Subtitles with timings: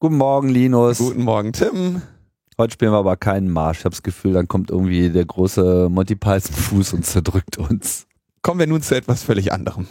[0.00, 0.98] Guten Morgen, Linus.
[0.98, 2.02] Guten Morgen, Tim.
[2.58, 3.78] Heute spielen wir aber keinen Marsch.
[3.78, 8.06] Ich habe das Gefühl, dann kommt irgendwie der große Monty Python Fuß und zerdrückt uns.
[8.42, 9.86] Kommen wir nun zu etwas völlig anderem.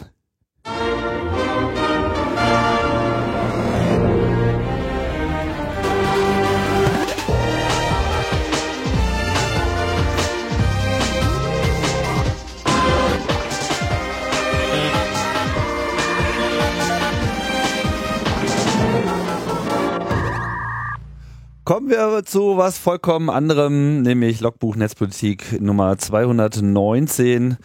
[21.64, 27.56] Kommen wir zu was vollkommen anderem, nämlich Logbuch Netzpolitik Nummer 219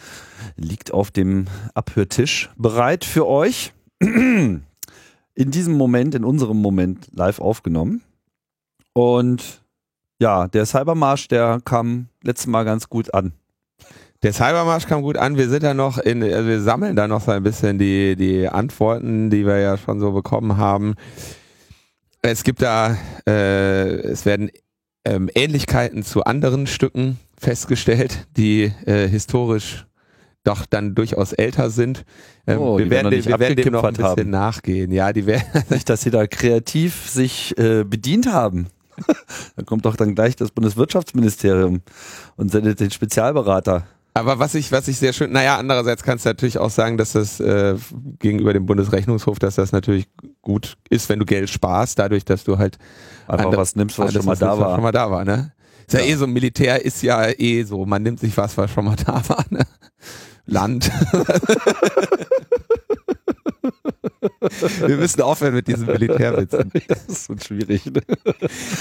[0.56, 3.74] liegt auf dem Abhörtisch bereit für euch.
[4.00, 4.62] In
[5.36, 8.02] diesem Moment, in unserem Moment live aufgenommen.
[8.94, 9.62] Und
[10.18, 13.34] ja, der Cybermarsch, der kam letztes Mal ganz gut an.
[14.24, 15.36] Der Cybermarsch kam gut an.
[15.36, 18.48] Wir sind da noch in, also wir sammeln da noch so ein bisschen die, die
[18.48, 20.96] Antworten, die wir ja schon so bekommen haben.
[22.22, 22.98] Es gibt da,
[23.28, 24.52] äh, es werden
[25.06, 29.86] ähm, Ähnlichkeiten zu anderen Stücken festgestellt, die äh, historisch
[30.44, 32.06] doch dann durchaus älter sind.
[32.48, 34.30] Ähm, oh, wir werden, wir werden dem noch ein bisschen haben.
[34.30, 34.92] nachgehen.
[34.92, 38.68] Ja, die werden nicht, dass sie da kreativ sich äh, bedient haben.
[39.56, 41.82] da kommt doch dann gleich das Bundeswirtschaftsministerium
[42.36, 43.88] und sendet den Spezialberater.
[44.14, 47.14] Aber was ich, was ich sehr schön, naja, andererseits kannst du natürlich auch sagen, dass
[47.14, 47.76] das äh,
[48.20, 50.08] gegenüber dem Bundesrechnungshof, dass das natürlich
[50.42, 52.78] gut ist, wenn du Geld sparst, dadurch, dass du halt
[53.28, 54.76] einfach was nimmst, was schon mal da war.
[54.76, 55.54] Schon mal da war, ne?
[55.88, 56.00] Ist ja.
[56.02, 58.96] ja eh so, Militär ist ja eh so, man nimmt sich was, was schon mal
[58.96, 59.66] da war, ne?
[60.46, 60.92] Land.
[64.86, 66.72] Wir müssen aufhören mit diesen Militärwitzen.
[66.88, 67.86] Das ist so schwierig.
[67.86, 68.02] Ne?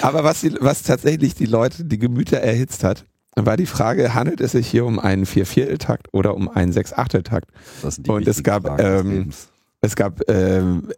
[0.02, 3.04] Aber was, die, was tatsächlich die Leute, die Gemüter erhitzt hat,
[3.46, 7.50] war die Frage, handelt es sich hier um einen Vier-Viertel-Takt oder um einen Sechs-Achtel-Takt?
[8.08, 9.30] Und es gab, ähm,
[9.80, 10.88] es gab, ähm,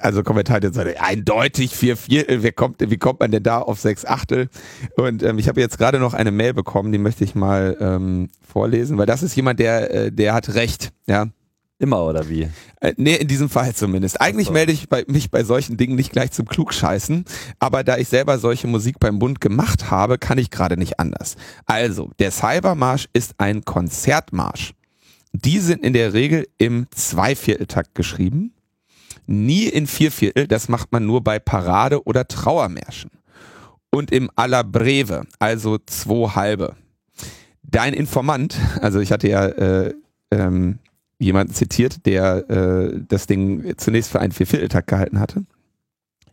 [0.00, 4.04] also Kommentar jetzt eindeutig vier Viertel, wie kommt, wie kommt man denn da auf sechs
[4.04, 4.48] Achtel?
[4.96, 8.28] Und ähm, ich habe jetzt gerade noch eine Mail bekommen, die möchte ich mal ähm,
[8.42, 11.26] vorlesen, weil das ist jemand, der, äh, der hat recht, ja.
[11.80, 12.46] Immer oder wie?
[12.82, 14.20] Äh, nee, in diesem Fall zumindest.
[14.20, 14.52] Eigentlich so.
[14.52, 17.24] melde ich bei, mich bei solchen Dingen nicht gleich zum Klugscheißen,
[17.58, 21.36] aber da ich selber solche Musik beim Bund gemacht habe, kann ich gerade nicht anders.
[21.64, 24.74] Also, der Cybermarsch ist ein Konzertmarsch.
[25.32, 28.52] Die sind in der Regel im Zweivierteltakt geschrieben,
[29.26, 33.10] nie in Vierviertel, das macht man nur bei Parade- oder Trauermärschen.
[33.90, 36.76] Und im Alla Breve, also zwei halbe.
[37.62, 39.94] Dein Informant, also ich hatte ja äh,
[40.30, 40.78] ähm,
[41.20, 45.44] jemanden zitiert, der äh, das Ding zunächst für einen Viervierteltakt gehalten hatte.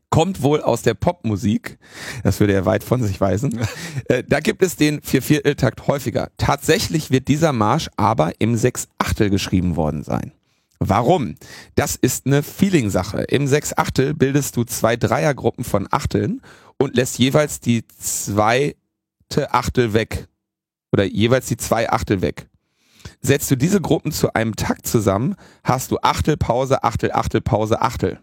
[0.10, 1.78] Kommt wohl aus der Popmusik,
[2.24, 3.60] das würde er weit von sich weisen.
[4.10, 6.30] Äh, da gibt es den Viervierteltakt häufiger.
[6.38, 10.32] Tatsächlich wird dieser Marsch aber im Sechsachtel geschrieben worden sein.
[10.80, 11.36] Warum?
[11.76, 13.24] Das ist eine Feeling-Sache.
[13.24, 16.42] Im Sechsachtel bildest du zwei Dreiergruppen von Achteln
[16.78, 18.76] und lässt jeweils die zweite
[19.50, 20.28] Achtel weg.
[20.94, 22.48] Oder jeweils die zwei Achtel weg.
[23.28, 27.82] Setzt du diese Gruppen zu einem Takt zusammen, hast du Achtel, Pause, Achtel, Achtel, Pause,
[27.82, 28.22] Achtel.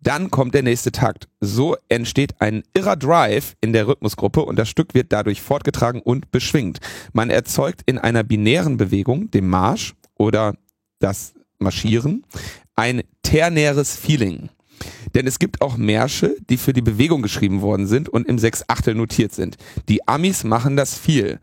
[0.00, 1.28] Dann kommt der nächste Takt.
[1.40, 6.30] So entsteht ein irrer Drive in der Rhythmusgruppe und das Stück wird dadurch fortgetragen und
[6.30, 6.78] beschwingt.
[7.12, 10.54] Man erzeugt in einer binären Bewegung, dem Marsch oder
[10.98, 12.24] das Marschieren,
[12.74, 14.48] ein ternäres Feeling.
[15.14, 18.94] Denn es gibt auch Märsche, die für die Bewegung geschrieben worden sind und im Sechsachtel
[18.94, 19.58] notiert sind.
[19.90, 21.38] Die Amis machen das viel.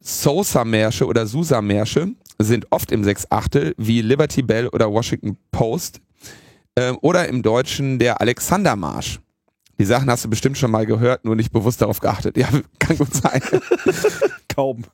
[0.00, 6.00] Sosa-Märsche oder Susa-Märsche sind oft im Sechsachtel, wie Liberty Bell oder Washington Post.
[6.76, 9.20] Ähm, oder im Deutschen der Alexandermarsch.
[9.80, 12.36] Die Sachen hast du bestimmt schon mal gehört, nur nicht bewusst darauf geachtet.
[12.36, 12.48] Ja,
[12.78, 13.40] kann gut sein.
[14.54, 14.84] Kaum.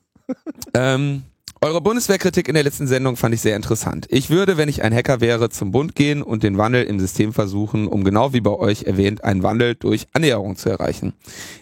[0.73, 1.23] Ähm,
[1.65, 4.05] eure Bundeswehrkritik in der letzten Sendung fand ich sehr interessant.
[4.09, 7.33] Ich würde, wenn ich ein Hacker wäre, zum Bund gehen und den Wandel im System
[7.33, 11.13] versuchen, um genau wie bei euch erwähnt, einen Wandel durch Annäherung zu erreichen.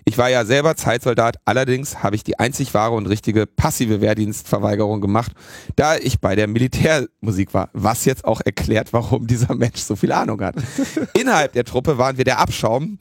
[0.04, 5.00] Ich war ja selber Zeitsoldat, allerdings habe ich die einzig wahre und richtige passive Wehrdienstverweigerung
[5.00, 5.32] gemacht,
[5.78, 10.12] da ich bei der Militärmusik war, was jetzt auch erklärt, warum dieser Mensch so viel
[10.12, 10.56] Ahnung hat.
[11.18, 12.98] Innerhalb der Truppe waren wir der Abschaum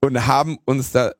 [0.00, 1.10] und haben uns da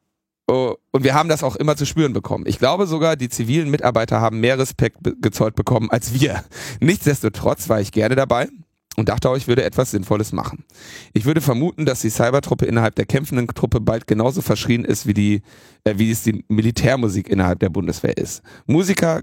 [0.46, 2.44] und wir haben das auch immer zu spüren bekommen.
[2.46, 6.44] Ich glaube sogar, die zivilen Mitarbeiter haben mehr Respekt gezollt bekommen als wir.
[6.80, 8.48] Nichtsdestotrotz war ich gerne dabei
[8.96, 10.64] und dachte auch, ich würde etwas Sinnvolles machen.
[11.12, 15.14] Ich würde vermuten, dass die Cybertruppe innerhalb der kämpfenden Truppe bald genauso verschrien ist, wie
[15.14, 15.42] die,
[15.84, 18.42] äh, wie es die Militärmusik innerhalb der Bundeswehr ist.
[18.66, 19.22] Musiker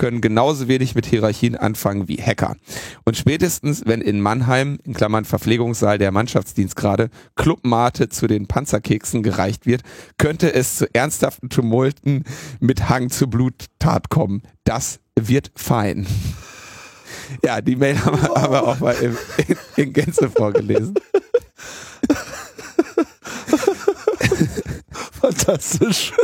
[0.00, 2.56] können genauso wenig mit Hierarchien anfangen wie Hacker.
[3.04, 9.66] Und spätestens, wenn in Mannheim, in Klammern Verpflegungssaal der Mannschaftsdienstgrade, Clubmate zu den Panzerkeksen gereicht
[9.66, 9.82] wird,
[10.16, 12.24] könnte es zu ernsthaften Tumulten
[12.60, 14.40] mit Hang zur Bluttat kommen.
[14.64, 16.06] Das wird fein.
[17.44, 19.18] Ja, die Mail haben wir aber auch mal in,
[19.48, 20.94] in, in Gänze vorgelesen.
[25.20, 26.14] Fantastisch.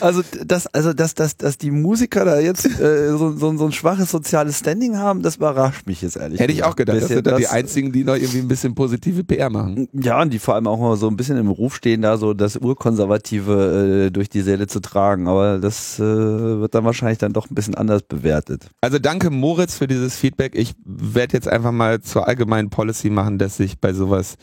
[0.00, 3.72] Also, dass, also dass, dass, dass die Musiker da jetzt äh, so, so, so ein
[3.72, 6.40] schwaches soziales Standing haben, das überrascht mich jetzt ehrlich.
[6.40, 9.24] Hätte ich auch gedacht, das sind dann die einzigen, die noch irgendwie ein bisschen positive
[9.24, 9.88] PR machen.
[9.92, 12.34] Ja, und die vor allem auch mal so ein bisschen im Ruf stehen, da so
[12.34, 15.28] das Urkonservative äh, durch die Säle zu tragen.
[15.28, 18.66] Aber das äh, wird dann wahrscheinlich dann doch ein bisschen anders bewertet.
[18.80, 20.54] Also danke Moritz für dieses Feedback.
[20.54, 24.36] Ich werde jetzt einfach mal zur allgemeinen Policy machen, dass ich bei sowas,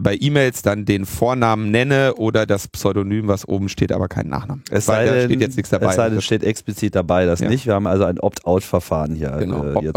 [0.00, 4.62] bei E-Mails dann den Vornamen nenne oder das Pseudonym, was oben steht, aber keinen Nachnamen.
[4.70, 5.90] Es sei denn, steht jetzt nichts dabei.
[5.90, 7.48] Es sei denn, steht explizit dabei, das Ja.
[7.48, 7.66] nicht.
[7.66, 9.30] Wir haben also ein Opt-out-Verfahren hier.
[9.38, 9.94] Genau, äh, jetzt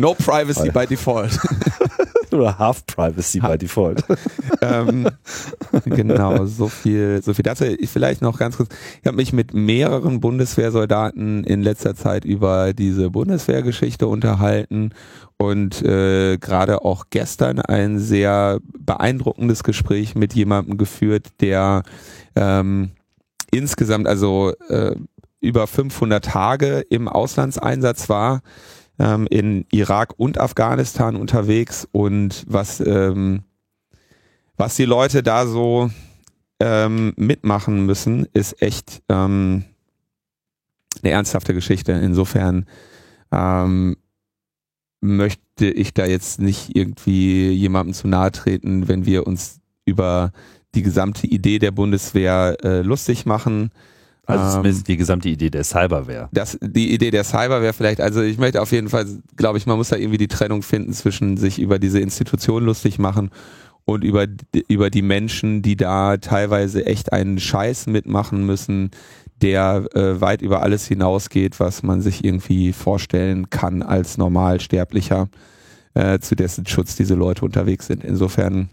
[0.00, 1.38] no privacy by default.
[2.32, 4.04] Oder Half-Privacy by Default.
[4.62, 5.08] ähm,
[5.84, 7.64] genau, so viel, so viel dazu.
[7.64, 8.68] Ich Vielleicht noch ganz kurz.
[9.00, 14.90] Ich habe mich mit mehreren Bundeswehrsoldaten in letzter Zeit über diese Bundeswehrgeschichte unterhalten
[15.38, 21.82] und äh, gerade auch gestern ein sehr beeindruckendes Gespräch mit jemandem geführt, der
[22.36, 22.92] ähm,
[23.50, 24.94] insgesamt also äh,
[25.40, 28.42] über 500 Tage im Auslandseinsatz war
[29.00, 33.42] ähm, in Irak und Afghanistan unterwegs und was ähm,
[34.56, 35.90] was die Leute da so
[36.60, 39.64] ähm, mitmachen müssen, ist echt ähm,
[41.02, 41.92] eine ernsthafte Geschichte.
[41.92, 42.66] Insofern
[43.32, 43.96] ähm,
[45.00, 50.30] möchte ich da jetzt nicht irgendwie jemandem zu nahe treten, wenn wir uns über
[50.74, 53.70] die gesamte Idee der Bundeswehr äh, lustig machen.
[54.30, 56.28] Also Ähm, zumindest die gesamte Idee der Cyberware.
[56.32, 59.06] das, die Idee der Cyberware vielleicht, also ich möchte auf jeden Fall,
[59.36, 62.98] glaube ich, man muss da irgendwie die Trennung finden zwischen sich über diese Institution lustig
[62.98, 63.30] machen
[63.84, 68.90] und über, die- über die Menschen, die da teilweise echt einen Scheiß mitmachen müssen,
[69.42, 75.28] der äh, weit über alles hinausgeht, was man sich irgendwie vorstellen kann als Normalsterblicher,
[75.94, 78.04] äh, zu dessen Schutz diese Leute unterwegs sind.
[78.04, 78.68] Insofern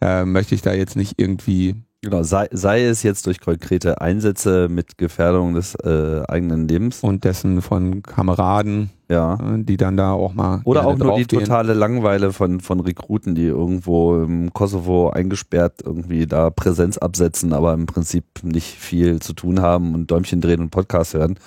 [0.00, 4.68] äh, möchte ich da jetzt nicht irgendwie Genau, sei, sei es jetzt durch konkrete Einsätze
[4.68, 7.00] mit Gefährdung des äh, eigenen Lebens.
[7.02, 9.34] und dessen von Kameraden, Ja.
[9.34, 13.34] äh, die dann da auch mal Oder auch nur die totale Langeweile von, von Rekruten,
[13.34, 19.32] die irgendwo im Kosovo eingesperrt irgendwie da Präsenz absetzen, aber im Prinzip nicht viel zu
[19.32, 21.38] tun haben und Däumchen drehen und Podcast hören.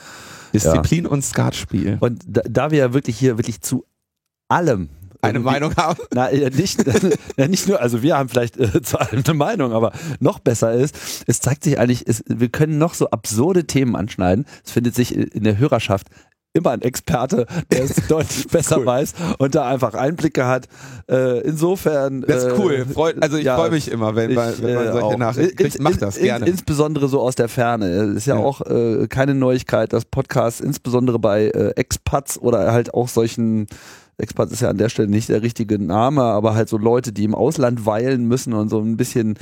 [0.53, 1.97] Disziplin und Skatspiel.
[1.99, 3.85] Und da, da wir ja wirklich hier wirklich zu
[4.49, 4.89] allem
[5.21, 5.99] Eine irgendwie- Meinung haben.
[6.13, 6.83] Na, ja, nicht,
[7.37, 10.73] ja, nicht nur, also wir haben vielleicht äh, zu allem eine Meinung, aber noch besser
[10.73, 10.95] ist,
[11.27, 14.45] es zeigt sich eigentlich, es, wir können noch so absurde Themen anschneiden.
[14.65, 16.07] Es findet sich in der Hörerschaft
[16.53, 18.85] immer ein Experte, der es deutlich besser Cool.
[18.87, 20.67] weiß und da einfach Einblicke hat.
[21.07, 22.21] Äh, insofern.
[22.21, 22.85] Das ist äh, cool.
[22.91, 25.17] Freut, also ich ja, freue mich immer, wenn, man- ich, wenn man äh, solche auch.
[25.17, 25.75] Nachrichten kriegt.
[25.75, 26.47] In- das in- gerne.
[26.47, 27.87] Insbesondere so aus der Ferne.
[27.89, 28.41] Es ist ja, Ja.
[28.41, 33.67] auch äh, keine Neuigkeit, dass Podcasts insbesondere bei äh, Expats oder halt auch solchen
[34.19, 37.23] Expat ist ja an der Stelle nicht der richtige Name, aber halt so Leute, die
[37.23, 39.37] im Ausland weilen müssen und so ein bisschen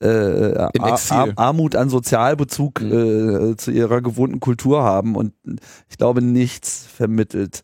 [0.00, 0.70] äh, Ar-
[1.36, 5.16] Armut an Sozialbezug äh, zu ihrer gewohnten Kultur haben.
[5.16, 5.32] Und
[5.88, 7.62] ich glaube, nichts vermittelt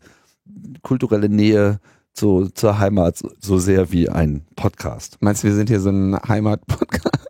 [0.81, 1.79] kulturelle Nähe
[2.13, 5.17] zu, zur Heimat so, so sehr wie ein Podcast.
[5.19, 7.24] Meinst du, wir sind hier so ein Heimatpodcast?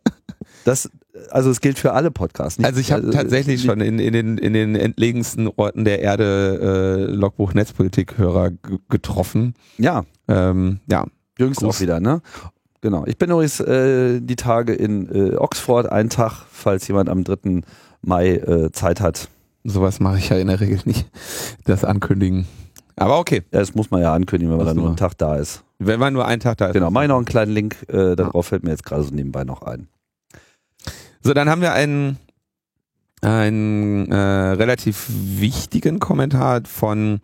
[0.65, 0.89] Das,
[1.29, 2.57] also es gilt für alle Podcasts.
[2.59, 6.01] nicht- Also ich habe tatsächlich nicht- schon in, in, den, in den entlegensten Orten der
[6.01, 8.51] Erde äh, Logbuch Netzpolitik-Hörer
[8.89, 9.53] getroffen.
[9.77, 11.05] Ja, Ähm, ja,
[11.37, 11.75] jüngst Gruß.
[11.77, 12.21] auch wieder, ne?
[12.81, 13.03] Genau.
[13.05, 17.61] Ich bin übrigens äh, die Tage in äh, Oxford, einen Tag, falls jemand am 3.
[18.01, 19.29] Mai äh, Zeit hat.
[19.63, 21.07] sowas mache ich ja in der Regel nicht.
[21.65, 22.45] Das ankündigen.
[22.95, 24.89] Aber okay, Ja, das muss man ja ankündigen, wenn man dann nur nur.
[24.91, 25.63] einen Tag da ist.
[25.79, 26.73] wenn man nur einen Tag da ist.
[26.73, 29.43] Genau, mach ich noch einen kleinen Link, äh, darauf fällt mir jetzt gerade so nebenbei
[29.43, 29.87] noch ein.
[31.25, 32.19] So, dann haben wir einen,
[33.21, 37.19] einen äh, relativ wichtigen Kommentar von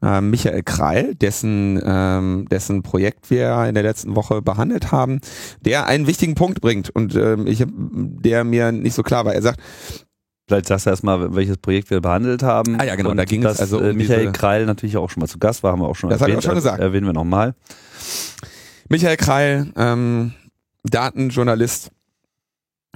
[0.00, 5.20] äh, Michael Kreil, dessen, ähm, dessen Projekt wir in der letzten Woche behandelt haben,
[5.60, 9.34] der einen wichtigen Punkt bringt und ähm, ich hab, der mir nicht so klar war.
[9.34, 9.60] Er sagt,
[10.48, 12.78] Vielleicht sagst du erstmal, welches Projekt wir behandelt haben.
[12.80, 15.08] Ah ja, genau, Und da ging es also um äh, Michael diese- Kreil natürlich auch
[15.10, 16.44] schon mal zu Gast war, haben wir auch schon Das hab ich erwähnt.
[16.44, 16.78] auch schon gesagt.
[16.80, 17.54] Erwähnen wir nochmal.
[18.88, 20.32] Michael Kreil, ähm,
[20.84, 21.90] Datenjournalist,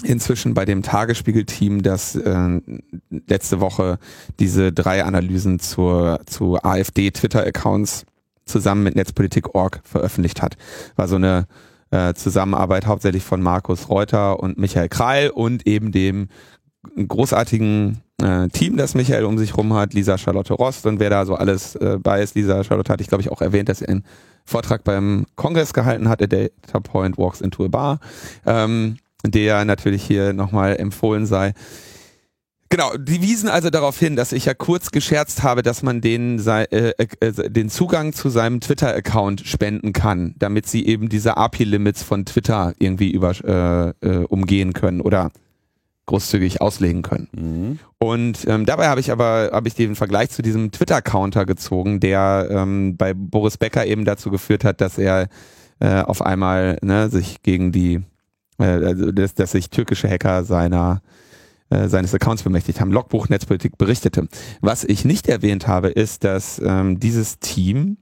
[0.02, 2.60] inzwischen bei dem Tagesspiegel-Team, das äh,
[3.26, 3.98] letzte Woche
[4.38, 8.04] diese drei Analysen zur, zu AfD-Twitter-Accounts
[8.44, 10.56] zusammen mit Netzpolitik.org veröffentlicht hat.
[10.96, 11.46] War so eine
[11.90, 16.28] äh, Zusammenarbeit hauptsächlich von Markus Reuter und Michael Kreil und eben dem
[16.96, 21.26] großartigen äh, Team, das Michael um sich rum hat, Lisa Charlotte Rost und wer da
[21.26, 22.34] so alles äh, bei ist.
[22.34, 24.04] Lisa Charlotte hatte ich, glaube ich, auch erwähnt, dass sie einen
[24.44, 27.98] Vortrag beim Kongress gehalten hat, der Data Point Walks into a Bar,
[28.46, 28.98] ähm,
[29.30, 31.52] der natürlich hier nochmal empfohlen sei.
[32.68, 36.40] Genau, die wiesen also darauf hin, dass ich ja kurz gescherzt habe, dass man den,
[36.40, 42.02] sei, äh, äh, den Zugang zu seinem Twitter-Account spenden kann, damit sie eben diese API-Limits
[42.02, 45.30] von Twitter irgendwie über, äh, äh, umgehen können oder
[46.06, 47.28] großzügig auslegen können.
[47.32, 47.78] Mhm.
[47.98, 52.48] Und ähm, dabei habe ich aber habe ich den Vergleich zu diesem Twitter-Counter gezogen, der
[52.50, 55.28] ähm, bei Boris Becker eben dazu geführt hat, dass er
[55.80, 58.00] äh, auf einmal ne, sich gegen die,
[58.58, 61.02] äh, also dass, dass sich türkische Hacker seiner
[61.68, 62.92] äh, seines Accounts bemächtigt haben.
[62.92, 64.28] Logbuch Netzpolitik berichtete.
[64.60, 67.96] Was ich nicht erwähnt habe, ist, dass ähm, dieses Team,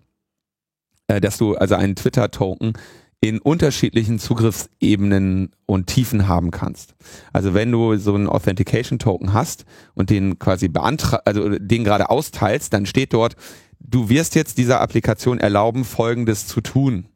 [1.08, 2.74] äh, dass du also einen Twitter-Token
[3.22, 6.94] in unterschiedlichen Zugriffsebenen und Tiefen haben kannst.
[7.32, 12.10] Also wenn du so einen Authentication Token hast und den quasi beantrag, also den gerade
[12.10, 13.34] austeilst, dann steht dort,
[13.80, 17.06] du wirst jetzt dieser Applikation erlauben, Folgendes zu tun.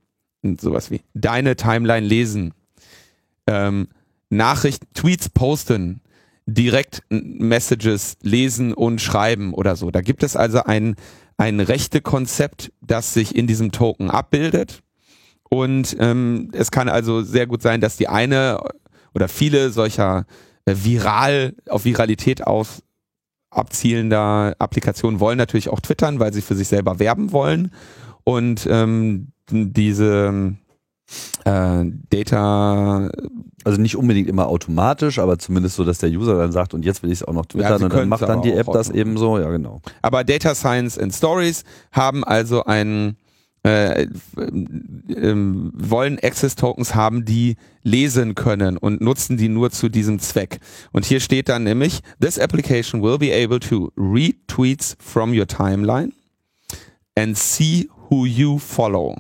[0.41, 2.55] Und sowas wie deine Timeline lesen,
[3.49, 3.89] ähm,
[4.31, 6.03] Nachrichten, Tweets posten,
[6.47, 9.91] direkt Messages lesen und schreiben oder so.
[9.91, 10.97] Da gibt es also ein,
[11.37, 14.83] ein rechte Konzept, das sich in diesem Token abbildet.
[15.51, 18.61] Und ähm, es kann also sehr gut sein, dass die eine
[19.15, 20.27] oder viele solcher
[20.67, 22.83] äh, viral auf Viralität aus
[23.51, 27.73] abzielender Applikationen wollen natürlich auch twittern, weil sie für sich selber werben wollen.
[28.25, 30.55] Und ähm, diese
[31.45, 33.11] äh, Data
[33.65, 37.03] Also nicht unbedingt immer automatisch, aber zumindest so, dass der User dann sagt, und jetzt
[37.03, 39.17] will ich es auch noch twittern sie und dann macht dann die App das eben
[39.17, 39.81] so, ja genau.
[40.03, 43.17] Aber Data Science and Stories haben also einen
[43.65, 44.07] äh,
[45.09, 50.61] ähm, wollen Access Tokens haben, die lesen können und nutzen die nur zu diesem Zweck.
[50.93, 55.47] Und hier steht dann nämlich, this application will be able to read tweets from your
[55.47, 56.13] timeline
[57.17, 59.17] and see who you follow.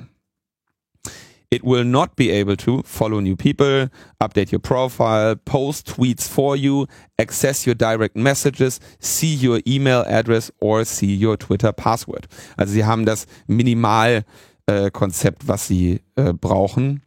[1.50, 3.88] It will not be able to follow new people,
[4.20, 6.86] update your profile, post tweets for you,
[7.18, 12.28] access your direct messages, see your email address or see your Twitter password.
[12.58, 17.02] Also sie haben das Minimalkonzept, äh, was sie äh, brauchen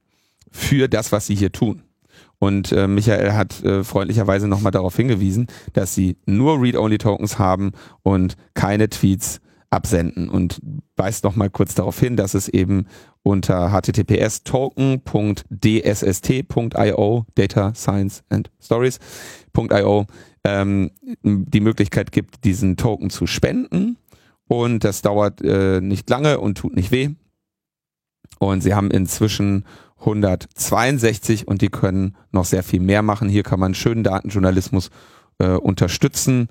[0.49, 1.83] für das, was sie hier tun.
[2.39, 8.35] Und äh, Michael hat äh, freundlicherweise nochmal darauf hingewiesen, dass sie nur Read-Only-Tokens haben und
[8.55, 9.39] keine Tweets
[9.71, 10.61] absenden und
[10.97, 12.85] weist nochmal kurz darauf hin, dass es eben
[13.23, 15.05] unter https token.dsst.io
[17.35, 20.05] Data Science and Stories.io
[20.43, 20.91] ähm,
[21.23, 23.97] die Möglichkeit gibt, diesen Token zu spenden
[24.47, 27.11] und das dauert äh, nicht lange und tut nicht weh.
[28.39, 29.65] Und sie haben inzwischen
[29.99, 33.29] 162 und die können noch sehr viel mehr machen.
[33.29, 34.89] Hier kann man schönen Datenjournalismus
[35.37, 36.49] äh, unterstützen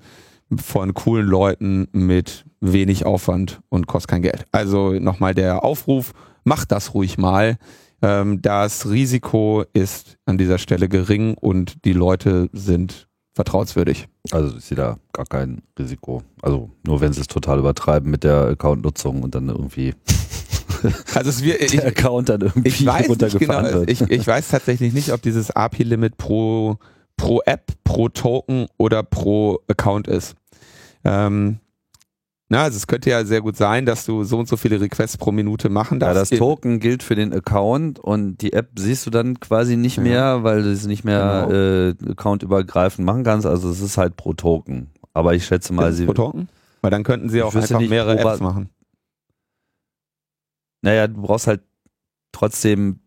[0.57, 4.45] von coolen Leuten mit wenig Aufwand und kostet kein Geld.
[4.51, 7.57] Also nochmal der Aufruf, macht das ruhig mal.
[8.01, 14.07] Ähm, das Risiko ist an dieser Stelle gering und die Leute sind vertrauenswürdig.
[14.31, 16.23] Also ich sehe da gar kein Risiko.
[16.41, 19.93] Also nur wenn sie es total übertreiben mit der Account-Nutzung und dann irgendwie
[21.13, 23.91] Also es wir, ich, der Account dann irgendwie ich weiß nicht runtergefahren genau, wird.
[23.91, 26.77] ich, ich weiß tatsächlich nicht, ob dieses API-Limit pro,
[27.17, 30.35] pro App, pro Token oder pro Account ist.
[31.03, 31.59] Ähm,
[32.49, 35.17] na, also es könnte ja sehr gut sein, dass du so und so viele Requests
[35.17, 36.33] pro Minute machen ja, darfst.
[36.33, 40.03] das Token gilt für den Account und die App siehst du dann quasi nicht Ja.
[40.03, 43.45] mehr, weil du es nicht mehr äh, accountübergreifend machen kannst.
[43.45, 44.89] Also es ist halt pro Token.
[45.13, 46.05] Aber ich schätze mal, sie.
[46.05, 46.49] pro Token?
[46.81, 48.69] Weil dann könnten sie auch einfach nicht, mehrere Apps machen.
[50.81, 51.61] Naja, du brauchst halt
[52.31, 53.00] trotzdem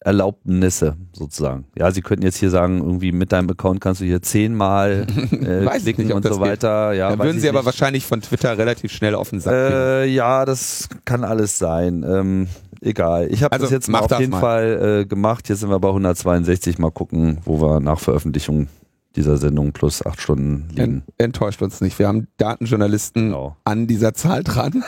[0.00, 1.64] Erlaubnisse sozusagen.
[1.76, 5.78] Ja, sie könnten jetzt hier sagen, irgendwie mit deinem Account kannst du hier zehnmal äh,
[5.80, 6.92] klicken nicht, und so weiter.
[6.92, 7.66] Ja, dann würden sie aber nicht.
[7.66, 9.54] wahrscheinlich von Twitter relativ schnell auf den Sack.
[9.54, 12.04] Äh, ja, das kann alles sein.
[12.08, 12.46] Ähm,
[12.80, 13.26] egal.
[13.30, 14.40] Ich habe Also, das jetzt mal auf jeden mal.
[14.40, 15.48] Fall äh, gemacht.
[15.48, 16.78] Jetzt sind wir bei 162.
[16.78, 18.68] Mal gucken, wo wir nach Veröffentlichung
[19.16, 20.80] dieser Sendung plus acht Stunden liegen.
[20.82, 21.98] Ent, enttäuscht uns nicht.
[21.98, 23.56] Wir haben Datenjournalisten Genau.
[23.64, 24.72] an dieser Zahl dran.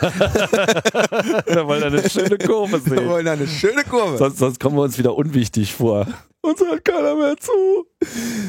[1.47, 4.19] Wir wollen eine schöne Kurve Wir wollen eine schöne Kurve.
[4.19, 6.07] sonst, sonst kommen wir uns wieder unwichtig vor.
[6.43, 7.51] Uns hört keiner mehr zu.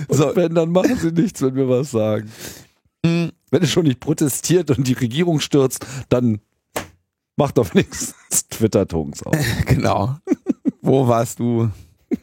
[0.08, 0.36] Und So.
[0.36, 2.30] wenn, dann machen sie nichts, wenn wir was sagen.
[3.06, 6.40] Hm, Wenn es schon nicht protestiert und die Regierung stürzt, dann
[7.38, 9.36] macht doch wenigstens Twitter-Tokens auf.
[9.66, 10.18] genau.
[10.82, 11.70] Wo warst du?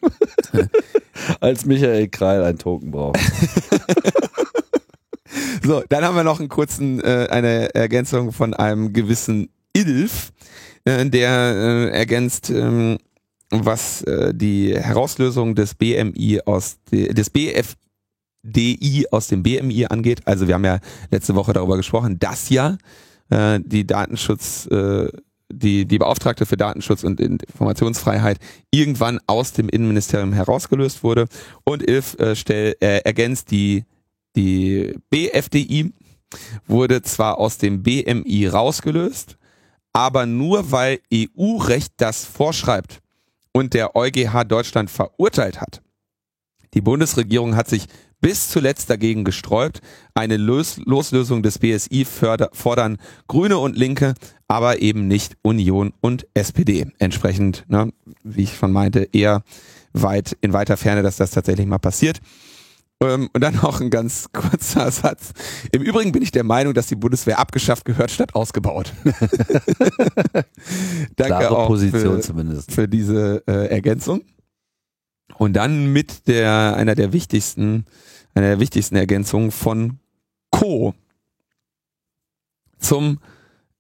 [1.40, 3.18] Als Michael Kreil ein Token braucht.
[5.68, 10.32] So, dann haben wir noch einen kurzen, äh, eine Ergänzung von einem gewissen Ilf,
[10.84, 12.96] äh, der äh, ergänzt, ähm,
[13.50, 20.22] was äh, die Herauslösung des BMI aus de, des BFDI aus dem BMI angeht.
[20.24, 20.78] Also wir haben ja
[21.10, 22.78] letzte Woche darüber gesprochen, dass ja
[23.30, 25.08] äh, die Datenschutz äh,
[25.50, 28.38] die, die Beauftragte für Datenschutz und Informationsfreiheit
[28.70, 31.26] irgendwann aus dem Innenministerium herausgelöst wurde.
[31.64, 33.84] Und Ilf äh, stell, äh, ergänzt die
[34.36, 35.92] die BFDI
[36.66, 39.36] wurde zwar aus dem BMI rausgelöst,
[39.92, 43.00] aber nur weil EU-Recht das vorschreibt
[43.52, 45.82] und der EuGH Deutschland verurteilt hat.
[46.74, 47.86] Die Bundesregierung hat sich
[48.20, 49.80] bis zuletzt dagegen gesträubt.
[50.14, 54.14] Eine Los Loslösung des BSI fordern Grüne und Linke,
[54.48, 56.86] aber eben nicht Union und SPD.
[56.98, 57.92] Entsprechend, ne,
[58.24, 59.42] wie ich schon meinte, eher
[59.92, 62.20] weit in weiter Ferne, dass das tatsächlich mal passiert.
[63.00, 65.32] Ähm, und dann noch ein ganz kurzer Satz.
[65.70, 68.92] Im Übrigen bin ich der Meinung, dass die Bundeswehr abgeschafft gehört statt ausgebaut.
[69.04, 70.44] Danke
[71.16, 72.72] Klare auch Position für, zumindest.
[72.72, 74.22] für diese äh, Ergänzung.
[75.36, 77.84] Und dann mit der einer der wichtigsten,
[78.34, 80.00] einer der wichtigsten Ergänzungen von
[80.50, 80.94] Co.
[82.78, 83.20] zum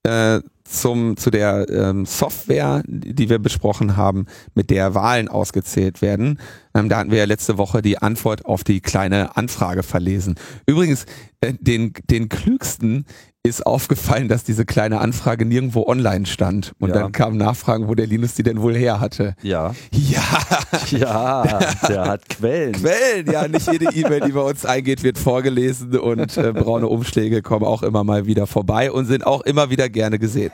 [0.04, 6.38] äh, zum zu der ähm, Software, die wir besprochen haben, mit der Wahlen ausgezählt werden.
[6.74, 10.36] Ähm, da hatten wir ja letzte Woche die Antwort auf die kleine Anfrage verlesen.
[10.66, 11.06] Übrigens,
[11.40, 13.04] äh, den den klügsten
[13.48, 16.72] ist aufgefallen, dass diese kleine Anfrage nirgendwo online stand.
[16.78, 16.94] Und Ja.
[17.00, 19.34] dann kamen Nachfragen, wo der Linus die denn wohl her hatte.
[19.42, 19.74] Ja.
[19.92, 20.42] Ja,
[20.90, 22.72] Ja, der hat Quellen.
[22.72, 27.42] Quellen, ja, nicht jede E-Mail, die bei uns eingeht, wird vorgelesen und äh, braune Umschläge
[27.42, 30.52] kommen auch immer mal wieder vorbei und sind auch immer wieder gerne gesehen.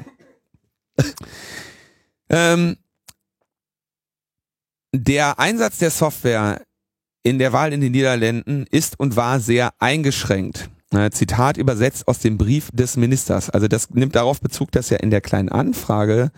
[2.30, 2.76] ähm,
[4.92, 6.60] der Einsatz der Software
[7.22, 10.68] in der Wahl in den Niederlanden ist und war sehr eingeschränkt.
[10.94, 13.50] Äh, Zitat übersetzt aus dem Brief des Ministers.
[13.50, 16.30] Also das nimmt darauf Bezug, dass ja in der kleinen Anfrage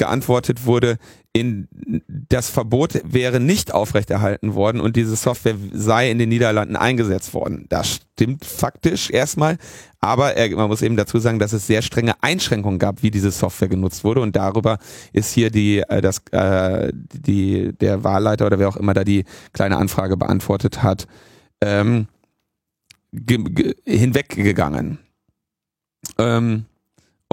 [0.00, 0.96] geantwortet wurde,
[1.32, 1.68] in
[2.08, 7.66] das Verbot wäre nicht aufrechterhalten worden und diese Software sei in den Niederlanden eingesetzt worden.
[7.68, 9.58] Das stimmt faktisch erstmal,
[10.00, 13.30] aber er, man muss eben dazu sagen, dass es sehr strenge Einschränkungen gab, wie diese
[13.30, 14.78] Software genutzt wurde und darüber
[15.12, 19.24] ist hier die äh, das äh, die der Wahlleiter oder wer auch immer da die
[19.52, 21.06] kleine Anfrage beantwortet hat
[21.60, 22.08] ähm,
[23.12, 24.98] hinweggegangen.
[26.18, 26.66] Ähm,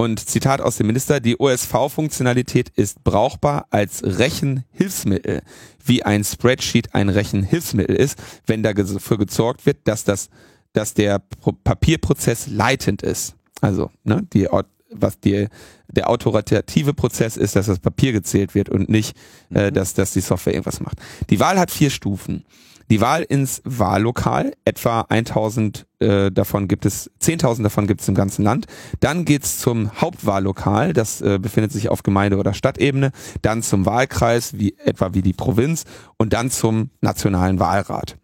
[0.00, 5.42] und Zitat aus dem Minister, die OSV-Funktionalität ist brauchbar als Rechenhilfsmittel,
[5.84, 8.16] wie ein Spreadsheet ein Rechenhilfsmittel ist,
[8.46, 10.28] wenn dafür gesorgt wird, dass das,
[10.72, 13.34] dass der Pro Papierprozess leitend ist.
[13.60, 14.46] Also, ne, die,
[14.90, 15.48] was die,
[15.88, 19.16] der autoritative Prozess ist, dass das Papier gezählt wird und nicht,
[19.50, 20.98] äh, dass, dass die Software irgendwas macht.
[21.28, 22.44] Die Wahl hat vier Stufen.
[22.90, 28.14] Die Wahl ins Wahllokal, etwa 1000 äh, davon gibt es, 10.000 davon gibt es im
[28.14, 28.66] ganzen Land.
[29.00, 33.12] Dann geht's zum Hauptwahllokal, das äh, befindet sich auf Gemeinde- oder Stadtebene.
[33.42, 35.84] Dann zum Wahlkreis, wie etwa wie die Provinz.
[36.16, 38.16] Und dann zum nationalen Wahlrat.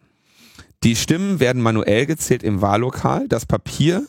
[0.83, 3.27] Die Stimmen werden manuell gezählt im Wahllokal.
[3.27, 4.07] Das Papier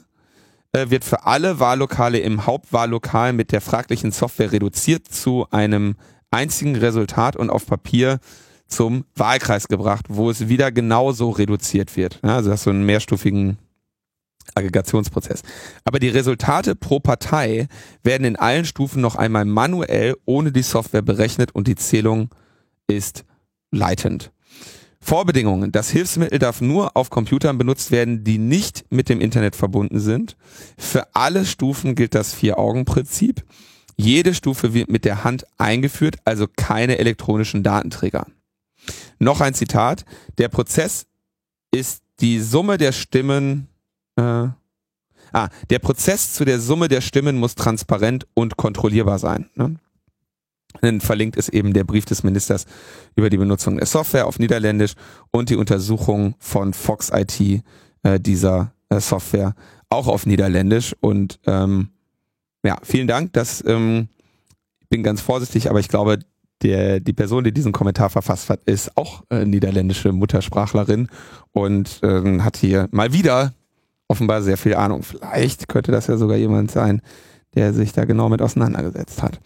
[0.73, 5.97] äh, wird für alle Wahllokale im Hauptwahllokal mit der fraglichen Software reduziert zu einem
[6.31, 8.21] einzigen Resultat und auf Papier
[8.69, 12.21] zum Wahlkreis gebracht, wo es wieder genauso reduziert wird.
[12.23, 13.59] Ja, also das ist so einen mehrstufigen
[14.55, 15.43] Aggregationsprozess.
[15.85, 17.69] Aber die Resultate pro Partei
[18.03, 22.31] werden in allen Stufen noch einmal manuell ohne die Software berechnet und die Zählung
[22.87, 23.25] ist
[23.71, 24.31] leitend.
[25.01, 25.71] Vorbedingungen.
[25.71, 30.37] Das Hilfsmittel darf nur auf Computern benutzt werden, die nicht mit dem Internet verbunden sind.
[30.77, 33.45] Für alle Stufen gilt das Vier-Augen-Prinzip.
[33.97, 38.27] Jede Stufe wird mit der Hand eingeführt, also keine elektronischen Datenträger.
[39.19, 40.05] Noch ein Zitat.
[40.39, 41.07] Der Prozess
[41.73, 43.69] ist die Summe der Stimmen.
[44.17, 49.51] Äh, ah, der Prozess zu der Summe der Stimmen muss transparent und kontrollierbar sein.
[49.55, 49.77] Ne?
[50.81, 52.67] Dann verlinkt ist eben der Brief des Ministers
[53.15, 54.93] über die Benutzung der Software auf Niederländisch
[55.31, 57.63] und die Untersuchung von Fox IT
[58.03, 59.55] äh, dieser äh, Software
[59.89, 60.95] auch auf Niederländisch.
[61.01, 61.91] Und ähm,
[62.65, 63.33] ja, vielen Dank.
[63.33, 64.09] Das ähm,
[64.87, 66.21] ich bin ganz vorsichtig, aber ich glaube,
[66.63, 71.09] der, die Person, die diesen Kommentar verfasst hat, ist auch äh, niederländische Muttersprachlerin
[71.53, 73.53] und ähm, hat hier mal wieder
[74.09, 75.03] offenbar sehr viel Ahnung.
[75.03, 77.03] Vielleicht könnte das ja sogar jemand sein,
[77.55, 79.41] der sich da genau mit auseinandergesetzt hat.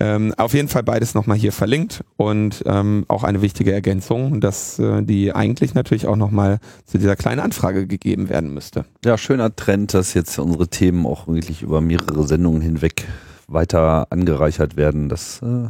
[0.00, 4.78] Ähm, auf jeden Fall beides nochmal hier verlinkt und ähm, auch eine wichtige Ergänzung, dass
[4.78, 8.84] äh, die eigentlich natürlich auch nochmal zu dieser kleinen Anfrage gegeben werden müsste.
[9.04, 13.06] Ja, schöner Trend, dass jetzt unsere Themen auch wirklich über mehrere Sendungen hinweg
[13.46, 15.08] weiter angereichert werden.
[15.08, 15.68] Das äh,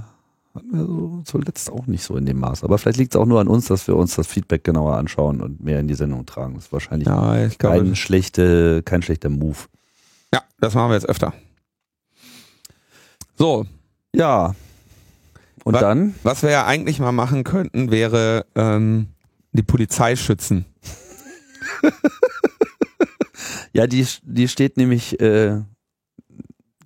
[0.54, 2.62] hatten wir so zuletzt auch nicht so in dem Maß.
[2.64, 5.40] Aber vielleicht liegt es auch nur an uns, dass wir uns das Feedback genauer anschauen
[5.40, 6.54] und mehr in die Sendung tragen.
[6.54, 9.56] Das ist wahrscheinlich Ja, kein, schlechte, kein schlechter Move.
[10.34, 11.32] ja, das machen wir jetzt öfter.
[13.36, 13.64] So,
[14.14, 14.54] Ja.
[15.64, 16.14] Und Wa- dann?
[16.24, 19.06] was wir ja eigentlich mal machen könnten, wäre ähm,
[19.52, 20.64] die Polizei schützen.
[23.74, 25.62] Ja, die, die steht nämlich, äh,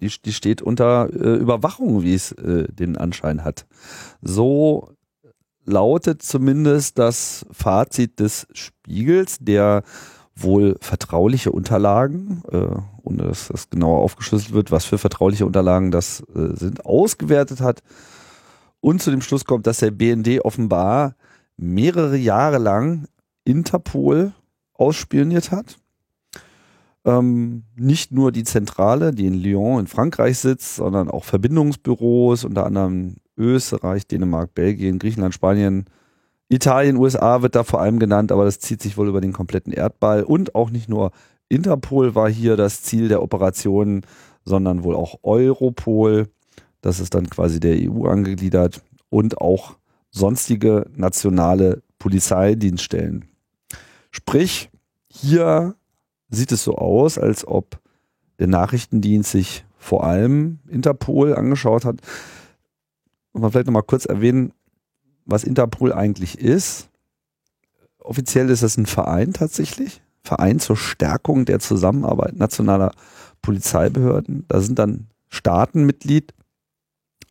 [0.01, 3.67] die, die steht unter äh, Überwachung, wie es äh, den Anschein hat.
[4.23, 4.91] So
[5.65, 9.83] lautet zumindest das Fazit des Spiegels, der
[10.37, 12.69] wohl vertrauliche Unterlagen, äh,
[13.03, 17.83] ohne dass das genauer aufgeschlüsselt wird, was für vertrauliche Unterlagen das äh, sind, ausgewertet hat
[18.81, 21.17] und zu dem Schluss kommt, dass der BND offenbar
[21.57, 23.09] mehrere Jahre lang
[23.45, 24.33] Interpol
[24.75, 25.79] ausspioniert hat.
[27.07, 32.67] Ähm, nicht nur die Zentrale, die in Lyon in Frankreich sitzt, sondern auch Verbindungsbüros, unter
[32.67, 35.85] anderem Österreich, Dänemark, Belgien, Griechenland, Spanien,
[36.49, 39.73] Italien, USA wird da vor allem genannt, aber das zieht sich wohl über den kompletten
[39.73, 40.25] Erdball.
[40.25, 41.13] Und auch nicht nur
[41.49, 44.03] Interpol war hier das Ziel der Operation,
[44.45, 46.29] sondern wohl auch Europol.
[46.81, 49.77] Das ist dann quasi der EU angegliedert und auch
[50.11, 53.27] sonstige nationale Polizeidienststellen.
[54.11, 54.71] Sprich,
[55.09, 55.77] hier
[56.29, 57.81] sieht es so aus, als ob
[58.39, 62.01] der Nachrichtendienst sich vor allem Interpol angeschaut hat.
[63.33, 64.53] Und man vielleicht nochmal kurz erwähnen,
[65.25, 66.89] was Interpol eigentlich ist.
[67.99, 70.03] Offiziell ist es ein Verein tatsächlich.
[70.23, 72.93] Verein zur Stärkung der Zusammenarbeit nationaler
[73.43, 74.45] Polizeibehörden.
[74.49, 76.35] Da sind dann Staaten Mitglied,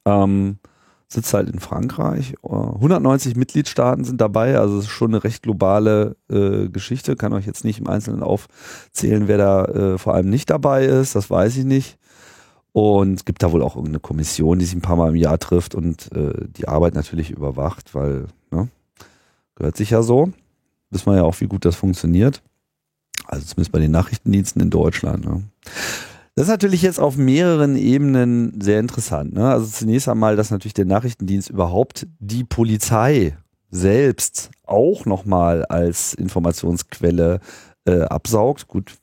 [0.05, 0.59] ähm,
[1.07, 2.35] sitzt halt in Frankreich.
[2.43, 7.15] 190 Mitgliedstaaten sind dabei, also es ist schon eine recht globale äh, Geschichte.
[7.15, 11.15] Kann euch jetzt nicht im Einzelnen aufzählen, wer da äh, vor allem nicht dabei ist,
[11.15, 11.97] das weiß ich nicht.
[12.71, 15.39] Und es gibt da wohl auch irgendeine Kommission, die sich ein paar Mal im Jahr
[15.39, 18.67] trifft und äh, die Arbeit natürlich überwacht, weil, ne,
[19.55, 20.31] gehört sich ja so.
[20.89, 22.41] Wissen wir ja auch, wie gut das funktioniert.
[23.27, 25.25] Also zumindest bei den Nachrichtendiensten in Deutschland.
[25.25, 25.43] Ne.
[26.35, 29.33] Das ist natürlich jetzt auf mehreren Ebenen sehr interessant.
[29.33, 29.47] Ne?
[29.47, 33.37] Also zunächst einmal, dass natürlich der Nachrichtendienst überhaupt die Polizei
[33.69, 37.39] selbst auch nochmal als Informationsquelle
[37.85, 38.67] äh, absaugt.
[38.67, 38.95] Gut,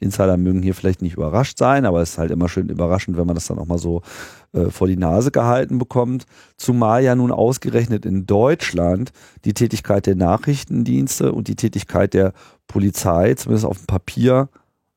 [0.00, 3.26] Insider mögen hier vielleicht nicht überrascht sein, aber es ist halt immer schön überraschend, wenn
[3.26, 4.02] man das dann auch mal so
[4.52, 6.24] äh, vor die Nase gehalten bekommt.
[6.56, 9.12] Zumal ja nun ausgerechnet in Deutschland
[9.44, 12.32] die Tätigkeit der Nachrichtendienste und die Tätigkeit der
[12.66, 14.48] Polizei, zumindest auf dem Papier,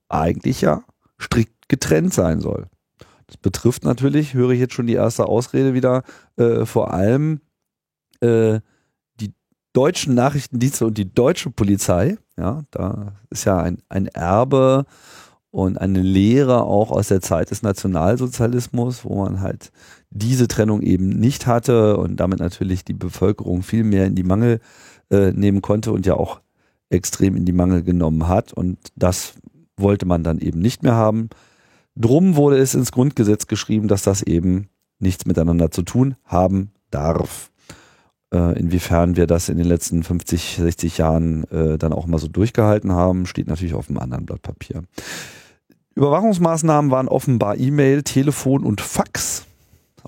[0.08, 0.82] eigentlich ja
[1.20, 2.66] strikt getrennt sein soll.
[3.26, 6.02] Das betrifft natürlich, höre ich jetzt schon die erste Ausrede wieder,
[6.36, 7.40] äh, vor allem
[8.20, 8.60] äh,
[9.20, 9.34] die
[9.72, 12.18] deutschen Nachrichtendienste und die deutsche Polizei.
[12.36, 14.86] Ja, da ist ja ein, ein Erbe
[15.50, 19.72] und eine Lehre auch aus der Zeit des Nationalsozialismus, wo man halt
[20.10, 24.60] diese Trennung eben nicht hatte und damit natürlich die Bevölkerung viel mehr in die Mangel
[25.10, 26.40] äh, nehmen konnte und ja auch
[26.90, 28.52] extrem in die Mangel genommen hat.
[28.52, 29.34] Und das
[29.76, 31.30] wollte man dann eben nicht mehr haben.
[31.96, 37.50] Drum wurde es ins Grundgesetz geschrieben, dass das eben nichts miteinander zu tun haben darf.
[38.32, 42.28] Äh, inwiefern wir das in den letzten 50, 60 Jahren äh, dann auch mal so
[42.28, 44.82] durchgehalten haben, steht natürlich auf einem anderen Blatt Papier.
[45.94, 49.46] Überwachungsmaßnahmen waren offenbar E-Mail, Telefon und Fax.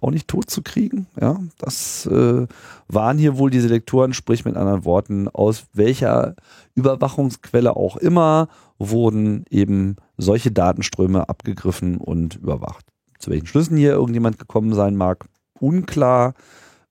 [0.00, 1.06] Auch nicht tot zu kriegen.
[1.20, 2.46] Ja, das äh,
[2.86, 6.34] waren hier wohl diese Lektoren, sprich mit anderen Worten, aus welcher
[6.74, 8.48] Überwachungsquelle auch immer
[8.78, 12.84] wurden eben solche Datenströme abgegriffen und überwacht.
[13.18, 15.26] Zu welchen Schlüssen hier irgendjemand gekommen sein mag,
[15.58, 16.34] unklar.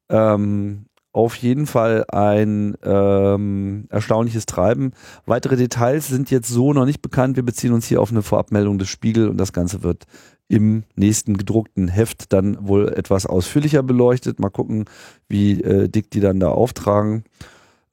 [0.10, 4.92] Ähm, auf jeden Fall ein ähm, erstaunliches Treiben.
[5.26, 7.38] Weitere Details sind jetzt so noch nicht bekannt.
[7.38, 10.06] Wir beziehen uns hier auf eine Vorabmeldung des Spiegel und das Ganze wird
[10.48, 14.40] im nächsten gedruckten Heft dann wohl etwas ausführlicher beleuchtet.
[14.40, 14.86] Mal gucken,
[15.28, 17.24] wie äh, dick die dann da auftragen.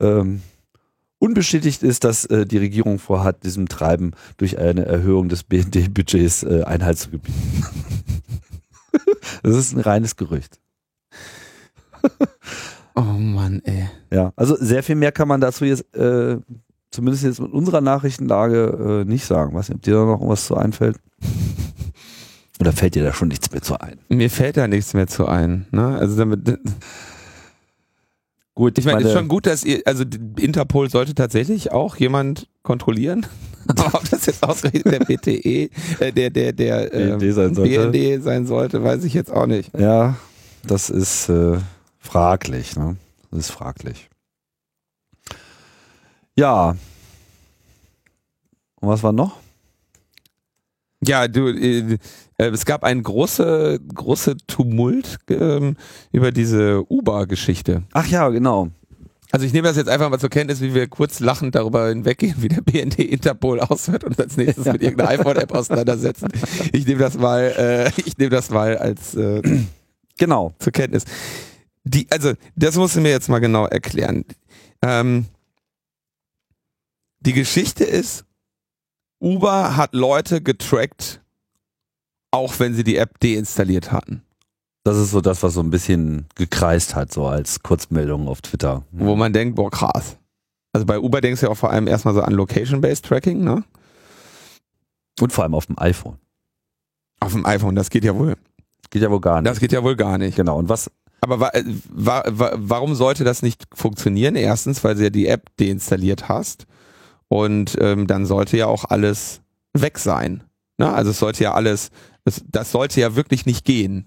[0.01, 0.43] Ähm,
[1.25, 6.65] Unbestätigt ist, dass äh, die Regierung vorhat, diesem Treiben durch eine Erhöhung des BND-Budgets äh,
[6.65, 7.65] Einhalt zu gebieten.
[9.43, 10.61] das ist ein reines Gerücht.
[12.95, 13.89] oh Mann, ey.
[14.13, 16.37] Ja, also sehr viel mehr kann man dazu jetzt, äh,
[16.91, 19.55] zumindest jetzt mit unserer Nachrichtenlage, äh, nicht sagen.
[19.55, 20.99] Weiß nicht, ob dir da noch was zu einfällt?
[22.61, 23.99] Oder fällt dir da schon nichts mehr zu ein?
[24.11, 25.69] Mir fällt da nichts mehr zu ein.
[25.71, 25.97] Ne?
[25.99, 26.59] Also damit
[28.55, 30.05] Gut, ich meine, meine, ist schon gut, dass ihr, also
[30.39, 33.27] Interpol sollte tatsächlich auch jemand kontrollieren.
[33.67, 37.91] Aber ob das jetzt ausgerechnet der BTE, äh, der, der, der BND, ähm, sein sollte.
[37.91, 39.77] BND sein sollte, weiß ich jetzt auch nicht.
[39.77, 40.17] Ja,
[40.65, 41.59] das ist äh,
[41.99, 42.97] fraglich, ne?
[43.31, 44.09] Das ist fraglich.
[46.37, 46.77] Ja.
[48.81, 49.39] Und was war noch?
[51.07, 51.99] Ja, du, äh,
[52.37, 55.77] es gab einen große, große Tumult ähm,
[56.13, 57.83] über diese Uber-Geschichte.
[57.93, 58.71] Ach ja, genau.
[59.31, 62.37] Also ich nehme das jetzt einfach mal zur Kenntnis, wie wir kurz lachend darüber hinweggehen,
[62.39, 66.29] wie der BND Interpol aushört und als nächstes mit irgendeiner iPhone-App auseinandersetzen.
[66.73, 69.43] Ich nehme das mal, äh, ich nehme das mal als äh,
[70.19, 71.05] genau zur Kenntnis.
[71.83, 74.25] Die, also das musst du mir jetzt mal genau erklären.
[74.83, 75.27] Ähm,
[77.19, 78.25] die Geschichte ist,
[79.25, 81.23] Uber hat Leute getrackt,
[82.31, 84.23] auch wenn sie die App deinstalliert hatten.
[84.85, 88.83] Das ist so das, was so ein bisschen gekreist hat, so als Kurzmeldung auf Twitter.
[88.93, 90.19] Wo man denkt, boah, krass.
[90.75, 93.65] Also bei Uber denkst du ja auch vor allem erstmal so an Location-Based Tracking, ne?
[95.21, 96.19] Und vor allem auf dem iPhone.
[97.21, 98.37] Auf dem iPhone, das geht ja wohl.
[98.91, 99.51] Geht ja wohl gar nicht.
[99.51, 100.37] Das geht ja wohl gar nicht.
[100.37, 100.59] Genau.
[100.59, 100.91] Und was,
[101.23, 104.37] Aber wa äh, wa wa warum sollte das nicht funktionieren?
[104.37, 106.67] Erstens, weil du ja die App deinstalliert hast
[107.29, 109.41] und ähm, dann sollte ja auch alles
[109.73, 110.45] weg sein.
[110.79, 110.93] Ne?
[110.93, 111.91] Also es sollte ja alles,
[112.25, 114.07] es, das sollte ja wirklich nicht gehen.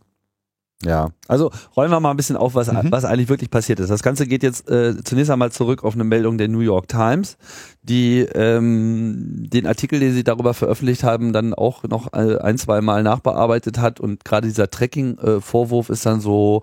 [0.83, 2.91] Ja, also rollen wir mal ein bisschen auf, was, Mhm.
[2.91, 3.89] was eigentlich wirklich passiert ist.
[3.89, 7.37] Das Ganze geht jetzt äh, zunächst einmal zurück auf eine Meldung der New York Times,
[7.81, 12.81] die ähm, den Artikel, den sie darüber veröffentlicht haben, dann auch noch äh, ein, zwei
[12.81, 16.61] Mal nachbearbeitet hat und gerade dieser Tracking-Vorwurf ist dann so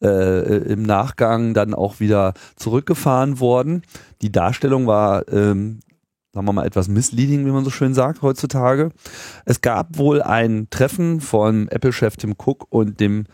[0.00, 3.82] äh, im Nachgang dann auch wieder zurückgefahren worden.
[4.22, 5.80] Die Darstellung war ähm,
[6.36, 8.90] sagen wir mal, etwas misleading, wie man so schön sagt heutzutage.
[9.46, 13.24] Es gab wohl ein Treffen von Apple-Chef Tim Cook und dem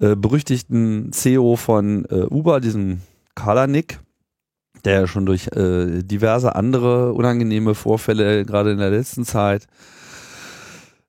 [0.00, 3.02] äh, berüchtigten CEO von äh, Uber, diesem
[3.34, 4.00] Kalanik,
[4.86, 9.66] der ja schon durch äh, diverse andere unangenehme Vorfälle gerade in der letzten Zeit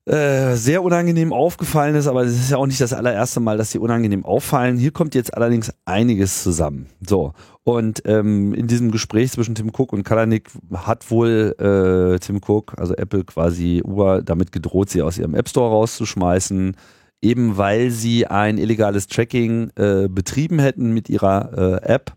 [0.10, 3.72] äh, sehr unangenehm aufgefallen ist, aber es ist ja auch nicht das allererste Mal, dass
[3.72, 4.78] sie unangenehm auffallen.
[4.78, 6.88] Hier kommt jetzt allerdings einiges zusammen.
[7.08, 12.38] So, und ähm, in diesem Gespräch zwischen Tim Cook und Kalanik hat wohl äh, Tim
[12.38, 16.76] Cook, also Apple quasi Uber, damit gedroht, sie aus ihrem App Store rauszuschmeißen,
[17.22, 22.13] eben weil sie ein illegales Tracking äh, betrieben hätten mit ihrer äh, App.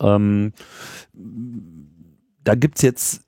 [0.00, 0.52] Ähm,
[2.42, 3.27] da gibt's jetzt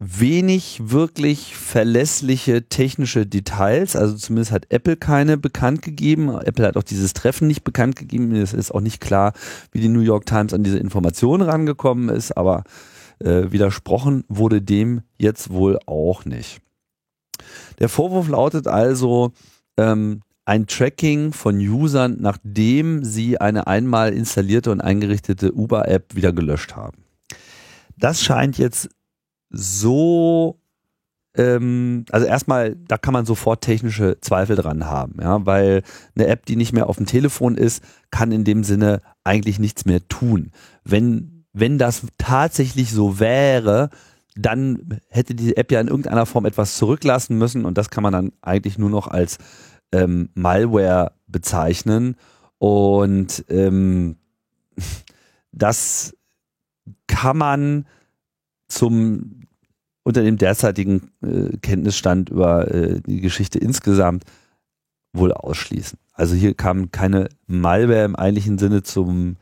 [0.00, 3.96] wenig wirklich verlässliche technische Details.
[3.96, 6.30] Also zumindest hat Apple keine bekannt gegeben.
[6.38, 8.34] Apple hat auch dieses Treffen nicht bekannt gegeben.
[8.34, 9.32] Es ist auch nicht klar,
[9.72, 12.62] wie die New York Times an diese Informationen rangekommen ist, aber
[13.18, 16.60] äh, widersprochen wurde dem jetzt wohl auch nicht.
[17.80, 19.32] Der Vorwurf lautet also,
[19.76, 26.74] ähm, ein Tracking von Usern, nachdem sie eine einmal installierte und eingerichtete Uber-App wieder gelöscht
[26.74, 27.04] haben.
[27.98, 28.88] Das scheint jetzt
[29.50, 30.60] so,
[31.34, 35.82] ähm, also erstmal, da kann man sofort technische Zweifel dran haben, ja, weil
[36.14, 39.84] eine App, die nicht mehr auf dem Telefon ist, kann in dem Sinne eigentlich nichts
[39.84, 40.52] mehr tun.
[40.84, 43.90] Wenn, wenn das tatsächlich so wäre,
[44.36, 48.12] dann hätte die App ja in irgendeiner Form etwas zurücklassen müssen und das kann man
[48.12, 49.38] dann eigentlich nur noch als
[49.92, 52.16] ähm, Malware bezeichnen
[52.58, 54.16] und ähm,
[55.52, 56.14] das
[57.06, 57.86] kann man
[58.68, 59.37] zum
[60.08, 64.24] unter dem derzeitigen äh, Kenntnisstand über äh, die Geschichte insgesamt
[65.12, 65.98] wohl ausschließen.
[66.14, 69.36] Also hier kam keine Malware im eigentlichen Sinne zum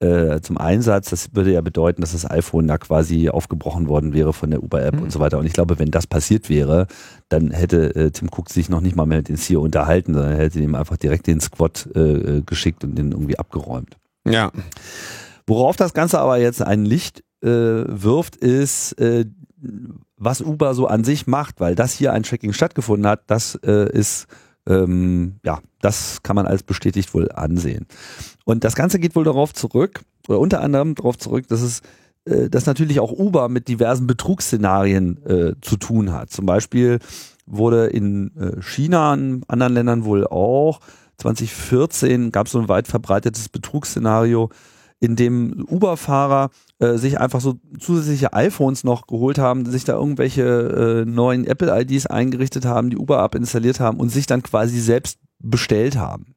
[0.00, 1.10] äh, zum Einsatz.
[1.10, 4.94] Das würde ja bedeuten, dass das iPhone da quasi aufgebrochen worden wäre von der Uber-App
[4.94, 5.02] Mhm.
[5.02, 5.38] und so weiter.
[5.38, 6.86] Und ich glaube, wenn das passiert wäre,
[7.28, 10.32] dann hätte äh, Tim Cook sich noch nicht mal mehr mit dem CEO unterhalten, sondern
[10.34, 13.96] er hätte ihm einfach direkt den Squad äh, geschickt und den irgendwie abgeräumt.
[14.24, 14.52] Ja.
[15.48, 19.24] Worauf das Ganze aber jetzt ein Licht äh, wirft, ist, äh,
[20.18, 23.90] was Uber so an sich macht, weil das hier ein Tracking stattgefunden hat, das äh,
[23.90, 24.26] ist,
[24.66, 27.86] ähm, ja, das kann man als bestätigt wohl ansehen.
[28.44, 31.82] Und das Ganze geht wohl darauf zurück, oder unter anderem darauf zurück, dass es
[32.28, 36.30] äh, dass natürlich auch Uber mit diversen Betrugsszenarien äh, zu tun hat.
[36.30, 36.98] Zum Beispiel
[37.46, 40.80] wurde in äh, China, in anderen Ländern wohl auch,
[41.18, 44.50] 2014 gab es so ein weit verbreitetes Betrugsszenario,
[45.00, 46.50] in dem Uber-Fahrer
[46.80, 52.06] äh, sich einfach so zusätzliche iPhones noch geholt haben, sich da irgendwelche äh, neuen Apple-IDs
[52.06, 56.34] eingerichtet haben, die Uber-App installiert haben und sich dann quasi selbst bestellt haben.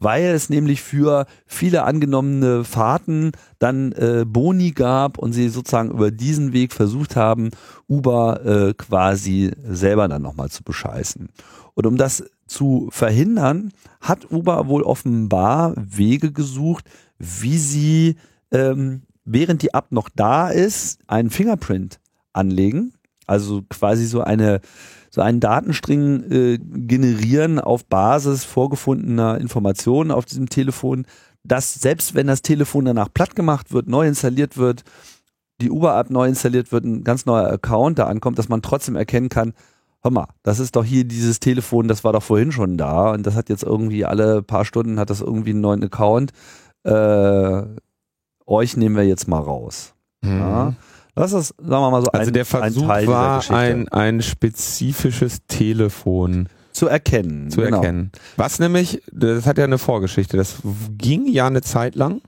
[0.00, 6.10] Weil es nämlich für viele angenommene Fahrten dann äh, Boni gab und sie sozusagen über
[6.10, 7.50] diesen Weg versucht haben,
[7.88, 11.30] Uber äh, quasi selber dann nochmal zu bescheißen.
[11.74, 16.84] Und um das zu verhindern, hat Uber wohl offenbar Wege gesucht,
[17.18, 18.16] wie sie,
[18.50, 22.00] ähm, während die App noch da ist, einen Fingerprint
[22.32, 22.94] anlegen.
[23.26, 24.60] Also quasi so eine
[25.10, 31.06] so einen Datenstring äh, generieren auf Basis vorgefundener Informationen auf diesem Telefon,
[31.44, 34.84] dass selbst wenn das Telefon danach platt gemacht wird, neu installiert wird,
[35.60, 39.28] die Uber-App neu installiert wird, ein ganz neuer Account da ankommt, dass man trotzdem erkennen
[39.28, 39.54] kann,
[40.02, 43.26] hör mal, das ist doch hier dieses Telefon, das war doch vorhin schon da und
[43.26, 46.32] das hat jetzt irgendwie alle paar Stunden hat das irgendwie einen neuen Account.
[46.84, 47.62] Äh,
[48.48, 49.94] euch nehmen wir jetzt mal raus.
[50.24, 50.74] Ja.
[51.14, 53.88] Das ist, sagen wir mal so, Also ein, der ein Versuch Teil dieser war, ein,
[53.88, 57.50] ein spezifisches Telefon zu erkennen.
[57.50, 57.78] zu genau.
[57.78, 58.12] erkennen.
[58.36, 60.58] Was nämlich, das hat ja eine Vorgeschichte, das
[60.96, 62.20] ging ja eine Zeit lang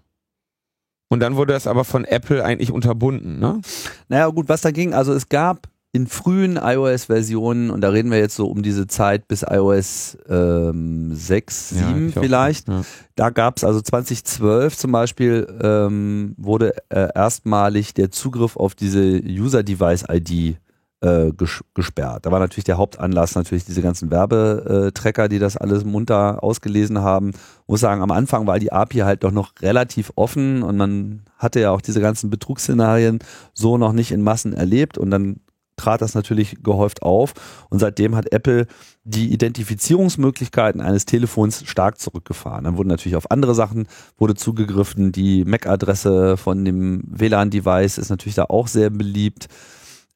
[1.08, 3.60] und dann wurde das aber von Apple eigentlich unterbunden, ne?
[4.08, 8.18] Naja, gut, was da ging, also es gab in frühen iOS-Versionen, und da reden wir
[8.18, 12.22] jetzt so um diese Zeit bis iOS ähm, 6, 7 ich auch.
[12.22, 12.82] vielleicht, Ja.
[13.16, 19.20] da gab es also 2012 zum Beispiel, ähm, wurde äh, erstmalig der Zugriff auf diese
[19.24, 20.58] User-Device-ID
[21.02, 22.24] äh, ges gesperrt.
[22.26, 27.32] Da war natürlich der Hauptanlass natürlich diese ganzen Werbetrecker, die das alles munter ausgelesen haben.
[27.66, 31.58] Muss sagen, am Anfang war die API halt doch noch relativ offen und man hatte
[31.58, 33.18] ja auch diese ganzen Betrugsszenarien
[33.54, 35.40] so noch nicht in Massen erlebt und dann
[35.80, 37.32] trat das natürlich gehäuft auf
[37.70, 38.66] und seitdem hat Apple
[39.04, 42.64] die Identifizierungsmöglichkeiten eines Telefons stark zurückgefahren.
[42.64, 43.88] Dann wurden natürlich auf andere Sachen
[44.18, 45.10] wurde zugegriffen.
[45.12, 49.48] Die MAC-Adresse von dem WLAN-Device ist natürlich da auch sehr beliebt,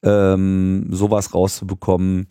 [0.02, 2.26] ähm, sowas rauszubekommen.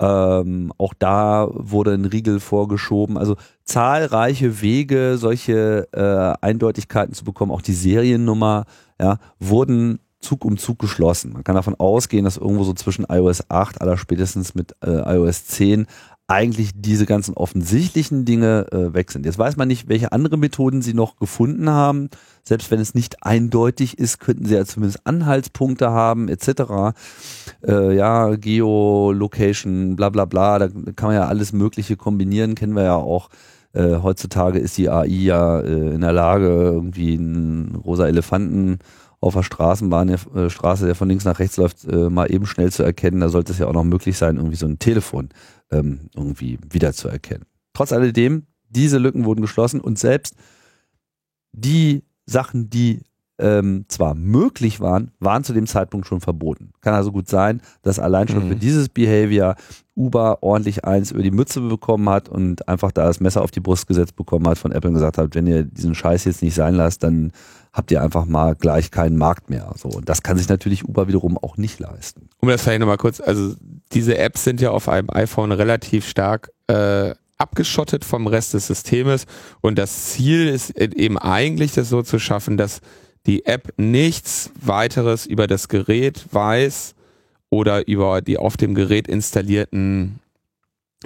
[0.00, 3.18] Ähm, auch da wurde ein Riegel vorgeschoben.
[3.18, 8.66] Also zahlreiche Wege, solche äh, Eindeutigkeiten zu bekommen, auch die Seriennummer,
[9.00, 11.32] ja, wurden Zug um Zug geschlossen.
[11.32, 15.46] Man kann davon ausgehen, dass irgendwo so zwischen iOS 8, aller spätestens mit äh, iOS
[15.46, 15.86] 10
[16.30, 19.24] eigentlich diese ganzen offensichtlichen Dinge äh, weg sind.
[19.24, 22.10] Jetzt weiß man nicht, welche andere Methoden sie noch gefunden haben.
[22.44, 26.94] Selbst wenn es nicht eindeutig ist, könnten sie ja zumindest Anhaltspunkte haben, etc.
[27.66, 32.84] Äh, ja, Geolocation, bla bla bla, da kann man ja alles Mögliche kombinieren, kennen wir
[32.84, 33.30] ja auch.
[33.72, 38.80] Äh, heutzutage ist die AI ja äh, in der Lage, irgendwie einen rosa Elefanten
[39.20, 42.46] auf der Straßenbahn, der, äh, Straße, der von links nach rechts läuft, äh, mal eben
[42.46, 43.20] schnell zu erkennen.
[43.20, 45.30] Da sollte es ja auch noch möglich sein, irgendwie so ein Telefon
[45.70, 47.44] ähm, irgendwie wiederzuerkennen.
[47.72, 50.34] Trotz alledem, diese Lücken wurden geschlossen und selbst
[51.52, 53.02] die Sachen, die
[53.40, 56.72] ähm, zwar möglich waren, waren zu dem Zeitpunkt schon verboten.
[56.80, 58.48] Kann also gut sein, dass allein schon Mhm.
[58.48, 59.54] für dieses Behavior
[59.94, 63.60] Uber ordentlich eins über die Mütze bekommen hat und einfach da das Messer auf die
[63.60, 66.54] Brust gesetzt bekommen hat von Apple und gesagt hat, wenn ihr diesen Scheiß jetzt nicht
[66.54, 67.30] sein lasst, dann
[67.78, 69.72] habt ihr einfach mal gleich keinen Markt mehr.
[69.76, 72.28] So, und das kann sich natürlich Uber wiederum auch nicht leisten.
[72.40, 73.54] Um das vielleicht nochmal kurz, also
[73.92, 79.26] diese Apps sind ja auf einem iPhone relativ stark äh, abgeschottet vom Rest des Systems
[79.60, 82.80] und das Ziel ist eben eigentlich das so zu schaffen, dass
[83.26, 86.96] die App nichts weiteres über das Gerät weiß
[87.48, 90.18] oder über die auf dem Gerät installierten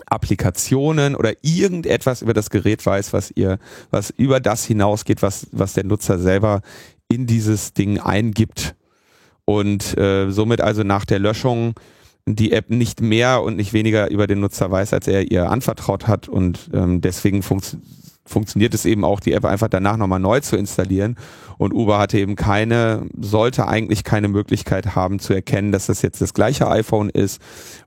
[0.06, 3.58] Applikationen oder irgendetwas über das Gerät weiß, was ihr,
[3.90, 6.62] was über das hinausgeht, was, was der Nutzer selber
[7.08, 8.74] in dieses Ding eingibt.
[9.44, 11.74] Und äh, somit also nach der Löschung
[12.26, 16.06] die App nicht mehr und nicht weniger über den Nutzer weiß, als er ihr anvertraut
[16.06, 16.28] hat.
[16.28, 17.76] Und ähm, deswegen funkt,
[18.24, 21.16] funktioniert es eben auch, die App einfach danach nochmal neu zu installieren.
[21.58, 26.20] Und Uber hatte eben keine, sollte eigentlich keine Möglichkeit haben zu erkennen, dass das jetzt
[26.20, 27.42] das gleiche iPhone ist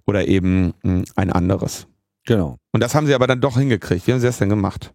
[0.05, 1.87] oder eben mh, ein anderes.
[2.25, 2.57] Genau.
[2.71, 4.07] Und das haben sie aber dann doch hingekriegt.
[4.07, 4.93] Wie haben sie das denn gemacht?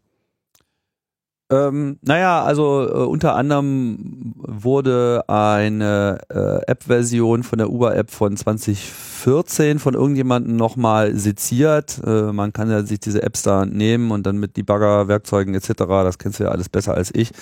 [1.53, 9.81] Ähm, naja, also äh, unter anderem wurde eine äh, App-Version von der Uber-App von 2014
[9.81, 12.01] von irgendjemandem nochmal seziert.
[12.07, 16.19] Äh, man kann ja sich diese Apps da nehmen und dann mit Debugger-Werkzeugen etc., das
[16.19, 17.33] kennst du ja alles besser als ich,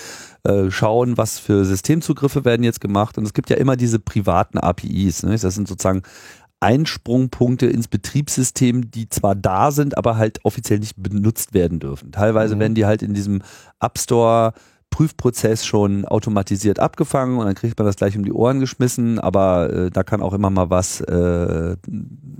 [0.44, 3.18] äh, schauen, was für Systemzugriffe werden jetzt gemacht.
[3.18, 5.22] Und es gibt ja immer diese privaten APIs.
[5.22, 5.36] Ne?
[5.36, 6.02] Das sind sozusagen
[6.60, 12.12] Einsprungpunkte ins Betriebssystem, die zwar da sind, aber halt offiziell nicht benutzt werden dürfen.
[12.12, 12.60] Teilweise Mhm.
[12.60, 13.42] werden die halt in diesem
[13.80, 14.52] App Store
[14.90, 19.70] Prüfprozess schon automatisiert abgefangen und dann kriegt man das gleich um die Ohren geschmissen, aber
[19.70, 21.76] äh, da kann auch immer mal was äh,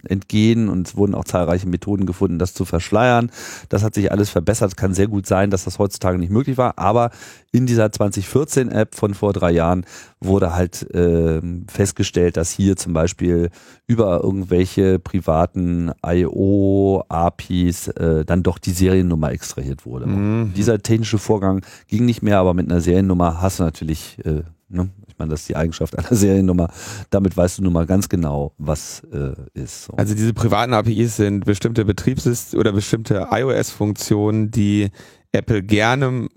[0.04, 3.30] entgehen und es wurden auch zahlreiche Methoden gefunden, das zu verschleiern.
[3.68, 4.70] Das hat sich alles verbessert.
[4.70, 7.10] Es kann sehr gut sein, dass das heutzutage nicht möglich war, aber
[7.50, 9.86] in dieser 2014 App von vor drei Jahren
[10.20, 13.50] wurde halt äh, festgestellt, dass hier zum Beispiel
[13.86, 20.06] über irgendwelche privaten IO-APIs äh, dann doch die Seriennummer extrahiert wurde.
[20.06, 20.52] Mhm.
[20.54, 24.90] Dieser technische Vorgang ging nicht mehr, aber mit einer Seriennummer hast du natürlich, äh, ne?
[25.06, 26.68] ich meine, das ist die Eigenschaft einer Seriennummer,
[27.08, 29.84] damit weißt du nun mal ganz genau, was äh, ist.
[29.84, 29.94] So.
[29.94, 34.90] Also diese privaten APIs sind bestimmte Betriebssystem oder bestimmte iOS-Funktionen, die
[35.32, 36.28] Apple gerne,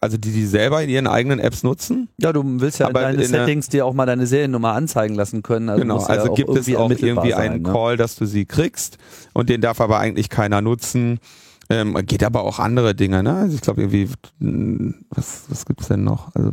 [0.00, 2.08] also die die selber in ihren eigenen Apps nutzen.
[2.18, 5.14] ja, du willst ja aber in deine in Settings dir auch mal deine Seriennummer anzeigen
[5.14, 5.68] lassen können.
[5.68, 7.72] Also genau, ja also auch gibt es auch irgendwie sein, einen ne?
[7.72, 8.96] Call, dass du sie kriegst
[9.34, 11.20] und den darf aber eigentlich keiner nutzen.
[11.68, 13.34] Ähm, geht aber auch andere Dinge, ne?
[13.34, 14.08] Also ich glaube irgendwie,
[14.38, 16.34] mh, was, was gibt's denn noch?
[16.34, 16.52] Also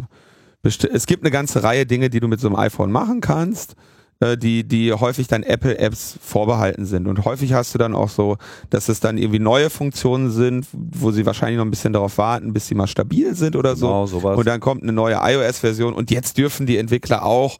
[0.63, 3.75] es gibt eine ganze Reihe Dinge, die du mit so einem iPhone machen kannst,
[4.19, 7.07] äh, die, die häufig dann Apple-Apps vorbehalten sind.
[7.07, 8.37] Und häufig hast du dann auch so,
[8.69, 12.53] dass es dann irgendwie neue Funktionen sind, wo sie wahrscheinlich noch ein bisschen darauf warten,
[12.53, 13.87] bis sie mal stabil sind oder so.
[13.87, 14.37] Genau, sowas.
[14.37, 17.57] Und dann kommt eine neue iOS-Version und jetzt dürfen die Entwickler auch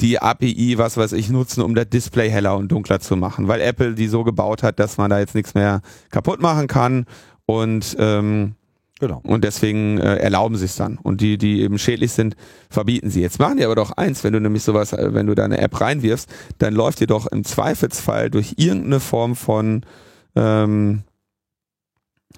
[0.00, 3.60] die API, was weiß ich, nutzen, um das Display heller und dunkler zu machen, weil
[3.60, 7.06] Apple die so gebaut hat, dass man da jetzt nichts mehr kaputt machen kann.
[7.46, 8.54] Und ähm,
[9.00, 9.20] Genau.
[9.24, 10.98] Und deswegen äh, erlauben sie es dann.
[10.98, 12.36] Und die, die eben schädlich sind,
[12.68, 13.22] verbieten sie.
[13.22, 15.58] Jetzt machen die aber doch eins, wenn du nämlich sowas, äh, wenn du da eine
[15.58, 16.28] App reinwirfst,
[16.58, 19.86] dann läuft dir doch im Zweifelsfall durch irgendeine Form von
[20.36, 21.02] ähm,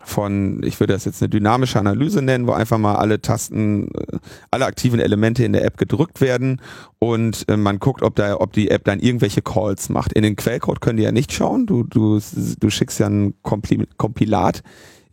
[0.05, 4.19] von, ich würde das jetzt eine dynamische Analyse nennen, wo einfach mal alle Tasten, äh,
[4.51, 6.61] alle aktiven Elemente in der App gedrückt werden
[6.99, 10.13] und äh, man guckt, ob da, ob die App dann irgendwelche Calls macht.
[10.13, 11.67] In den Quellcode können die ja nicht schauen.
[11.67, 12.21] Du, du,
[12.59, 14.63] du schickst ja ein Kompilat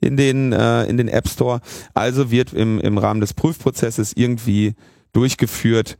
[0.02, 1.62] in den, äh, in den App Store.
[1.94, 4.76] Also wird im, im Rahmen des Prüfprozesses irgendwie
[5.14, 5.98] durchgeführt,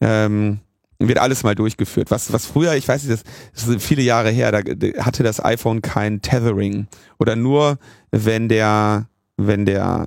[0.00, 0.60] ähm,
[0.98, 2.10] wird alles mal durchgeführt.
[2.10, 3.24] Was, was früher, ich weiß nicht,
[3.54, 4.60] das, sind viele Jahre her, da
[5.02, 6.86] hatte das iPhone kein Tethering
[7.18, 7.78] oder nur
[8.10, 10.06] wenn der, wenn der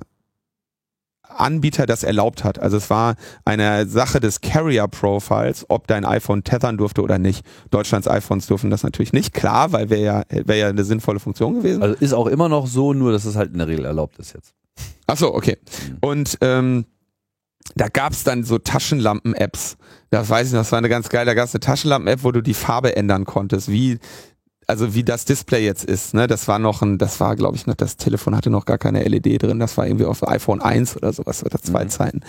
[1.40, 2.58] Anbieter das erlaubt hat.
[2.58, 7.44] Also es war eine Sache des Carrier Profiles, ob dein iPhone tethern durfte oder nicht.
[7.70, 11.54] Deutschlands iPhones dürfen das natürlich nicht, klar, weil wäre ja, wäre ja eine sinnvolle Funktion
[11.54, 11.82] gewesen.
[11.82, 14.34] Also ist auch immer noch so, nur dass es halt in der Regel erlaubt ist
[14.34, 14.54] jetzt.
[15.06, 15.56] Ach so, okay.
[15.88, 15.98] Mhm.
[16.00, 16.84] Und ähm,
[17.74, 19.76] da gab's dann so Taschenlampen-Apps.
[20.10, 22.42] Das weiß ich noch, das war eine ganz geile, da gab's eine Taschenlampen-App, wo du
[22.42, 23.98] die Farbe ändern konntest, wie
[24.66, 27.66] also wie das Display jetzt ist, ne, das war noch ein, das war, glaube ich,
[27.66, 30.96] noch, das Telefon hatte noch gar keine LED drin, das war irgendwie auf iPhone 1
[30.96, 31.88] oder sowas oder zwei mhm.
[31.88, 32.20] Zeiten.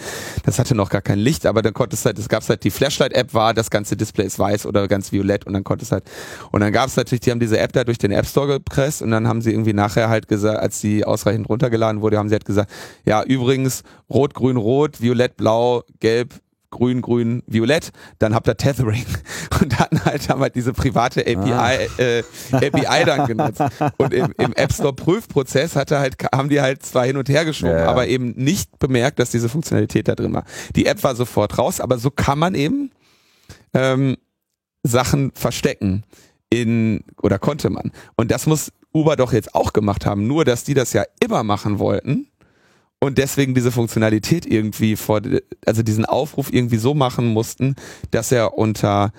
[0.44, 3.34] Das hatte noch gar kein Licht, aber dann konntest halt, es gab halt die Flashlight-App
[3.34, 6.04] war, das ganze Display ist weiß oder ganz violett und dann konntest halt,
[6.52, 9.02] und dann gab es natürlich, die haben diese App da durch den App Store gepresst
[9.02, 12.36] und dann haben sie irgendwie nachher halt gesagt, als die ausreichend runtergeladen wurde, haben sie
[12.36, 12.72] halt gesagt,
[13.04, 16.34] ja, übrigens, rot, grün, rot, violett, blau, gelb,
[16.70, 19.06] grün, grün, violett, dann habt ihr Tethering.
[19.62, 21.72] Und dann halt haben wir diese private API, ah.
[21.98, 23.62] äh, API dann genutzt.
[23.98, 27.46] Und im, im App Store Prüfprozess hatte halt, haben die halt zwar hin und her
[27.46, 27.88] geschoben, ja.
[27.88, 30.44] aber eben nicht bemerkt, dass diese Funktionalität da drin war.
[30.76, 32.92] Die App war sofort raus, aber so kann man eben
[33.74, 34.18] ähm,
[34.84, 36.04] Sachen verstecken
[36.50, 37.92] in, oder konnte man.
[38.16, 41.44] Und das muss Uber doch jetzt auch gemacht haben, nur dass die das ja immer
[41.44, 42.28] machen wollten
[43.00, 45.22] und deswegen diese Funktionalität irgendwie vor,
[45.66, 47.76] also diesen Aufruf irgendwie so machen mussten,
[48.12, 49.12] dass er unter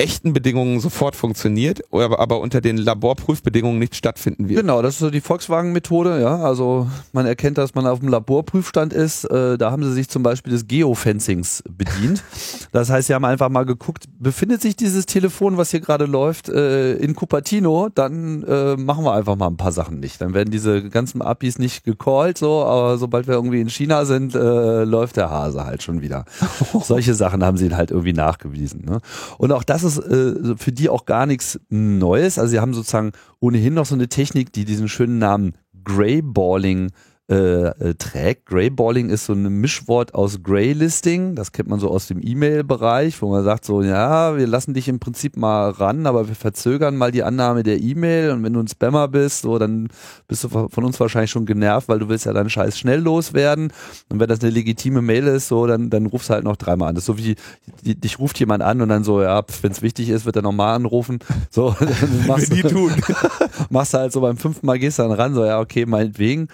[0.00, 4.60] echten Bedingungen sofort funktioniert, aber, aber unter den Laborprüfbedingungen nicht stattfinden wird.
[4.60, 6.38] Genau, das ist so die Volkswagen-Methode, ja.
[6.38, 9.24] Also man erkennt, dass man auf dem Laborprüfstand ist.
[9.24, 12.24] Äh, da haben sie sich zum Beispiel des Geofencings bedient.
[12.72, 16.48] Das heißt, sie haben einfach mal geguckt, befindet sich dieses Telefon, was hier gerade läuft,
[16.48, 20.20] äh, in Cupertino, dann äh, machen wir einfach mal ein paar Sachen nicht.
[20.20, 24.36] Dann werden diese ganzen APIs nicht gecallt, so, aber sobald wir irgendwie in China sind,
[24.36, 26.26] äh, läuft der Hase halt schon wieder.
[26.82, 28.84] Solche Sachen haben sie halt irgendwie nachgewiesen.
[28.84, 29.00] Ne?
[29.38, 32.38] Und auch das ist ist äh, für die auch gar nichts Neues.
[32.38, 36.90] Also sie haben sozusagen ohnehin noch so eine Technik, die diesen schönen Namen Greyballing
[37.30, 38.46] äh, äh, trägt.
[38.46, 43.30] Greyballing ist so ein Mischwort aus Greylisting, das kennt man so aus dem E-Mail-Bereich, wo
[43.30, 47.12] man sagt so, ja, wir lassen dich im Prinzip mal ran, aber wir verzögern mal
[47.12, 49.90] die Annahme der E-Mail und wenn du ein Spammer bist, so, dann
[50.26, 53.72] bist du von uns wahrscheinlich schon genervt, weil du willst ja deinen Scheiß schnell loswerden
[54.08, 56.88] und wenn das eine legitime Mail ist, so, dann, dann rufst du halt noch dreimal
[56.88, 56.96] an.
[56.96, 57.36] Das ist so wie,
[57.84, 60.42] die, dich ruft jemand an und dann so, ja, wenn es wichtig ist, wird er
[60.42, 62.92] nochmal anrufen, so, dann machst, du, tun.
[63.70, 66.48] machst du halt so beim fünften Mal gehst du dann ran, so, ja, okay, meinetwegen.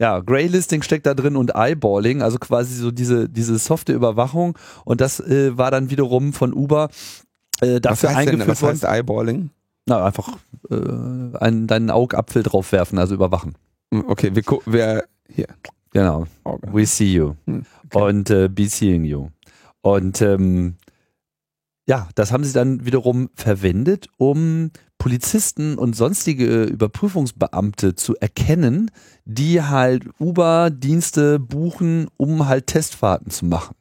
[0.00, 4.56] Ja, Graylisting steckt da drin und Eyeballing, also quasi so diese, diese softe Überwachung.
[4.86, 6.88] Und das äh, war dann wiederum von Uber
[7.60, 9.50] äh, dafür was eingeführt denn, was heißt Eyeballing?
[9.84, 10.38] Na, einfach
[10.70, 13.56] äh, einen, deinen Augapfel drauf werfen, also überwachen.
[13.92, 15.48] Hm, okay, wir, wir hier.
[15.90, 16.26] Genau.
[16.44, 16.68] Okay.
[16.72, 17.34] We see you.
[17.46, 18.02] Hm, okay.
[18.02, 19.28] Und äh, be seeing you.
[19.82, 20.76] Und ähm,
[21.86, 28.90] ja, das haben sie dann wiederum verwendet, um Polizisten und sonstige Überprüfungsbeamte zu erkennen,
[29.34, 33.76] die halt Uber-Dienste buchen, um halt Testfahrten zu machen.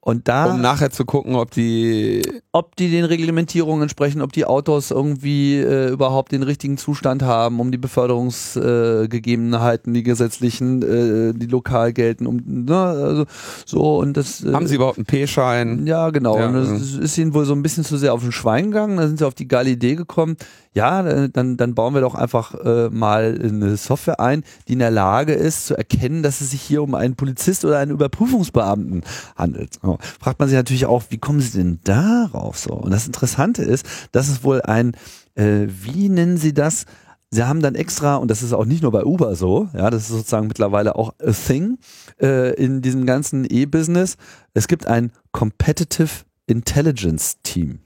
[0.00, 2.20] Und da, um nachher zu gucken, ob die,
[2.52, 7.58] ob die den Reglementierungen entsprechen, ob die Autos irgendwie äh, überhaupt den richtigen Zustand haben,
[7.58, 13.24] um die Beförderungsgegebenheiten, äh, die gesetzlichen, äh, die lokal gelten, um ne, also
[13.64, 14.44] so und das.
[14.44, 15.86] Äh, Haben Sie überhaupt einen P-Schein?
[15.86, 16.38] Ja, genau.
[16.38, 18.98] Ja, und das ist ihnen wohl so ein bisschen zu sehr auf den Schwein gegangen.
[18.98, 20.36] Da sind sie auf die geile Idee gekommen
[20.74, 24.80] ja, äh, dann, dann bauen wir doch einfach äh, mal eine Software ein, die in
[24.80, 29.04] der Lage ist zu erkennen, dass es sich hier um einen Polizist oder einen Überprüfungsbeamten
[29.36, 29.78] handelt.
[29.80, 29.98] So.
[30.20, 32.74] Fragt man sich natürlich auch, wie kommen sie denn darauf so?
[32.74, 34.96] Und das Interessante ist, dass es wohl ein,
[35.36, 36.86] äh, wie nennen sie das?
[37.30, 40.02] Sie haben dann extra, und das ist auch nicht nur bei Uber so, ja, das
[40.02, 41.78] ist sozusagen mittlerweile auch a thing
[42.20, 44.16] äh, in diesem ganzen E-Business.
[44.54, 47.80] Es gibt ein Competitive Intelligence Team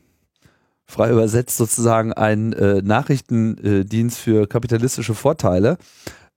[0.88, 5.76] frei übersetzt sozusagen ein äh, Nachrichtendienst für kapitalistische Vorteile.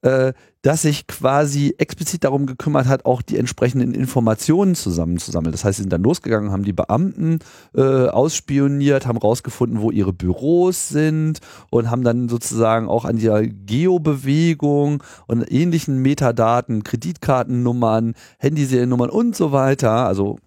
[0.02, 0.32] äh,
[0.62, 5.50] das sich quasi explizit darum gekümmert hat, auch die entsprechenden Informationen zusammenzusammeln.
[5.50, 7.40] Das heißt, sie sind dann losgegangen, haben die Beamten
[7.74, 11.40] äh, ausspioniert, haben rausgefunden, wo ihre Büros sind
[11.70, 19.50] und haben dann sozusagen auch an der Geobewegung und ähnlichen Metadaten, Kreditkartennummern, Handyseriennummern und so
[19.50, 20.38] weiter, also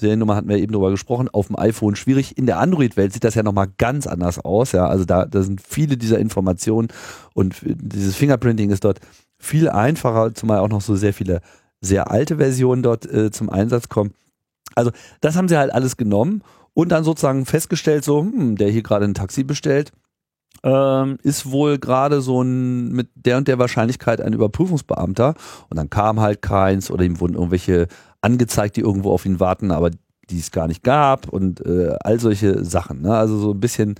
[0.00, 2.36] Seriennummer hatten wir eben drüber gesprochen, auf dem iPhone schwierig.
[2.36, 4.72] In der Android-Welt sieht das ja nochmal ganz anders aus.
[4.72, 6.88] Ja, also da, da sind viele dieser Informationen
[7.34, 9.00] und dieses Fingerprinting ist dort
[9.38, 11.40] viel einfacher, zumal auch noch so sehr viele
[11.80, 14.12] sehr alte Versionen dort äh, zum Einsatz kommen.
[14.74, 14.90] Also
[15.20, 16.42] das haben sie halt alles genommen
[16.74, 19.92] und dann sozusagen festgestellt, so, hm, der hier gerade ein Taxi bestellt,
[20.62, 25.34] ähm, ist wohl gerade so ein mit der und der Wahrscheinlichkeit ein Überprüfungsbeamter
[25.68, 27.88] und dann kam halt keins oder ihm wurden irgendwelche
[28.20, 29.90] angezeigt, die irgendwo auf ihn warten, aber
[30.30, 33.02] die es gar nicht gab und äh, all solche Sachen.
[33.02, 33.16] Ne?
[33.16, 33.94] Also so ein bisschen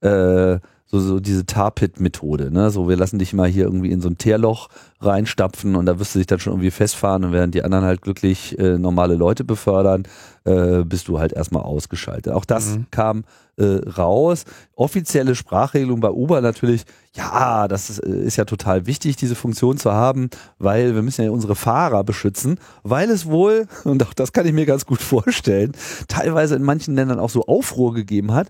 [0.00, 0.58] äh,
[0.90, 2.70] so, so diese Tar-Pit-Methode, ne?
[2.70, 4.68] So, wir lassen dich mal hier irgendwie in so ein Teerloch
[5.00, 8.02] reinstapfen und da wirst du dich dann schon irgendwie festfahren und während die anderen halt
[8.02, 10.02] glücklich äh, normale Leute befördern,
[10.44, 12.32] äh, bist du halt erstmal ausgeschaltet.
[12.32, 12.86] Auch das mhm.
[12.90, 13.24] kam
[13.56, 14.44] äh, raus.
[14.74, 16.84] Offizielle Sprachregelung bei Uber natürlich,
[17.14, 20.28] ja, das ist, äh, ist ja total wichtig, diese Funktion zu haben,
[20.58, 24.52] weil wir müssen ja unsere Fahrer beschützen, weil es wohl, und auch das kann ich
[24.52, 25.72] mir ganz gut vorstellen,
[26.08, 28.48] teilweise in manchen Ländern auch so Aufruhr gegeben hat,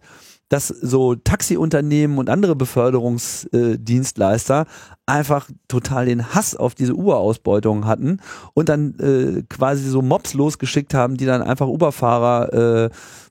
[0.50, 4.66] dass so Taxiunternehmen und andere Beförderungsdienstleister
[5.06, 8.18] einfach total den Hass auf diese Uber-Ausbeutung hatten
[8.52, 12.90] und dann äh, quasi so Mobs losgeschickt haben, die dann einfach Uber-Fahrer äh,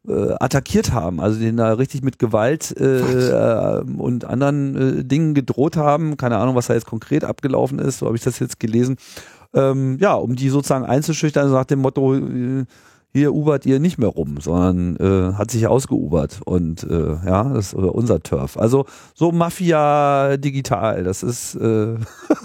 [0.10, 5.34] äh, attackiert haben, also denen da richtig mit Gewalt äh, äh, und anderen äh, Dingen
[5.34, 6.16] gedroht haben.
[6.16, 8.96] Keine Ahnung, was da jetzt konkret abgelaufen ist, so habe ich das jetzt gelesen.
[9.54, 12.64] Ähm, ja, um die sozusagen einzuschüchtern, nach dem Motto, äh,
[13.12, 17.68] hier ubert ihr nicht mehr rum, sondern äh, hat sich ausgeubert und äh, ja, das
[17.68, 18.58] ist unser Turf.
[18.58, 18.86] Also
[19.16, 21.96] so Mafia digital, das ist äh,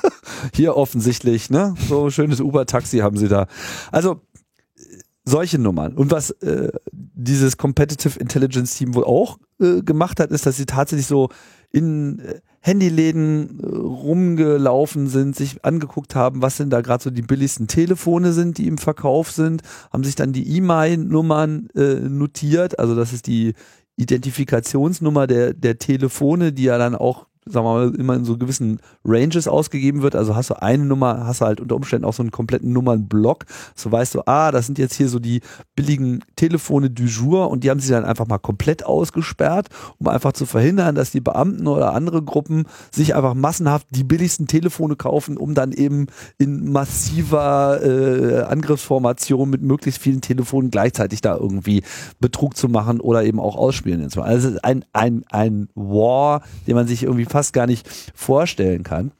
[0.55, 1.75] hier offensichtlich, ne?
[1.89, 3.47] So schönes Uber-Taxi haben sie da.
[3.93, 4.23] Also
[5.25, 5.95] solche Nummern.
[5.95, 10.67] Und was äh, dieses Competitive Intelligence Team wohl auch äh, gemacht hat, ist, dass sie
[10.67, 11.31] tatsächlich so
[11.71, 17.23] in äh, Handyläden äh, rumgelaufen sind, sich angeguckt haben, was denn da gerade so die
[17.23, 19.63] billigsten Telefone sind, die im Verkauf sind,
[19.93, 23.55] haben sich dann die E-Mail-Nummern äh, notiert, also das ist die
[23.97, 28.81] Identifikationsnummer der, der Telefone, die ja dann auch sagen wir mal, immer in so gewissen
[29.05, 30.17] Ranges ausgegeben wird.
[30.17, 33.45] Also hast du eine Nummer, hast du halt unter Umständen auch so einen kompletten Nummernblock.
[33.75, 35.41] So weißt du, ah, das sind jetzt hier so die
[35.77, 39.69] billigen Telefone du jour und die haben sie dann einfach mal komplett ausgesperrt,
[39.99, 44.47] um einfach zu verhindern, dass die Beamten oder andere Gruppen sich einfach massenhaft die billigsten
[44.47, 46.07] Telefone kaufen, um dann eben
[46.39, 51.83] in massiver äh, Angriffsformation mit möglichst vielen Telefonen gleichzeitig da irgendwie
[52.21, 54.03] Betrug zu machen oder eben auch ausspielen.
[54.03, 54.23] Also
[54.63, 59.11] ein, ein, ein War, den man sich irgendwie fast gar nicht vorstellen kann.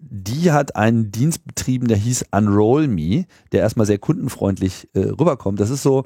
[0.00, 5.60] die hat einen Dienst betrieben, der hieß Unroll Me, der erstmal sehr kundenfreundlich äh, rüberkommt.
[5.60, 6.04] Das ist so,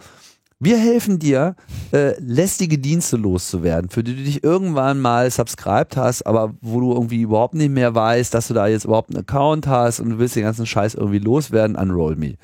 [0.64, 1.56] wir helfen dir,
[1.92, 6.92] äh, lästige Dienste loszuwerden, für die du dich irgendwann mal subscribed hast, aber wo du
[6.92, 10.18] irgendwie überhaupt nicht mehr weißt, dass du da jetzt überhaupt einen Account hast und du
[10.20, 12.34] willst den ganzen Scheiß irgendwie loswerden, Unroll Me.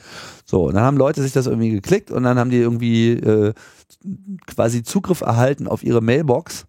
[0.45, 3.55] So, und dann haben Leute sich das irgendwie geklickt und dann haben die irgendwie äh,
[4.47, 6.67] quasi Zugriff erhalten auf ihre Mailbox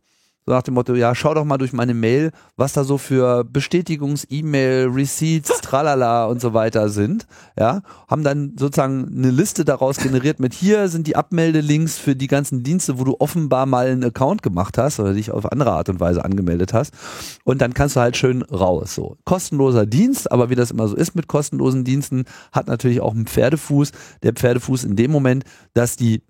[0.50, 3.44] so nach dem Motto, ja, schau doch mal durch meine Mail, was da so für
[3.44, 7.28] Bestätigungs-E-Mail, Receipts, tralala und so weiter sind.
[7.56, 12.26] Ja, haben dann sozusagen eine Liste daraus generiert mit hier sind die Abmeldelinks für die
[12.26, 15.88] ganzen Dienste, wo du offenbar mal einen Account gemacht hast oder dich auf andere Art
[15.88, 16.96] und Weise angemeldet hast.
[17.44, 18.96] Und dann kannst du halt schön raus.
[18.96, 23.14] So kostenloser Dienst, aber wie das immer so ist mit kostenlosen Diensten, hat natürlich auch
[23.14, 23.92] einen Pferdefuß.
[24.24, 25.44] Der Pferdefuß in dem Moment,
[25.76, 26.24] dass die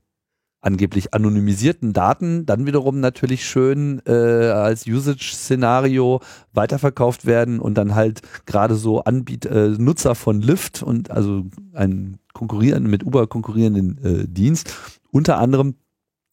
[0.62, 6.20] angeblich anonymisierten Daten dann wiederum natürlich schön äh, als Usage-Szenario
[6.54, 12.18] weiterverkauft werden und dann halt gerade so Anbiet äh, Nutzer von Lyft und also ein
[12.34, 14.76] konkurrierenden mit Uber konkurrierenden äh, Dienst.
[15.12, 15.76] Unter anderem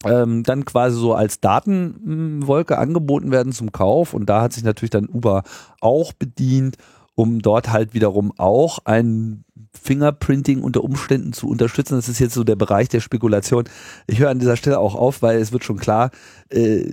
[0.03, 4.91] ähm, dann quasi so als Datenwolke angeboten werden zum Kauf und da hat sich natürlich
[4.91, 5.43] dann Uber
[5.79, 6.77] auch bedient
[7.17, 9.43] um dort halt wiederum auch ein
[9.73, 11.95] Fingerprinting unter Umständen zu unterstützen.
[11.95, 13.65] Das ist jetzt so der Bereich der Spekulation.
[14.07, 16.11] Ich höre an dieser Stelle auch auf, weil es wird schon klar,
[16.49, 16.91] äh,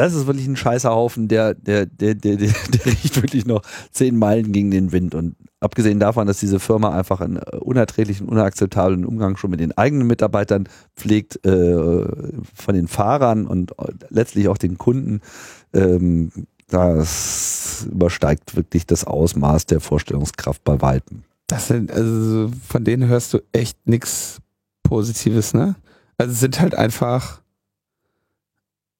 [0.00, 3.62] das ist wirklich ein scheißer Haufen, der, der, der, der, der, der riecht wirklich noch
[3.90, 5.14] zehn Meilen gegen den Wind.
[5.14, 10.06] Und abgesehen davon, dass diese Firma einfach einen unerträglichen, unakzeptablen Umgang schon mit den eigenen
[10.06, 12.04] Mitarbeitern pflegt, äh,
[12.54, 13.72] von den Fahrern und
[14.08, 15.20] letztlich auch den Kunden,
[15.74, 16.30] ähm,
[16.68, 21.24] das übersteigt wirklich das Ausmaß der Vorstellungskraft bei Weitem.
[21.50, 24.38] Das sind, also von denen hörst du echt nichts
[24.84, 25.74] Positives, ne?
[26.16, 27.40] Also sind halt einfach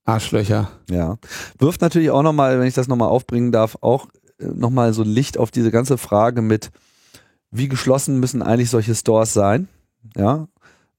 [0.05, 0.68] Arschlöcher.
[0.90, 1.18] Ja.
[1.59, 5.38] Wirft natürlich auch nochmal, wenn ich das nochmal aufbringen darf, auch äh, nochmal so Licht
[5.38, 6.72] auf diese ganze Frage mit,
[7.53, 9.68] wie geschlossen müssen eigentlich solche Stores sein?
[10.16, 10.48] Ja.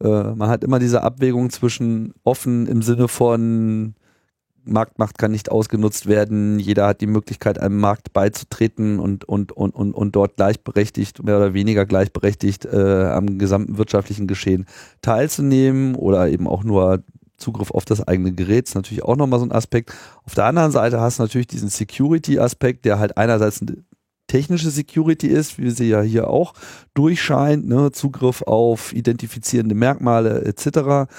[0.01, 3.95] Äh, man hat immer diese Abwägung zwischen offen im Sinne von
[4.63, 9.73] Marktmacht kann nicht ausgenutzt werden, jeder hat die Möglichkeit, einem Markt beizutreten und, und, und,
[9.73, 14.65] und, und dort gleichberechtigt, mehr oder weniger gleichberechtigt äh, am gesamten wirtschaftlichen Geschehen
[15.01, 17.03] teilzunehmen oder eben auch nur
[17.37, 19.93] Zugriff auf das eigene Gerät ist natürlich auch nochmal so ein Aspekt.
[20.23, 23.77] Auf der anderen Seite hast du natürlich diesen Security-Aspekt, der halt einerseits eine
[24.27, 26.53] technische Security ist, wie sie ja hier auch
[26.93, 27.91] durchscheint, ne?
[27.91, 31.11] Zugriff auf identifizierende Merkmale etc.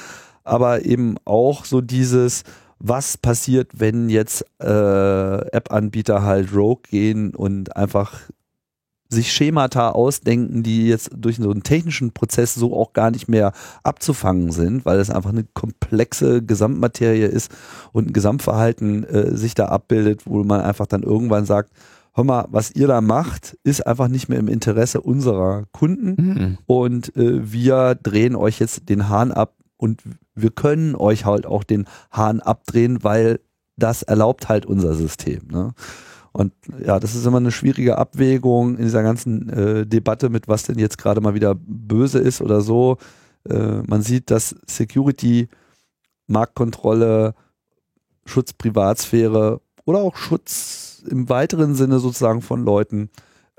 [0.44, 2.44] Aber eben auch so dieses,
[2.82, 8.12] was passiert, wenn jetzt äh, App-Anbieter halt rogue gehen und einfach
[9.08, 13.52] sich Schemata ausdenken, die jetzt durch so einen technischen Prozess so auch gar nicht mehr
[13.84, 17.52] abzufangen sind, weil es einfach eine komplexe Gesamtmaterie ist
[17.92, 21.70] und ein Gesamtverhalten äh, sich da abbildet, wo man einfach dann irgendwann sagt,
[22.14, 26.58] hör mal, was ihr da macht, ist einfach nicht mehr im Interesse unserer Kunden mhm.
[26.66, 30.04] und äh, wir drehen euch jetzt den Hahn ab und
[30.36, 33.40] wir können euch halt auch den Hahn abdrehen, weil
[33.76, 35.48] das erlaubt halt unser System.
[35.50, 35.74] Ne?
[36.30, 36.52] Und
[36.86, 40.78] ja, das ist immer eine schwierige Abwägung in dieser ganzen äh, Debatte mit, was denn
[40.78, 42.96] jetzt gerade mal wieder böse ist oder so.
[43.48, 45.48] Äh, man sieht, dass Security,
[46.28, 47.34] Marktkontrolle,
[48.24, 53.10] Schutz Privatsphäre oder auch Schutz im weiteren Sinne sozusagen von Leuten,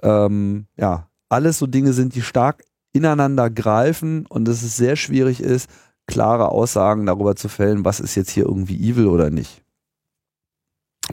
[0.01, 2.63] ähm, ja, alles so Dinge sind, die stark
[2.93, 5.69] ineinander greifen und dass es sehr schwierig ist,
[6.08, 9.62] klare Aussagen darüber zu fällen, was ist jetzt hier irgendwie evil oder nicht.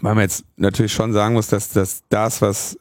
[0.01, 2.79] Weil man jetzt natürlich schon sagen muss, dass, dass das, was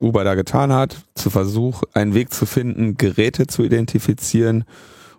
[0.00, 4.64] Uber da getan hat, zu Versuch, einen Weg zu finden, Geräte zu identifizieren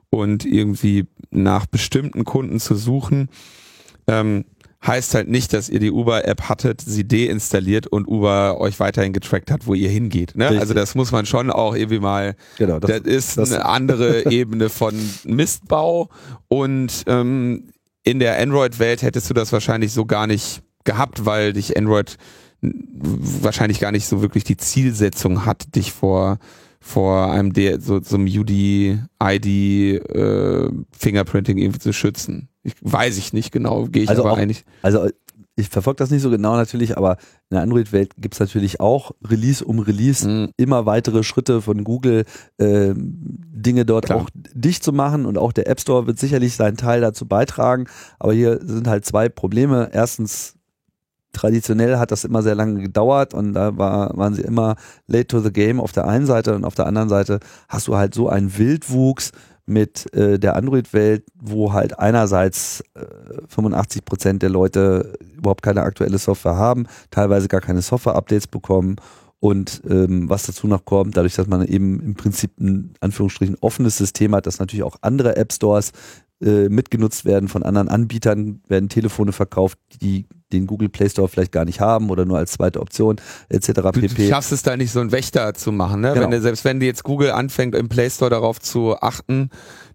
[0.10, 3.30] und irgendwie nach bestimmten Kunden zu suchen,
[4.08, 4.46] ähm,
[4.86, 9.49] heißt halt nicht, dass ihr die Uber-App hattet, sie deinstalliert und Uber euch weiterhin getrackt
[9.51, 10.36] hat, wo ihr hingeht.
[10.36, 10.47] Ne?
[10.47, 12.36] Also das muss man schon auch irgendwie mal.
[12.57, 16.09] Genau, das, das ist das eine andere Ebene von Mistbau
[16.47, 17.69] und ähm,
[18.03, 22.17] in der Android-Welt hättest du das wahrscheinlich so gar nicht gehabt, weil dich Android
[22.61, 26.39] wahrscheinlich gar nicht so wirklich die Zielsetzung hat, dich vor
[26.84, 28.49] vor einem der so, so einem UD
[29.23, 32.49] ID äh, Fingerprinting irgendwie zu schützen.
[32.64, 34.64] Ich, weiß ich nicht genau, gehe ich also aber auch, eigentlich.
[34.82, 35.09] Also
[35.55, 37.18] ich verfolge das nicht so genau natürlich, aber
[37.49, 40.49] in der Android-Welt gibt es natürlich auch Release um Release mhm.
[40.57, 42.26] immer weitere Schritte von Google,
[42.57, 44.22] äh, Dinge dort Klar.
[44.22, 47.86] auch dicht zu machen und auch der App Store wird sicherlich seinen Teil dazu beitragen.
[48.18, 49.89] Aber hier sind halt zwei Probleme.
[49.93, 50.55] Erstens
[51.34, 54.76] traditionell hat das immer sehr lange gedauert und da war, waren sie immer
[55.07, 57.95] late to the game auf der einen Seite und auf der anderen Seite hast du
[57.95, 59.32] halt so einen Wildwuchs
[59.66, 63.05] mit äh, der Android-Welt, wo halt einerseits äh,
[63.47, 68.97] 85 Prozent der Leute überhaupt keine aktuelle Software haben, teilweise gar keine Software-Updates bekommen
[69.43, 73.97] und ähm, was dazu noch kommt, dadurch, dass man eben im Prinzip ein Anführungsstrichen offenes
[73.97, 75.91] System hat, dass natürlich auch andere App-Stores
[76.44, 81.52] äh, mitgenutzt werden von anderen Anbietern, werden Telefone verkauft, die den Google Play Store vielleicht
[81.52, 83.18] gar nicht haben oder nur als zweite Option
[83.50, 83.72] etc.
[83.91, 84.08] pp.
[84.08, 86.14] Du schaffst es da nicht so einen Wächter zu machen, ne?
[86.14, 86.30] Genau.
[86.30, 89.50] Wenn selbst wenn du jetzt Google anfängt im Play Store darauf zu achten,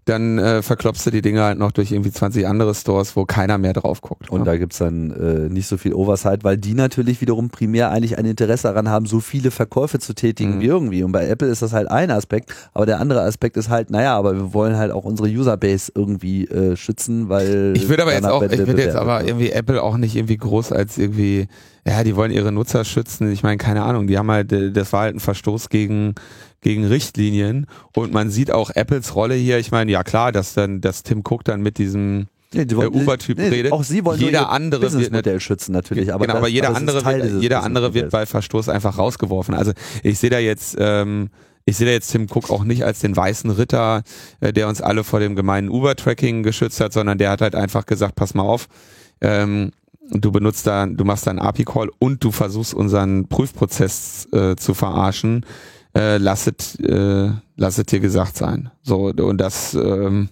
[0.09, 3.57] dann äh, verklopst du die Dinge halt noch durch irgendwie 20 andere Stores, wo keiner
[3.57, 4.29] mehr drauf guckt.
[4.29, 4.45] Und ne?
[4.45, 8.25] da gibt's dann äh, nicht so viel Oversight, weil die natürlich wiederum primär eigentlich ein
[8.25, 10.61] Interesse daran haben, so viele Verkäufe zu tätigen mhm.
[10.61, 11.03] wie irgendwie.
[11.03, 14.17] Und bei Apple ist das halt ein Aspekt, aber der andere Aspekt ist halt, naja,
[14.17, 17.73] aber wir wollen halt auch unsere Userbase irgendwie äh, schützen, weil.
[17.75, 20.71] Ich würde aber jetzt auch, ich würde jetzt aber irgendwie Apple auch nicht irgendwie groß
[20.71, 21.47] als irgendwie
[21.87, 23.31] ja, die wollen ihre Nutzer schützen.
[23.31, 26.13] Ich meine, keine Ahnung, die haben halt, äh, das war halt ein Verstoß gegen,
[26.61, 27.67] gegen Richtlinien.
[27.95, 29.57] Und man sieht auch Apples Rolle hier.
[29.59, 32.93] Ich meine, ja klar, dass dann, dass Tim Cook dann mit diesem ja, die wollen,
[32.93, 33.71] Uber-Typ nee, redet.
[33.71, 37.05] Auch sie wollen jeder andere wird Modell schützen natürlich, aber, genau, das, aber jeder andere,
[37.05, 39.53] wird, jeder andere wird bei Verstoß einfach rausgeworfen.
[39.53, 41.29] Also ich sehe da jetzt, ähm,
[41.65, 44.01] ich sehe da jetzt Tim Cook auch nicht als den weißen Ritter,
[44.39, 47.85] äh, der uns alle vor dem gemeinen Uber-Tracking geschützt hat, sondern der hat halt einfach
[47.85, 48.67] gesagt, pass mal auf,
[49.21, 49.71] ähm,
[50.09, 54.73] du benutzt da, du machst da einen API-Call und du versuchst unseren Prüfprozess äh, zu
[54.73, 55.45] verarschen,
[55.99, 58.71] äh, lasset, äh, lasset dir gesagt sein.
[58.81, 60.29] So, und das ähm,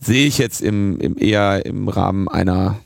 [0.00, 2.78] sehe ich jetzt im, im eher im Rahmen einer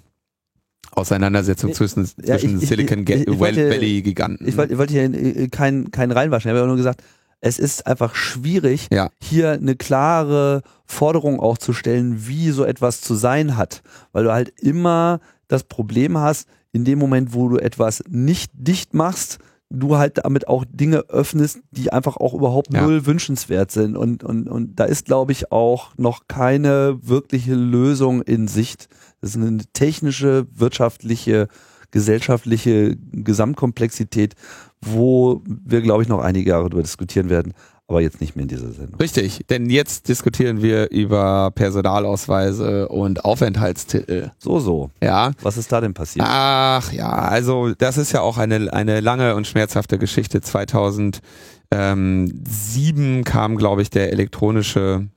[0.93, 4.47] Auseinandersetzung zwischen, ja, zwischen ich, Silicon ich, ich, Valley Giganten.
[4.47, 7.03] Ich wollte wollt hier keinen kein reinwaschen, ich habe nur gesagt,
[7.41, 9.11] es ist einfach schwierig, Ja.
[9.23, 13.83] hier eine klare Forderung auch zu stellen, wie so etwas zu sein hat.
[14.12, 18.93] Weil du halt immer das Problem hast, in dem Moment, wo du etwas nicht dicht
[18.95, 19.39] machst,
[19.71, 22.83] du halt damit auch Dinge öffnest, die einfach auch überhaupt Ja.
[22.83, 23.97] null wünschenswert sind.
[23.97, 28.89] Und, und, und da ist, glaube ich, auch noch keine wirkliche Lösung in Sicht.
[29.21, 31.49] Das ist eine technische, wirtschaftliche,
[31.93, 34.35] gesellschaftliche Gesamtkomplexität,
[34.81, 37.53] wo wir, glaube ich, noch einige Jahre darüber diskutieren werden,
[37.91, 39.01] aber jetzt nicht mehr in dieser Sendung.
[39.01, 44.30] Richtig, denn jetzt diskutieren wir über Personalausweise und Aufenthaltstitel.
[44.38, 44.91] So, so.
[45.03, 45.32] Ja.
[45.43, 46.24] Was ist da denn passiert?
[46.28, 50.41] Ach ja, also das ist ja auch eine, eine lange und schmerzhafte Geschichte.
[50.41, 55.09] 2007 kam, glaube ich, der elektronische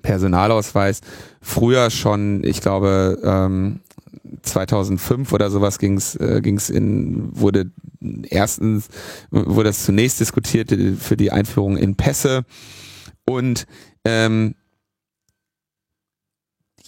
[0.00, 1.02] Personalausweis.
[1.42, 3.80] Früher schon, ich glaube, ähm,
[4.42, 7.70] 2005 oder sowas ging's äh, ging's in wurde
[8.28, 8.88] erstens
[9.30, 12.44] wurde das zunächst diskutiert äh, für die Einführung in Pässe
[13.26, 13.66] und
[14.04, 14.54] ähm,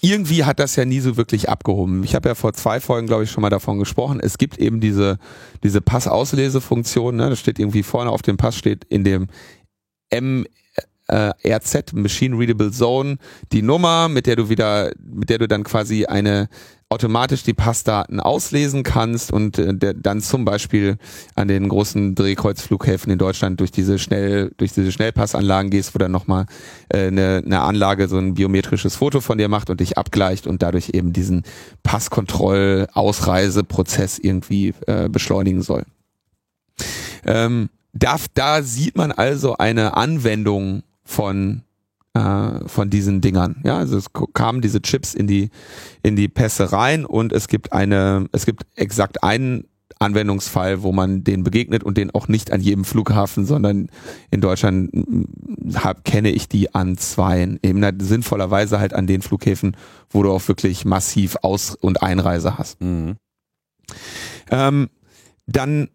[0.03, 2.05] irgendwie hat das ja nie so wirklich abgehoben.
[2.05, 4.21] Ich habe ja vor zwei Folgen, glaube ich, schon mal davon gesprochen.
[4.21, 5.19] Es gibt eben diese,
[5.65, 7.17] diese Passauslese-Funktion.
[7.17, 7.31] Ne?
[7.31, 9.27] Da steht irgendwie vorne auf dem Pass steht in dem
[11.09, 13.17] MRZ, Machine Readable Zone,
[13.53, 16.49] die Nummer, mit der du wieder, mit der du dann quasi eine
[16.89, 20.99] automatisch die Passdaten auslesen kannst und äh, der, dann zum Beispiel
[21.35, 26.13] an den großen Drehkreuzflughäfen in Deutschland durch diese schnell durch diese Schnellpassanlagen gehst, wo dann
[26.13, 26.47] nochmal
[26.89, 30.63] äh, eine, eine Anlage so ein biometrisches Foto von dir macht und dich abgleicht und
[30.63, 31.43] dadurch eben diesen
[31.83, 35.83] Passkontroll-Ausreiseprozess irgendwie äh, beschleunigen soll.
[37.25, 41.63] Ähm, da, da sieht man also eine Anwendung von
[42.13, 43.63] äh, von diesen Dingern.
[43.65, 45.51] Ja, also es kamen diese Chips in die
[46.03, 49.65] in die Pässe rein und es gibt eine, es gibt exakt einen
[49.99, 53.89] Anwendungsfall, wo man den begegnet und den auch nicht an jedem Flughafen, sondern
[54.31, 57.59] in Deutschland mm, hab, kenne ich die an zweien.
[57.63, 59.77] Eben sinnvollerweise halt an den Flughäfen,
[60.11, 62.81] wo du auch wirklich massiv Aus- und Einreise hast.
[62.83, 63.17] Mhm.
[64.51, 64.91] Ähm,
[65.47, 65.89] dann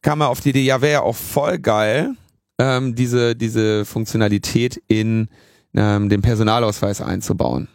[0.00, 2.14] kam er auf die Idee, ja, wäre ja auch voll geil,
[2.62, 5.28] ähm, diese, diese Funktionalität in
[5.74, 7.66] ähm, den Personalausweis einzubauen.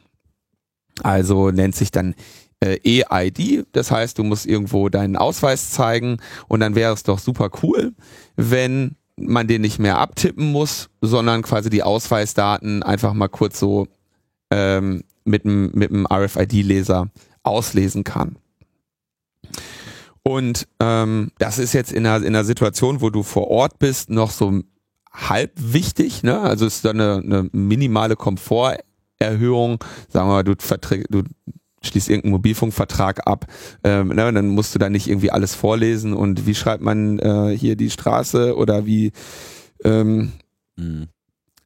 [1.03, 2.15] Also nennt sich dann
[2.61, 7.19] äh, EID, das heißt, du musst irgendwo deinen Ausweis zeigen und dann wäre es doch
[7.19, 7.93] super cool,
[8.37, 13.87] wenn man den nicht mehr abtippen muss, sondern quasi die Ausweisdaten einfach mal kurz so
[14.51, 17.09] ähm, mit dem mit RFID-Leser
[17.43, 18.37] auslesen kann.
[20.23, 24.09] Und ähm, das ist jetzt in einer, in einer Situation, wo du vor Ort bist,
[24.09, 24.61] noch so
[25.17, 26.23] halb wichtig.
[26.23, 26.39] Ne?
[26.39, 29.83] Also es ist dann eine, eine minimale Komforterhöhung.
[30.09, 30.55] Sagen wir mal, du,
[31.09, 31.23] du
[31.83, 33.45] schließt irgendeinen Mobilfunkvertrag ab,
[33.83, 34.31] ähm, ne?
[34.33, 37.89] dann musst du da nicht irgendwie alles vorlesen und wie schreibt man äh, hier die
[37.89, 39.11] Straße oder wie
[39.83, 40.33] ähm,
[40.77, 41.07] Mhm.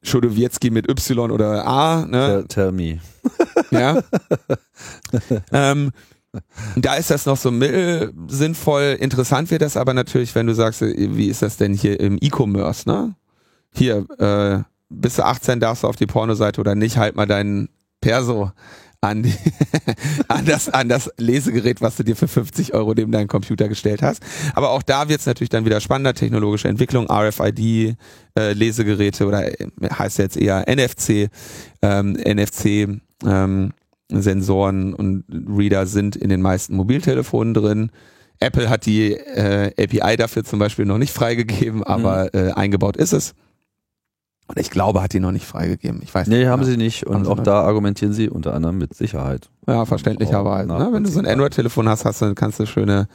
[0.02, 2.06] Schodowiecki mit Y oder A.
[2.06, 2.44] Ne?
[2.46, 3.00] Tell, tell me.
[3.70, 4.02] Ja.
[5.52, 5.92] ähm,
[6.76, 8.96] da ist das noch so mittel sinnvoll.
[9.00, 12.18] Interessant wird das aber natürlich, wenn du sagst, äh, wie ist das denn hier im
[12.20, 13.14] E-Commerce, ne?
[13.74, 17.68] Hier, äh, bist du 18, darfst du auf die Pornoseite oder nicht, halt mal deinen
[18.00, 18.50] Perso
[19.00, 19.34] an, die,
[20.28, 24.02] an, das, an das Lesegerät, was du dir für 50 Euro neben deinen Computer gestellt
[24.02, 24.22] hast.
[24.54, 27.96] Aber auch da wird es natürlich dann wieder spannender, technologische Entwicklung, RFID,
[28.38, 29.68] äh, Lesegeräte oder äh,
[29.98, 31.30] heißt jetzt eher NFC,
[31.82, 33.72] ähm, NFC, ähm,
[34.08, 37.90] Sensoren und Reader sind in den meisten Mobiltelefonen drin.
[38.40, 43.12] Apple hat die äh, API dafür zum Beispiel noch nicht freigegeben, aber äh, eingebaut ist
[43.12, 43.34] es.
[44.54, 46.00] Und ich glaube, hat die noch nicht freigegeben.
[46.02, 46.48] Ich weiß Nee, nicht.
[46.48, 46.70] haben genau.
[46.72, 47.06] sie nicht.
[47.06, 49.48] Und auch noch da argumentieren sie unter anderem mit Sicherheit.
[49.66, 50.68] Ja, verständlicherweise.
[50.68, 50.88] Ne?
[50.92, 51.26] Wenn du so ein.
[51.26, 53.08] Android-Telefon hast, hast du, kannst du schöne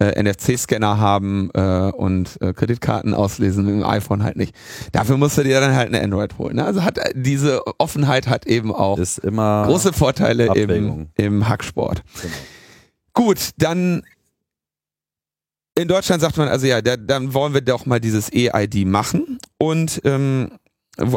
[0.00, 4.54] äh, NFC-Scanner haben äh, und äh, Kreditkarten auslesen, mit dem iPhone halt nicht.
[4.92, 6.56] Dafür musst du dir dann halt eine Android holen.
[6.56, 6.64] Ne?
[6.64, 11.10] Also hat äh, diese Offenheit hat eben auch große Vorteile im, Abwägung.
[11.16, 12.02] im Hacksport.
[12.20, 12.34] Genau.
[13.12, 14.02] Gut, dann
[15.76, 19.38] in Deutschland sagt man also ja, da, dann wollen wir doch mal dieses EID machen
[19.58, 20.50] und ähm,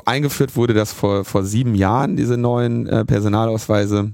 [0.06, 4.14] eingeführt wurde das vor vor sieben Jahren diese neuen äh, Personalausweise,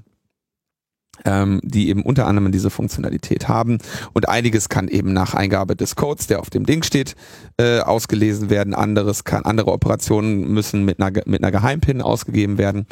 [1.25, 3.79] ähm, die eben unter anderem diese Funktionalität haben
[4.13, 7.15] und einiges kann eben nach Eingabe des Codes, der auf dem Ding steht,
[7.57, 8.73] äh, ausgelesen werden.
[8.73, 12.87] Anderes kann andere Operationen müssen mit einer mit einer Geheimpin ausgegeben werden.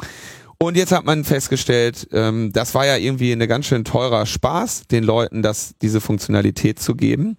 [0.60, 4.88] Und jetzt hat man festgestellt, ähm, das war ja irgendwie eine ganz schön teurer Spaß,
[4.88, 7.36] den Leuten das, diese Funktionalität zu geben.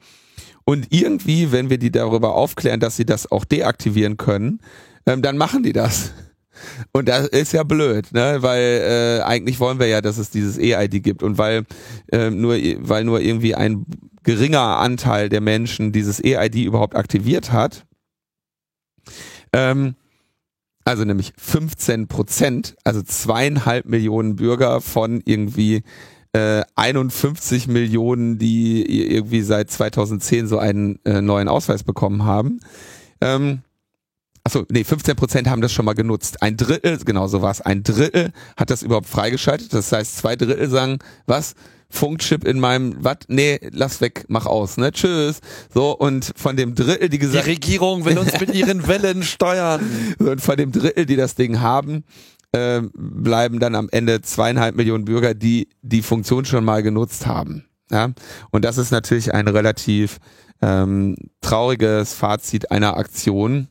[0.64, 4.60] Und irgendwie, wenn wir die darüber aufklären, dass sie das auch deaktivieren können,
[5.10, 6.12] ähm, dann machen die das.
[6.91, 8.38] Und das ist ja blöd, ne?
[8.41, 11.66] Weil äh, eigentlich wollen wir ja, dass es dieses EID gibt und weil
[12.12, 13.86] äh, nur weil nur irgendwie ein
[14.24, 17.86] geringer Anteil der Menschen dieses EID überhaupt aktiviert hat,
[19.51, 19.95] Ähm,
[20.86, 25.84] also nämlich 15 Prozent, also zweieinhalb Millionen Bürger von irgendwie
[26.34, 32.60] äh, 51 Millionen, die irgendwie seit 2010 so einen äh, neuen Ausweis bekommen haben.
[33.22, 33.62] Ähm,
[34.44, 36.42] Achso, nee, 15 Prozent haben das schon mal genutzt.
[36.42, 39.74] Ein Drittel, genau so war ein Drittel hat das überhaupt freigeschaltet.
[39.74, 41.56] Das heißt, zwei Drittel sagen, was?
[41.92, 43.18] Funkchip in meinem, was?
[43.28, 44.92] Nee, lass weg, mach aus, ne?
[44.92, 45.40] Tschüss.
[45.74, 47.46] So, und von dem Drittel, die gesagt.
[47.46, 49.82] Die Regierung will uns mit ihren Wellen steuern.
[50.20, 52.04] Und von dem Drittel, die das Ding haben,
[52.52, 57.66] äh, bleiben dann am Ende zweieinhalb Millionen Bürger, die die Funktion schon mal genutzt haben.
[57.92, 58.12] Ja?
[58.52, 60.20] Und das ist natürlich ein relativ
[60.62, 63.68] ähm, trauriges Fazit einer Aktion,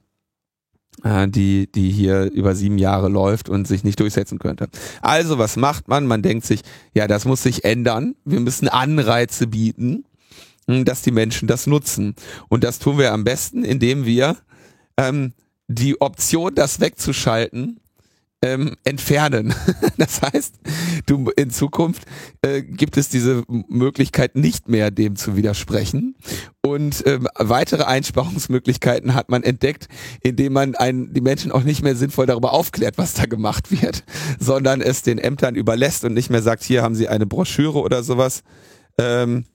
[1.05, 4.69] die, die hier über sieben Jahre läuft und sich nicht durchsetzen könnte.
[5.01, 6.07] Also was macht man?
[6.07, 8.15] Man denkt sich, ja, das muss sich ändern.
[8.25, 10.05] Wir müssen Anreize bieten,
[10.67, 12.15] hm, dass die Menschen das nutzen.
[12.49, 14.37] Und das tun wir am besten, indem wir
[14.97, 15.33] ähm,
[15.69, 17.81] die Option, das wegzuschalten,
[18.43, 19.55] ähm, entfernen.
[19.97, 20.55] Das heißt,
[21.07, 22.05] du in Zukunft
[22.43, 26.15] äh, gibt es diese Möglichkeit nicht mehr, dem zu widersprechen.
[26.65, 29.89] Und ähm, weitere Einsparungsmöglichkeiten hat man entdeckt,
[30.23, 34.05] indem man einen, die Menschen auch nicht mehr sinnvoll darüber aufklärt, was da gemacht wird,
[34.39, 38.05] sondern es den Ämtern überlässt und nicht mehr sagt, hier haben sie eine Broschüre oder
[38.05, 38.45] sowas.
[38.99, 39.47] Ähm,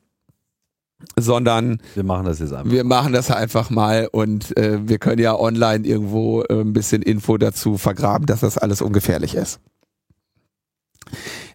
[1.18, 2.72] sondern wir machen das jetzt einfach.
[2.72, 7.01] Wir machen das einfach mal und äh, wir können ja online irgendwo äh, ein bisschen
[7.01, 9.60] Info dazu vergraben, dass das alles ungefährlich ist.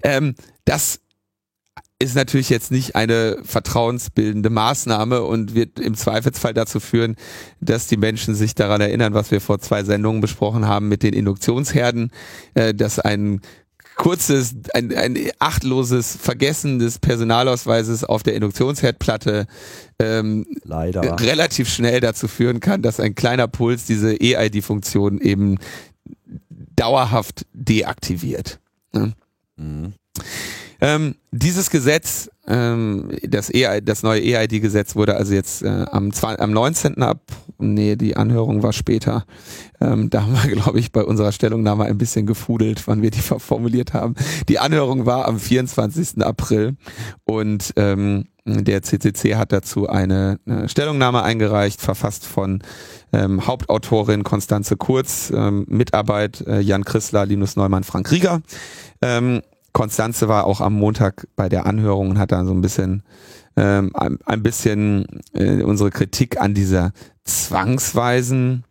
[0.02, 0.34] Ähm,
[0.64, 1.00] das
[2.00, 7.16] ist natürlich jetzt nicht eine vertrauensbildende Maßnahme und wird im Zweifelsfall dazu führen,
[7.60, 11.12] dass die Menschen sich daran erinnern, was wir vor zwei Sendungen besprochen haben mit den
[11.12, 12.12] Induktionsherden,
[12.54, 13.40] äh, dass ein
[13.98, 19.46] kurzes, ein, ein achtloses Vergessen des Personalausweises auf der Induktionsherdplatte
[19.98, 21.20] ähm, Leider.
[21.20, 25.58] relativ schnell dazu führen kann, dass ein kleiner Puls diese EID-Funktion eben
[26.76, 28.60] dauerhaft deaktiviert.
[28.92, 29.12] Ne?
[29.56, 29.92] Mhm.
[30.80, 36.50] Ähm, dieses Gesetz, ähm, das, e das neue EID-Gesetz wurde also jetzt äh, am, am
[36.50, 37.02] 19.
[37.02, 37.20] ab,
[37.58, 39.24] nee, die Anhörung war später.
[39.80, 43.20] Ähm, da haben wir, glaube ich, bei unserer Stellungnahme ein bisschen gefudelt, wann wir die
[43.20, 44.14] formuliert haben.
[44.48, 46.24] Die Anhörung war am 24.
[46.24, 46.76] April
[47.24, 52.62] und ähm, der CCC hat dazu eine, eine Stellungnahme eingereicht, verfasst von
[53.12, 58.40] ähm, Hauptautorin Konstanze Kurz, ähm, Mitarbeit äh, Jan Chrisler, Linus Neumann, Frank Rieger.
[59.02, 59.42] Ähm,
[59.72, 63.02] Konstanze war auch am Montag bei der Anhörung und hat da so ein bisschen
[63.56, 66.92] ähm, ein, ein bisschen äh, unsere Kritik an dieser
[67.24, 68.64] zwangsweisen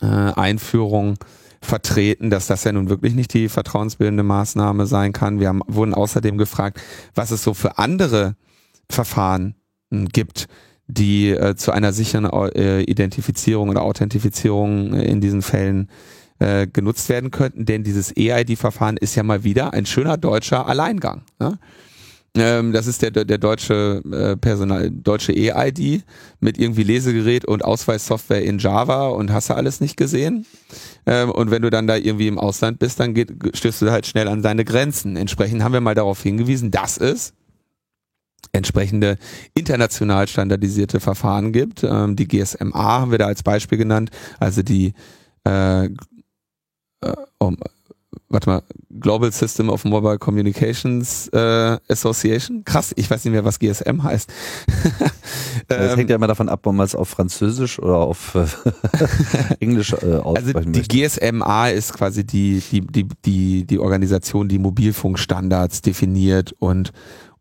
[0.00, 1.18] äh, Einführung
[1.60, 5.40] vertreten, dass das ja nun wirklich nicht die vertrauensbildende Maßnahme sein kann.
[5.40, 6.80] Wir haben, wurden außerdem gefragt,
[7.14, 8.34] was es so für andere
[8.90, 9.54] Verfahren
[9.90, 10.48] hm, gibt,
[10.88, 15.88] die äh, zu einer sicheren äh, Identifizierung oder Authentifizierung äh, in diesen Fällen
[16.42, 21.22] äh, genutzt werden könnten, denn dieses EID-Verfahren ist ja mal wieder ein schöner deutscher Alleingang.
[21.38, 21.56] Ne?
[22.36, 26.02] Ähm, das ist der, der deutsche äh, Personal, deutsche EID
[26.40, 30.44] mit irgendwie Lesegerät und Ausweissoftware in Java und hast du alles nicht gesehen.
[31.06, 34.06] Ähm, und wenn du dann da irgendwie im Ausland bist, dann geht, stößt du halt
[34.06, 35.16] schnell an deine Grenzen.
[35.16, 37.34] Entsprechend haben wir mal darauf hingewiesen, dass es
[38.50, 39.16] entsprechende
[39.54, 41.84] international standardisierte Verfahren gibt.
[41.84, 44.94] Ähm, die GSMA haben wir da als Beispiel genannt, also die
[45.44, 45.88] äh,
[47.02, 47.56] äh, um,
[48.28, 48.62] warte mal,
[49.00, 52.64] Global System of Mobile Communications äh, Association.
[52.64, 54.32] Krass, ich weiß nicht mehr, was GSM heißt.
[55.68, 58.46] das hängt ja immer davon ab, ob man es auf Französisch oder auf äh,
[59.60, 61.20] Englisch äh, aussprechen Also die möchte.
[61.20, 66.92] GSMA ist quasi die, die, die, die, die Organisation, die Mobilfunkstandards definiert und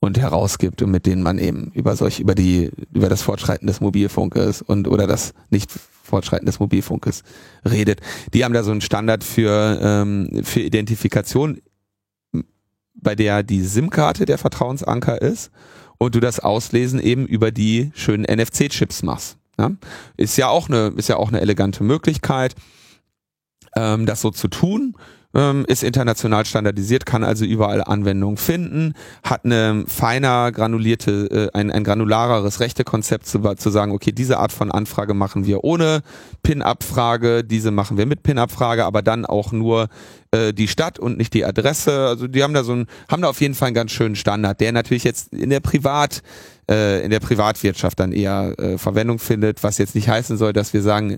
[0.01, 3.79] und herausgibt und mit denen man eben über solch über die über das Fortschreiten des
[3.79, 5.71] Mobilfunkes und oder das nicht
[6.03, 7.23] Fortschreiten des Mobilfunkes
[7.63, 8.01] redet.
[8.33, 11.61] Die haben da so einen Standard für, ähm, für Identifikation,
[12.95, 15.51] bei der die SIM-Karte der Vertrauensanker ist
[15.97, 19.37] und du das Auslesen eben über die schönen NFC-Chips machst.
[19.57, 19.71] Ja?
[20.17, 22.55] Ist ja auch eine, ist ja auch eine elegante Möglichkeit,
[23.75, 24.95] ähm, das so zu tun
[25.33, 31.71] ähm, ist international standardisiert, kann also überall Anwendung finden, hat eine feiner granulierte, äh, ein,
[31.71, 36.01] ein granulareres Rechtekonzept zu, zu sagen, okay, diese Art von Anfrage machen wir ohne
[36.43, 39.87] PIN-Abfrage, diese machen wir mit PIN-Abfrage, aber dann auch nur
[40.31, 42.07] äh, die Stadt und nicht die Adresse.
[42.07, 44.59] Also die haben da so ein, haben da auf jeden Fall einen ganz schönen Standard,
[44.59, 46.21] der natürlich jetzt in der Privat
[46.71, 50.73] äh, in der Privatwirtschaft dann eher äh, Verwendung findet, was jetzt nicht heißen soll, dass
[50.73, 51.17] wir sagen, äh,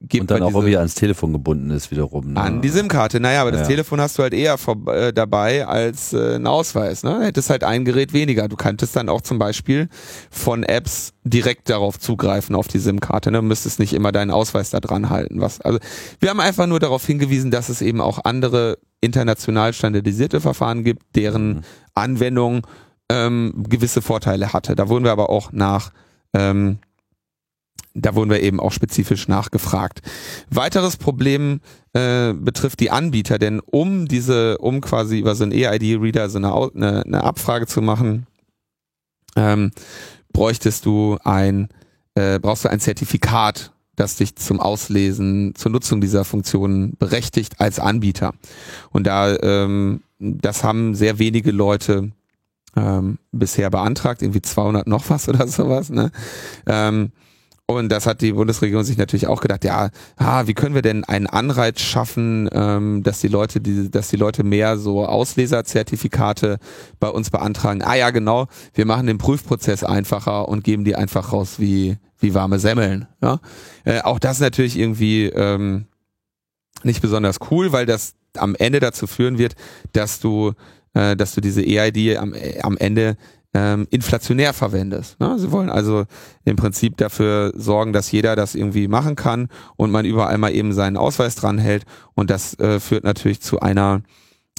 [0.00, 2.34] gibt Und dann auch diese, irgendwie ans Telefon gebunden ist wiederum.
[2.34, 2.40] Ne?
[2.40, 6.12] An die SIM-Karte, naja, aber das Telefon hast du halt eher vor, äh, dabei als
[6.12, 7.04] äh, ein Ausweis.
[7.04, 7.20] Ne?
[7.22, 8.48] Hättest halt ein Gerät weniger.
[8.48, 9.88] Du könntest dann auch zum Beispiel
[10.30, 13.30] von Apps direkt darauf zugreifen, auf die SIM-Karte.
[13.30, 13.38] Ne?
[13.38, 15.40] Du müsstest nicht immer deinen Ausweis da dran halten.
[15.40, 15.78] Was, also
[16.20, 21.02] wir haben einfach nur darauf hingewiesen, dass es eben auch andere international standardisierte Verfahren gibt,
[21.16, 21.60] deren mhm.
[21.94, 22.66] Anwendung
[23.12, 24.74] ähm, gewisse Vorteile hatte.
[24.74, 25.92] Da wurden wir aber auch nach,
[26.32, 26.78] ähm,
[27.94, 30.00] da wurden wir eben auch spezifisch nachgefragt.
[30.48, 31.60] Weiteres Problem
[31.92, 36.54] äh, betrifft die Anbieter, denn um diese, um quasi über so einen EID-Reader so eine,
[36.54, 38.26] eine, eine, Abfrage zu machen,
[39.36, 39.72] ähm,
[40.32, 41.68] bräuchtest du ein,
[42.14, 47.78] äh, brauchst du ein Zertifikat, das dich zum Auslesen, zur Nutzung dieser Funktionen berechtigt als
[47.78, 48.32] Anbieter.
[48.90, 52.12] Und da, ähm, das haben sehr wenige Leute
[52.76, 55.90] ähm, bisher beantragt, irgendwie 200 noch was oder sowas.
[55.90, 56.10] Ne?
[56.66, 57.12] Ähm,
[57.66, 61.04] und das hat die Bundesregierung sich natürlich auch gedacht, ja, ah, wie können wir denn
[61.04, 66.58] einen Anreiz schaffen, ähm, dass die Leute, die, dass die Leute mehr so Ausleserzertifikate
[67.00, 67.82] bei uns beantragen.
[67.82, 72.34] Ah ja, genau, wir machen den Prüfprozess einfacher und geben die einfach raus wie, wie
[72.34, 73.06] warme Semmeln.
[73.22, 73.40] Ja?
[73.84, 75.86] Äh, auch das natürlich irgendwie ähm,
[76.82, 79.54] nicht besonders cool, weil das am Ende dazu führen wird,
[79.92, 80.52] dass du
[80.94, 83.16] äh, dass du diese EID am, am Ende
[83.54, 85.20] ähm, inflationär verwendest.
[85.20, 85.38] Ne?
[85.38, 86.04] Sie wollen also
[86.44, 90.72] im Prinzip dafür sorgen, dass jeder das irgendwie machen kann und man überall mal eben
[90.72, 91.84] seinen Ausweis dran hält
[92.14, 94.02] und das äh, führt natürlich zu einer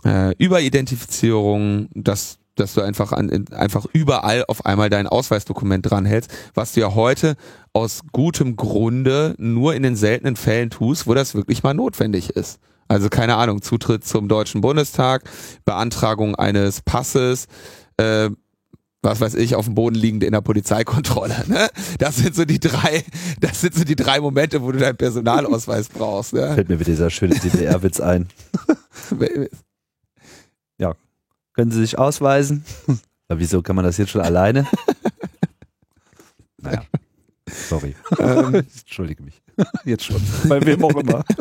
[0.05, 6.73] äh, Überidentifizierung, dass dass du einfach an, einfach überall auf einmal dein Ausweisdokument dranhältst, was
[6.73, 7.35] du ja heute
[7.73, 12.59] aus gutem Grunde nur in den seltenen Fällen tust, wo das wirklich mal notwendig ist.
[12.87, 15.29] Also keine Ahnung, Zutritt zum Deutschen Bundestag,
[15.65, 17.47] Beantragung eines Passes,
[17.97, 18.29] äh,
[19.03, 21.43] was weiß ich, auf dem Boden liegend in der Polizeikontrolle.
[21.47, 21.69] Ne?
[21.99, 23.03] Das sind so die drei,
[23.41, 26.33] das sind so die drei Momente, wo du deinen Personalausweis brauchst.
[26.33, 26.53] Ne?
[26.55, 28.29] Fällt mir wieder dieser schöne DDR-Witz ein.
[30.79, 30.93] ja.
[31.53, 32.63] Können Sie sich ausweisen?
[33.27, 34.67] Aber wieso kann man das jetzt schon alleine?
[36.63, 36.81] Naja.
[37.49, 37.93] Sorry.
[38.19, 39.42] Ähm, Entschuldige mich.
[39.85, 40.21] Jetzt schon.
[40.47, 41.23] Bei wem auch immer.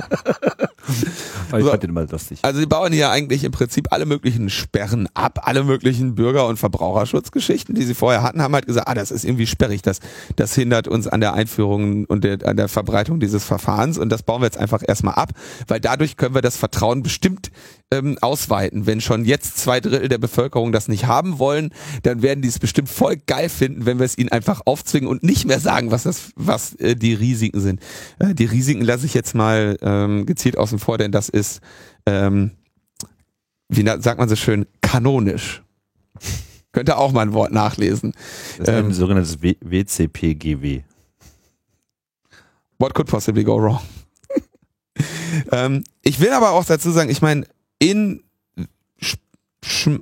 [1.50, 2.40] Aber ich fand den mal lustig.
[2.42, 6.58] Also die bauen hier eigentlich im Prinzip alle möglichen Sperren ab, alle möglichen Bürger- und
[6.58, 10.00] Verbraucherschutzgeschichten, die sie vorher hatten, haben halt gesagt, ah, das ist irgendwie sperrig, das,
[10.36, 14.22] das hindert uns an der Einführung und der, an der Verbreitung dieses Verfahrens und das
[14.22, 15.30] bauen wir jetzt einfach erstmal ab,
[15.68, 17.50] weil dadurch können wir das Vertrauen bestimmt
[17.92, 18.86] ähm, ausweiten.
[18.86, 21.70] Wenn schon jetzt zwei Drittel der Bevölkerung das nicht haben wollen,
[22.02, 25.22] dann werden die es bestimmt voll geil finden, wenn wir es ihnen einfach aufzwingen und
[25.22, 27.80] nicht mehr sagen, was das, was äh, die Risiken sind.
[28.18, 31.60] Äh, die Risiken lasse ich jetzt mal ähm, gezielt außen vor, denn das ist,
[32.06, 32.52] ähm,
[33.68, 35.62] wie sagt man so schön, kanonisch.
[36.72, 38.12] Könnte auch mal ein Wort nachlesen.
[38.58, 40.82] Das ist ähm, ein sogenanntes WCPGW.
[42.78, 43.80] What could possibly go wrong?
[45.52, 47.46] ähm, ich will aber auch dazu sagen, ich meine,
[47.82, 48.22] in,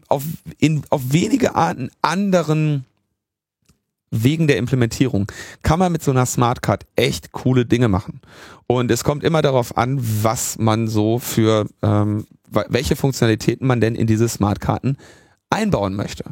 [0.09, 0.23] auf,
[0.59, 2.85] in, auf wenige Arten anderen
[4.11, 8.21] wegen der Implementierung kann man mit so einer Smartcard echt coole Dinge machen.
[8.67, 13.95] Und es kommt immer darauf an, was man so für, ähm, welche Funktionalitäten man denn
[13.95, 14.99] in diese Smartkarten
[15.49, 16.25] einbauen möchte.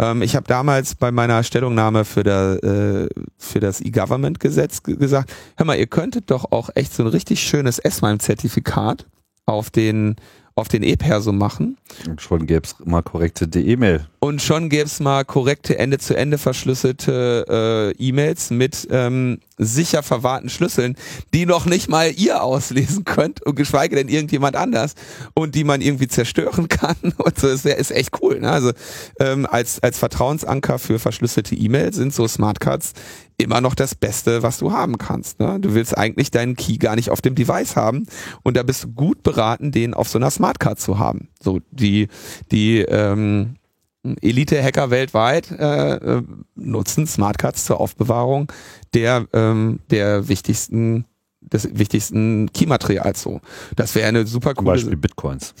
[0.00, 5.66] Ähm, ich habe damals bei meiner Stellungnahme für, der, äh, für das E-Government-Gesetz gesagt, hör
[5.66, 9.06] mal, ihr könntet doch auch echt so ein richtig schönes S-MIME-Zertifikat
[9.44, 10.16] auf den
[10.56, 11.76] auf den E-Perso machen.
[12.08, 14.06] Und schon gäbe es mal korrekte E-Mail.
[14.20, 20.96] Und schon gäbe es mal korrekte Ende-zu-Ende verschlüsselte äh, E-Mails mit ähm, sicher verwahrten Schlüsseln,
[21.34, 24.94] die noch nicht mal ihr auslesen könnt und geschweige denn irgendjemand anders
[25.34, 26.96] und die man irgendwie zerstören kann.
[27.18, 28.40] Und so ist, ist echt cool.
[28.40, 28.50] Ne?
[28.50, 28.72] Also
[29.20, 32.94] ähm, als, als Vertrauensanker für verschlüsselte E-Mails sind so Smartcards
[33.38, 35.40] immer noch das Beste, was du haben kannst.
[35.40, 35.58] Ne?
[35.60, 38.06] Du willst eigentlich deinen Key gar nicht auf dem Device haben
[38.42, 41.28] und da bist du gut beraten, den auf so einer Smartcard zu haben.
[41.42, 42.08] So die
[42.50, 43.56] die ähm,
[44.02, 46.22] Elite-Hacker weltweit äh, äh,
[46.54, 48.52] nutzen Smartcards zur Aufbewahrung
[48.94, 51.04] der der der wichtigsten
[51.40, 53.40] des wichtigsten Key-Materials so.
[53.76, 54.56] Das wäre eine super coole.
[54.56, 55.54] Zum Beispiel Bitcoins.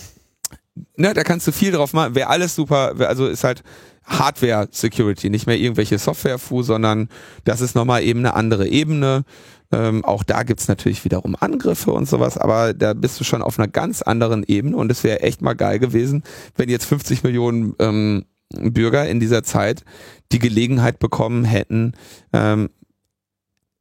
[0.96, 2.14] Ne, da kannst du viel drauf machen.
[2.14, 2.94] Wäre alles super.
[2.98, 3.62] Also ist halt
[4.06, 7.08] Hardware-Security, nicht mehr irgendwelche Software-Fu, sondern
[7.44, 9.24] das ist nochmal eben eine andere Ebene.
[9.72, 13.58] Ähm, auch da gibt's natürlich wiederum Angriffe und sowas, aber da bist du schon auf
[13.58, 16.22] einer ganz anderen Ebene und es wäre echt mal geil gewesen,
[16.54, 19.84] wenn jetzt 50 Millionen ähm, Bürger in dieser Zeit
[20.30, 21.94] die Gelegenheit bekommen hätten,
[22.32, 22.70] ähm,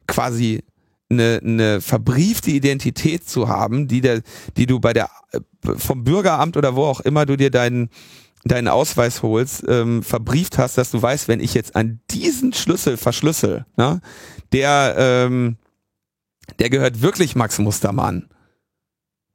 [0.08, 0.64] quasi
[1.10, 4.22] eine, eine verbriefte Identität zu haben, die der,
[4.58, 5.10] die du bei der
[5.78, 7.90] vom Bürgeramt oder wo auch immer du dir deinen
[8.46, 12.96] deinen Ausweis holst, ähm, verbrieft hast, dass du weißt, wenn ich jetzt an diesen Schlüssel
[12.96, 14.02] verschlüssel, ne,
[14.54, 15.58] der, ähm,
[16.60, 18.30] der gehört wirklich Max Mustermann.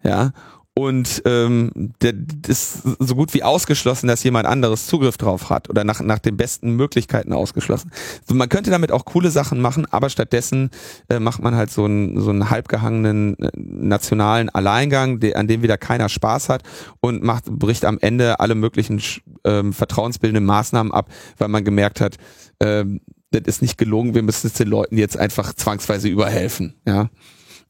[0.03, 0.33] Ja,
[0.81, 2.15] und ähm, der
[2.49, 6.39] ist so gut wie ausgeschlossen, dass jemand anderes Zugriff drauf hat oder nach, nach den
[6.39, 7.91] besten Möglichkeiten ausgeschlossen.
[8.27, 10.71] So, man könnte damit auch coole Sachen machen, aber stattdessen
[11.11, 15.61] äh, macht man halt so einen, so einen halbgehangenen äh, nationalen Alleingang, der, an dem
[15.63, 16.63] wieder keiner Spaß hat
[17.01, 19.03] und macht, bricht am Ende alle möglichen
[19.45, 22.17] ähm, vertrauensbildenden Maßnahmen ab, weil man gemerkt hat,
[22.59, 23.03] ähm,
[23.33, 26.73] das ist nicht gelungen, wir müssen es den Leuten jetzt einfach zwangsweise überhelfen.
[26.87, 27.11] Ja.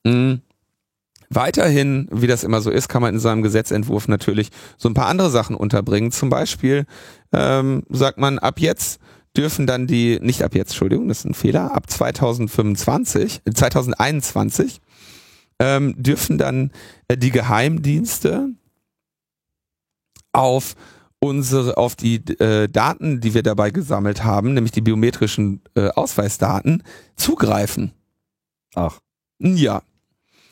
[0.05, 0.43] Mhm.
[1.33, 5.07] Weiterhin, wie das immer so ist, kann man in seinem Gesetzentwurf natürlich so ein paar
[5.07, 6.11] andere Sachen unterbringen.
[6.11, 6.87] Zum Beispiel
[7.33, 9.01] ähm, sagt man, ab jetzt
[9.37, 14.81] dürfen dann die, nicht ab jetzt, Entschuldigung, das ist ein Fehler, ab 2025, 2021
[15.61, 16.73] ähm, dürfen dann
[17.07, 18.49] äh, die Geheimdienste
[20.33, 20.75] auf
[21.21, 26.83] unsere, auf die äh, Daten, die wir dabei gesammelt haben, nämlich die biometrischen äh, Ausweisdaten,
[27.15, 27.93] zugreifen.
[28.75, 28.99] Ach.
[29.39, 29.83] Ja,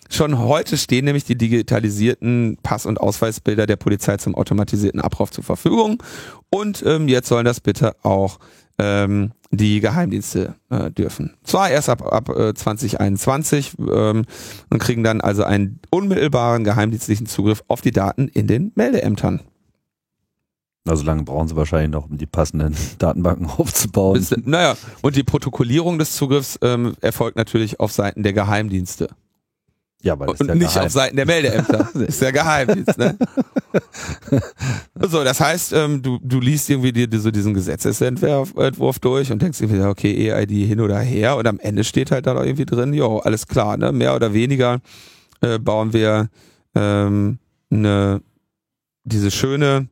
[0.09, 5.45] Schon heute stehen nämlich die digitalisierten Pass- und Ausweisbilder der Polizei zum automatisierten Abruf zur
[5.45, 6.03] Verfügung.
[6.51, 8.39] Und ähm, jetzt sollen das bitte auch
[8.79, 11.35] ähm, die Geheimdienste äh, dürfen.
[11.43, 14.25] Zwar erst ab, ab äh, 2021 ähm,
[14.71, 19.43] und kriegen dann also einen unmittelbaren geheimdienstlichen Zugriff auf die Daten in den Meldeämtern.
[20.87, 24.15] Also lange brauchen sie wahrscheinlich noch, um die passenden Datenbanken aufzubauen.
[24.15, 29.09] Bis, naja, und die Protokollierung des Zugriffs ähm, erfolgt natürlich auf Seiten der Geheimdienste.
[30.03, 30.87] Ja, weil und ja nicht geheim.
[30.87, 31.89] auf Seiten der Meldeämter.
[31.93, 33.17] das ist ja Geheimdienst, ne?
[35.01, 39.43] so, das heißt, ähm, du, du liest irgendwie die, so diesen Gesetzesentwurf Entwurf durch und
[39.43, 42.95] denkst irgendwie, okay, EID hin oder her und am Ende steht halt da irgendwie drin,
[42.95, 43.91] jo, alles klar, ne?
[43.91, 44.81] Mehr oder weniger
[45.41, 46.29] äh, bauen wir
[46.77, 47.39] ähm,
[47.71, 48.23] eine,
[49.03, 49.89] diese schöne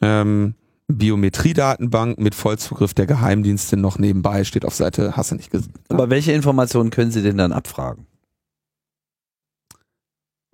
[0.00, 0.54] ähm,
[0.88, 5.72] Biometriedatenbank mit Vollzugriff der Geheimdienste noch nebenbei, steht auf Seite, hast du nicht gesehen.
[5.88, 8.06] Aber welche Informationen können Sie denn dann abfragen?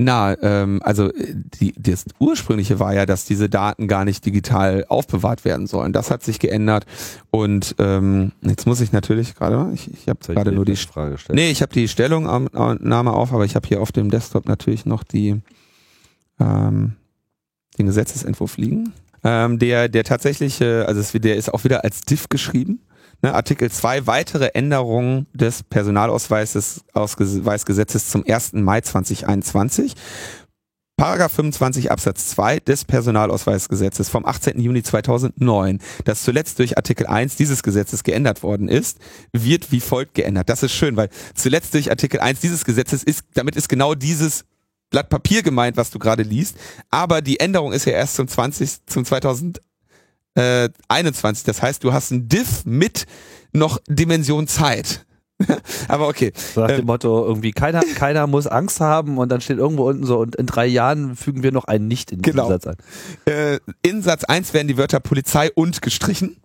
[0.01, 4.85] Na, ähm, also äh, die, das ursprüngliche war ja, dass diese Daten gar nicht digital
[4.89, 5.93] aufbewahrt werden sollen.
[5.93, 6.87] Das hat sich geändert
[7.31, 11.37] und ähm, jetzt muss ich natürlich gerade, ich, ich habe gerade nur die Frage gestellt.
[11.37, 15.03] Nee, ich habe die Stellungnahme auf, aber ich habe hier auf dem Desktop natürlich noch
[15.03, 15.43] die
[16.39, 16.93] ähm,
[17.77, 18.93] den Gesetzesentwurf liegen.
[19.25, 22.81] Ähm, der der tatsächliche, also es, der ist auch wieder als Diff geschrieben.
[23.21, 28.53] Ne, Artikel 2 weitere Änderungen des Personalausweises Ausweisgesetzes zum 1.
[28.53, 29.95] Mai 2021.
[30.97, 34.61] Paragraph 25 Absatz 2 des Personalausweisgesetzes vom 18.
[34.61, 38.99] Juni 2009, das zuletzt durch Artikel 1 dieses Gesetzes geändert worden ist,
[39.33, 40.49] wird wie folgt geändert.
[40.49, 44.45] Das ist schön, weil zuletzt durch Artikel 1 dieses Gesetzes ist, damit ist genau dieses
[44.91, 46.57] Blatt Papier gemeint, was du gerade liest,
[46.91, 49.61] aber die Änderung ist ja erst zum 20, zum 2000
[50.39, 51.45] äh, 21.
[51.45, 53.07] Das heißt, du hast ein Diff mit
[53.53, 55.05] noch Dimension Zeit.
[55.89, 56.33] Aber okay.
[56.35, 59.89] So nach dem ähm, Motto, irgendwie keiner, keiner muss Angst haben und dann steht irgendwo
[59.89, 62.49] unten so, und in drei Jahren fügen wir noch einen nicht in diesen genau.
[62.49, 62.77] Satz ein.
[63.27, 66.37] Äh, in Satz 1 werden die Wörter Polizei und gestrichen.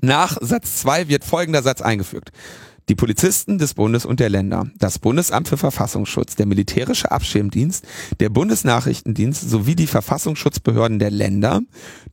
[0.00, 2.32] Nach Satz 2 wird folgender Satz eingefügt.
[2.92, 7.86] Die Polizisten des Bundes und der Länder, das Bundesamt für Verfassungsschutz, der militärische Abschirmdienst,
[8.20, 11.62] der Bundesnachrichtendienst sowie die Verfassungsschutzbehörden der Länder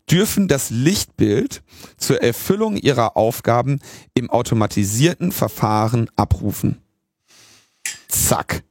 [0.09, 1.63] dürfen das Lichtbild
[1.97, 3.81] zur Erfüllung ihrer Aufgaben
[4.13, 6.77] im automatisierten Verfahren abrufen.
[8.07, 8.63] Zack.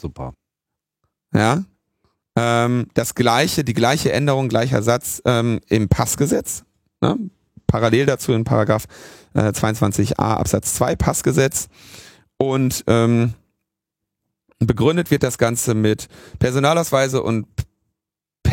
[0.00, 0.34] Super.
[1.32, 1.62] Ja.
[2.34, 6.64] Ähm, das gleiche, die gleiche Änderung, gleicher Satz ähm, im Passgesetz.
[7.00, 7.30] Ne?
[7.68, 8.86] Parallel dazu in Paragraph
[9.34, 11.68] äh, 22a Absatz 2 Passgesetz.
[12.36, 13.34] Und ähm,
[14.58, 16.08] begründet wird das Ganze mit
[16.38, 17.46] Personalausweise und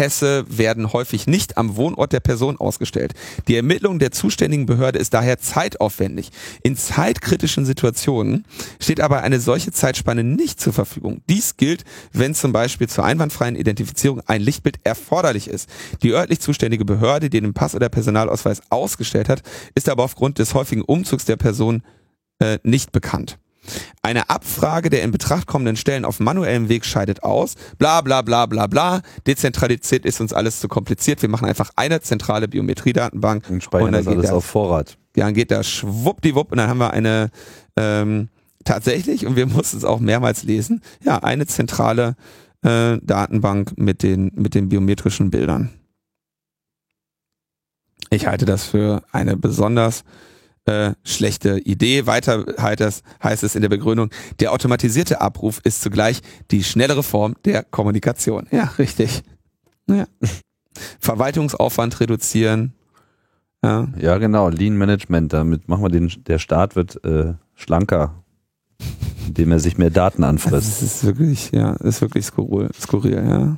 [0.01, 3.13] Pässe werden häufig nicht am Wohnort der Person ausgestellt.
[3.47, 6.31] Die Ermittlung der zuständigen Behörde ist daher zeitaufwendig.
[6.63, 8.47] In zeitkritischen Situationen
[8.79, 11.21] steht aber eine solche Zeitspanne nicht zur Verfügung.
[11.29, 11.83] Dies gilt,
[12.13, 15.69] wenn zum Beispiel zur einwandfreien Identifizierung ein Lichtbild erforderlich ist.
[16.01, 19.43] Die örtlich zuständige Behörde, die den Pass oder Personalausweis ausgestellt hat,
[19.75, 21.83] ist aber aufgrund des häufigen Umzugs der Person
[22.39, 23.37] äh, nicht bekannt.
[24.01, 27.55] Eine Abfrage der in Betracht kommenden Stellen auf manuellem Weg scheidet aus.
[27.77, 29.01] Bla bla bla bla bla.
[29.27, 31.21] Dezentralisiert ist uns alles zu kompliziert.
[31.21, 34.97] Wir machen einfach eine zentrale Biometriedatenbank und speichern und dann das alles das, auf Vorrat.
[35.15, 37.29] Ja, dann geht da schwuppdiwupp und dann haben wir eine
[37.77, 38.29] ähm,
[38.63, 42.15] tatsächlich, und wir mussten es auch mehrmals lesen, ja, eine zentrale
[42.63, 45.69] äh, Datenbank mit den, mit den biometrischen Bildern.
[48.09, 50.03] Ich halte das für eine besonders
[50.65, 52.05] äh, schlechte Idee.
[52.05, 54.09] Weiter heißt es in der Begründung,
[54.39, 56.21] der automatisierte Abruf ist zugleich
[56.51, 58.47] die schnellere Form der Kommunikation.
[58.51, 59.23] Ja, richtig.
[59.87, 60.05] Ja.
[60.99, 62.73] Verwaltungsaufwand reduzieren.
[63.63, 68.23] Ja, Ja, genau, Lean Management, damit machen wir den, der Staat wird äh, schlanker,
[69.27, 70.53] indem er sich mehr Daten anfrisst.
[70.53, 73.57] das ist wirklich, ja, ist wirklich skurril, skurril ja.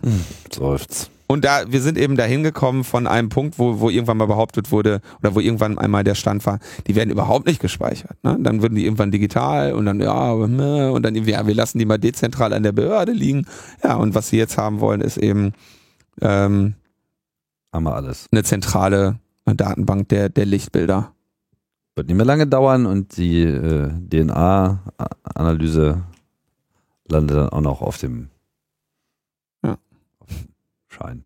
[0.51, 1.09] Seufzt.
[1.33, 4.71] Und da, wir sind eben dahin gekommen von einem Punkt, wo, wo irgendwann mal behauptet
[4.71, 8.23] wurde, oder wo irgendwann einmal der Stand war, die werden überhaupt nicht gespeichert.
[8.23, 8.37] Ne?
[8.39, 11.97] Dann würden die irgendwann digital und dann, ja, und dann ja, wir lassen die mal
[11.97, 13.47] dezentral an der Behörde liegen.
[13.83, 15.53] Ja, und was sie jetzt haben wollen, ist eben
[16.21, 16.75] ähm,
[17.73, 18.27] Haben wir alles.
[18.31, 21.13] eine zentrale Datenbank der, der Lichtbilder.
[21.95, 26.03] Wird nicht mehr lange dauern und die äh, DNA-Analyse
[27.07, 28.29] landet dann auch noch auf dem
[30.93, 31.25] Schein.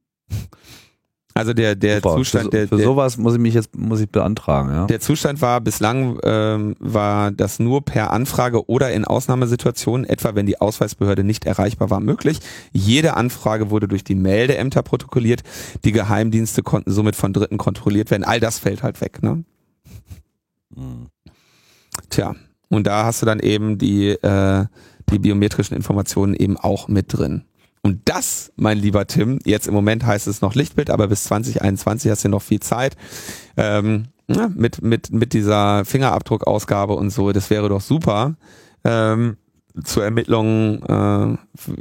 [1.38, 2.15] Also der, der Super.
[2.15, 4.85] Zustand, für, der, für der, sowas muss ich mich jetzt muss ich beantragen, ja.
[4.88, 10.48] Der Zustand war bislang ähm, war das nur per Anfrage oder in Ausnahmesituationen, etwa wenn
[10.48, 12.39] die Ausweisbehörde nicht erreichbar war, möglich.
[12.72, 15.44] Jede Anfrage wurde durch die Meldeämter protokolliert.
[15.85, 18.23] Die Geheimdienste konnten somit von Dritten kontrolliert werden.
[18.23, 19.22] All das fällt halt weg.
[19.22, 19.44] Ne?
[20.76, 21.07] Mhm.
[22.10, 22.35] Tja,
[22.69, 24.65] und da hast du dann eben die äh,
[25.10, 27.44] die biometrischen Informationen eben auch mit drin.
[27.88, 32.11] Und das, mein lieber Tim, jetzt im Moment heißt es noch Lichtbild, aber bis 2021
[32.11, 32.97] hast du noch viel Zeit.
[33.55, 38.35] Ähm, ja, mit, mit, mit dieser Fingerabdruckausgabe und so, das wäre doch super.
[38.84, 39.38] Ähm,
[39.85, 41.38] zur Ermittlung äh,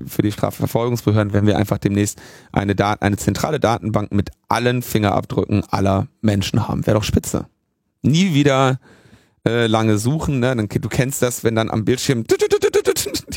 [0.06, 2.22] für die Strafverfolgungsbehörden, wenn wir einfach demnächst
[2.52, 6.86] eine, Dat eine zentrale Datenbank mit allen Fingerabdrücken aller Menschen haben.
[6.86, 7.46] Wäre doch spitze.
[8.02, 8.78] Nie wieder
[9.44, 10.54] äh, lange suchen, ne?
[10.54, 12.24] Du kennst das, wenn dann am Bildschirm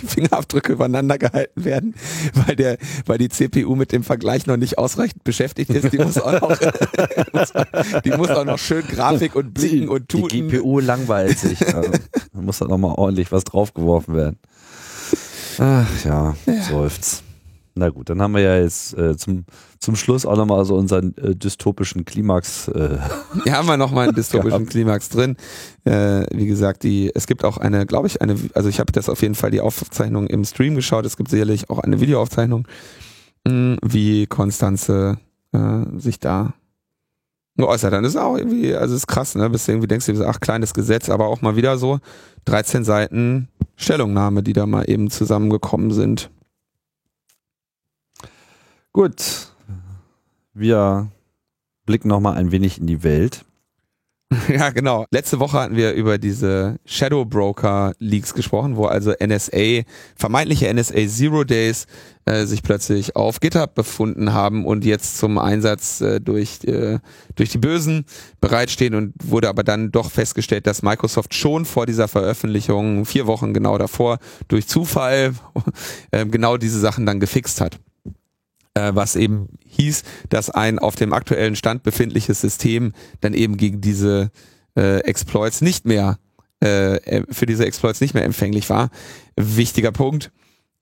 [0.09, 1.95] Fingerabdrücke übereinander gehalten werden,
[2.33, 5.91] weil der, weil die CPU mit dem Vergleich noch nicht ausreichend beschäftigt ist.
[5.93, 6.57] Die muss auch noch,
[8.03, 10.49] die muss auch noch schön Grafik und blicken und Die tuten.
[10.49, 11.61] GPU langweilt sich.
[11.73, 11.91] Also,
[12.33, 14.39] da muss dann nochmal ordentlich was draufgeworfen werden.
[15.59, 16.35] Ach ja,
[16.69, 17.23] seufzt.
[17.79, 19.45] Na gut, dann haben wir ja jetzt äh, zum,
[19.79, 22.67] zum Schluss auch nochmal so unseren äh, dystopischen Klimax.
[22.67, 22.97] Äh,
[23.45, 24.71] Hier haben wir noch mal einen dystopischen Gehabt.
[24.71, 25.37] Klimax drin.
[25.85, 29.07] Äh, wie gesagt, die, es gibt auch eine, glaube ich, eine, also ich habe das
[29.07, 31.05] auf jeden Fall die Aufzeichnung im Stream geschaut.
[31.05, 32.67] Es gibt sicherlich auch eine Videoaufzeichnung,
[33.47, 35.17] mh, wie Konstanze
[35.53, 36.53] äh, sich da
[37.55, 38.03] geäußert hat.
[38.03, 39.49] Das ist auch irgendwie, also ist krass, ne?
[39.49, 41.99] Bis irgendwie denkst, du ach, kleines Gesetz, aber auch mal wieder so
[42.43, 43.47] 13 Seiten
[43.77, 46.29] Stellungnahme, die da mal eben zusammengekommen sind.
[48.99, 49.47] Gut,
[50.53, 51.09] wir
[51.85, 53.45] blicken nochmal ein wenig in die Welt.
[54.47, 55.05] Ja, genau.
[55.09, 59.83] Letzte Woche hatten wir über diese Shadow Broker Leaks gesprochen, wo also NSA,
[60.15, 61.87] vermeintliche NSA Zero Days,
[62.25, 66.99] äh, sich plötzlich auf GitHub befunden haben und jetzt zum Einsatz äh, durch, äh,
[67.35, 68.05] durch die Bösen
[68.41, 73.53] bereitstehen und wurde aber dann doch festgestellt, dass Microsoft schon vor dieser Veröffentlichung, vier Wochen
[73.53, 75.33] genau davor, durch Zufall
[76.11, 77.79] äh, genau diese Sachen dann gefixt hat
[78.75, 84.31] was eben hieß, dass ein auf dem aktuellen Stand befindliches System dann eben gegen diese
[84.75, 86.17] äh, Exploits nicht mehr
[86.63, 88.89] äh, äh, für diese Exploits nicht mehr empfänglich war.
[89.35, 90.31] Wichtiger Punkt.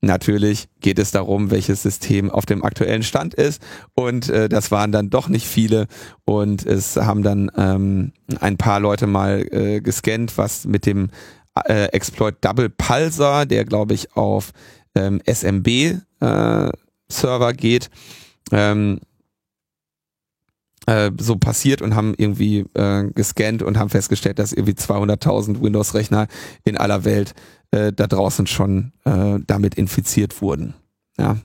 [0.01, 3.63] Natürlich geht es darum, welches System auf dem aktuellen Stand ist
[3.95, 5.87] und äh, das waren dann doch nicht viele
[6.23, 11.09] und es haben dann ähm, ein paar Leute mal äh, gescannt, was mit dem
[11.65, 14.51] äh, Exploit Double Pulsar, der glaube ich auf
[14.93, 16.69] ähm, SMB äh,
[17.09, 17.89] Server geht,
[18.51, 18.99] ähm,
[20.85, 26.27] äh, so passiert und haben irgendwie äh, gescannt und haben festgestellt, dass irgendwie 200.000 Windows-Rechner
[26.63, 27.33] in aller Welt
[27.71, 30.73] äh, da draußen schon äh, damit infiziert wurden.
[31.19, 31.37] Ja.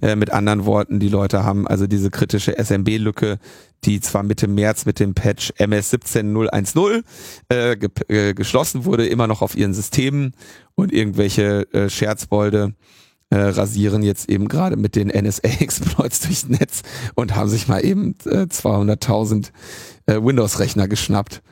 [0.00, 3.38] Äh, mit anderen Worten, die Leute haben also diese kritische SMB-Lücke,
[3.84, 7.02] die zwar Mitte März mit dem Patch MS 17010
[7.48, 10.34] äh, ge äh, geschlossen wurde, immer noch auf ihren Systemen
[10.74, 12.74] und irgendwelche äh, Scherzbolde
[13.30, 16.82] äh, rasieren jetzt eben gerade mit den NSA-Exploits durchs Netz
[17.14, 19.50] und haben sich mal eben äh, 200.000
[20.06, 21.42] äh, Windows-Rechner geschnappt.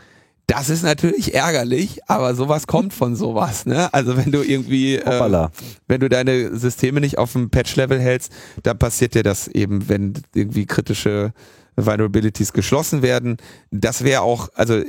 [0.48, 3.66] Das ist natürlich ärgerlich, aber sowas kommt von sowas.
[3.66, 3.92] Ne?
[3.92, 5.48] Also wenn du irgendwie, äh,
[5.88, 8.32] wenn du deine Systeme nicht auf dem Patch-Level hältst,
[8.62, 11.34] dann passiert dir das eben, wenn irgendwie kritische
[11.76, 13.36] Vulnerabilities geschlossen werden.
[13.70, 14.82] Das wäre auch, also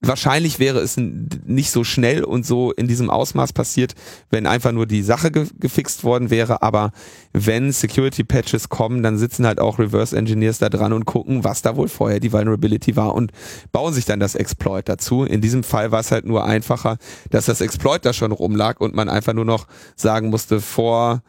[0.00, 3.94] wahrscheinlich wäre es nicht so schnell und so in diesem Ausmaß passiert,
[4.30, 6.62] wenn einfach nur die Sache ge gefixt worden wäre.
[6.62, 6.92] Aber
[7.32, 11.62] wenn Security Patches kommen, dann sitzen halt auch Reverse Engineers da dran und gucken, was
[11.62, 13.32] da wohl vorher die Vulnerability war und
[13.72, 15.24] bauen sich dann das Exploit dazu.
[15.24, 16.96] In diesem Fall war es halt nur einfacher,
[17.30, 19.66] dass das Exploit da schon rumlag und man einfach nur noch
[19.96, 21.22] sagen musste, vor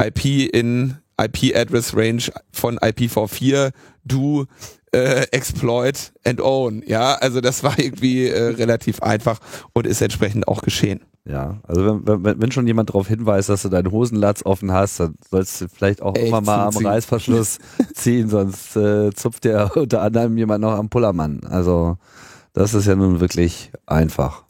[0.00, 2.22] IP in IP Address Range
[2.52, 3.70] von IPv4
[4.04, 4.46] du
[4.94, 6.82] äh, exploit and own.
[6.86, 9.40] Ja, also das war irgendwie äh, relativ einfach
[9.72, 11.00] und ist entsprechend auch geschehen.
[11.26, 15.00] Ja, also wenn, wenn, wenn schon jemand darauf hinweist, dass du deinen Hosenlatz offen hast,
[15.00, 16.86] dann sollst du vielleicht auch Echt immer mal am zuziehen.
[16.86, 17.58] Reißverschluss
[17.94, 21.40] ziehen, sonst äh, zupft dir unter anderem jemand noch am Pullermann.
[21.48, 21.96] Also
[22.52, 24.44] das ist ja nun wirklich einfach.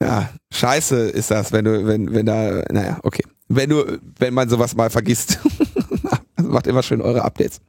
[0.00, 3.24] Ja, scheiße ist das, wenn du, wenn, wenn da, naja, okay.
[3.48, 5.38] Wenn du, wenn man sowas mal vergisst.
[6.34, 7.60] Also Macht immer schön eure Updates.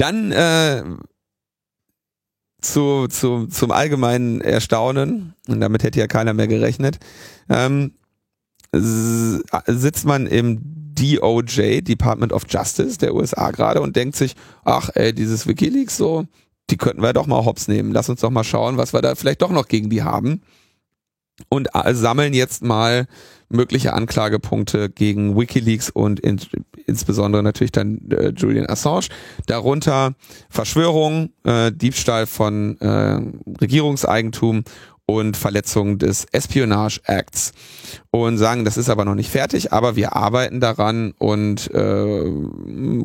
[0.00, 0.82] Dann äh,
[2.62, 6.98] zu, zu, zum allgemeinen Erstaunen, und damit hätte ja keiner mehr gerechnet,
[7.50, 7.92] ähm,
[8.72, 15.12] sitzt man im DOJ, Department of Justice der USA gerade und denkt sich, ach ey,
[15.12, 16.24] dieses Wikileaks so,
[16.70, 17.92] die könnten wir doch mal hops nehmen.
[17.92, 20.40] Lass uns doch mal schauen, was wir da vielleicht doch noch gegen die haben.
[21.50, 23.06] Und äh, sammeln jetzt mal
[23.50, 26.40] mögliche Anklagepunkte gegen Wikileaks und in,
[26.86, 29.08] insbesondere natürlich dann äh, Julian Assange.
[29.46, 30.14] Darunter
[30.48, 33.20] Verschwörung, äh, Diebstahl von äh,
[33.60, 34.64] Regierungseigentum
[35.06, 37.52] und Verletzung des Espionage Acts
[38.10, 42.32] und sagen, das ist aber noch nicht fertig, aber wir arbeiten daran und äh,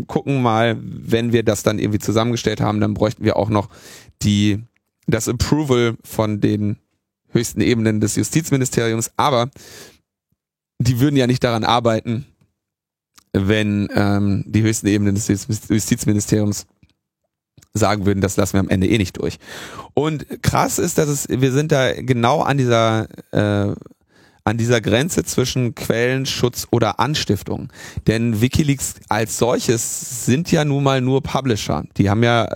[0.06, 3.70] gucken mal, wenn wir das dann irgendwie zusammengestellt haben, dann bräuchten wir auch noch
[4.22, 4.64] die
[5.08, 6.78] das Approval von den
[7.30, 9.50] höchsten Ebenen des Justizministeriums, aber
[10.80, 12.26] die würden ja nicht daran arbeiten,
[13.34, 16.68] wenn ähm, die höchsten Ebenen des Justizministeriums
[17.74, 19.38] sagen würden, das lassen wir am Ende eh nicht durch.
[19.94, 23.76] Und krass ist, dass es, wir sind da genau an dieser äh,
[24.48, 27.74] an dieser Grenze zwischen Quellenschutz oder Anstiftung.
[28.06, 31.84] Denn Wikileaks als solches sind ja nun mal nur Publisher.
[31.98, 32.48] Die haben ja,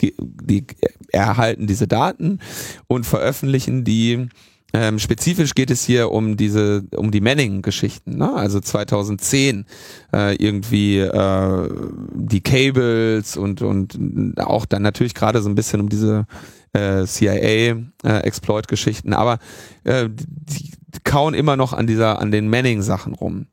[0.00, 0.64] die
[1.10, 2.38] erhalten diese Daten
[2.86, 4.28] und veröffentlichen die.
[4.74, 8.18] Ähm, spezifisch geht es hier um diese, um die Manning-Geschichten.
[8.18, 8.30] Ne?
[8.34, 9.64] Also 2010
[10.12, 11.68] äh, irgendwie äh,
[12.14, 13.98] die Cables und und
[14.38, 16.26] auch dann natürlich gerade so ein bisschen um diese
[16.74, 19.14] äh, CIA-Exploit-Geschichten.
[19.14, 19.38] Aber
[19.84, 20.72] äh, die
[21.04, 23.46] kauen immer noch an dieser, an den Manning-Sachen rum.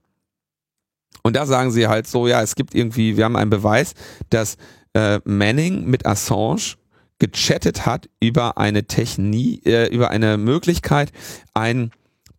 [1.23, 3.93] Und da sagen sie halt so, ja, es gibt irgendwie, wir haben einen Beweis,
[4.29, 4.55] dass
[4.93, 6.75] äh, Manning mit Assange
[7.19, 11.11] gechattet hat über eine Technik, äh, über eine Möglichkeit,
[11.53, 11.91] ein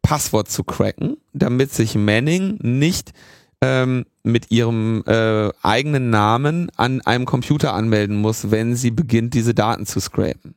[0.03, 3.13] Passwort zu cracken, damit sich Manning nicht
[3.61, 9.55] ähm, mit ihrem äh, eigenen Namen an einem Computer anmelden muss, wenn sie beginnt, diese
[9.55, 10.55] Daten zu scrapen.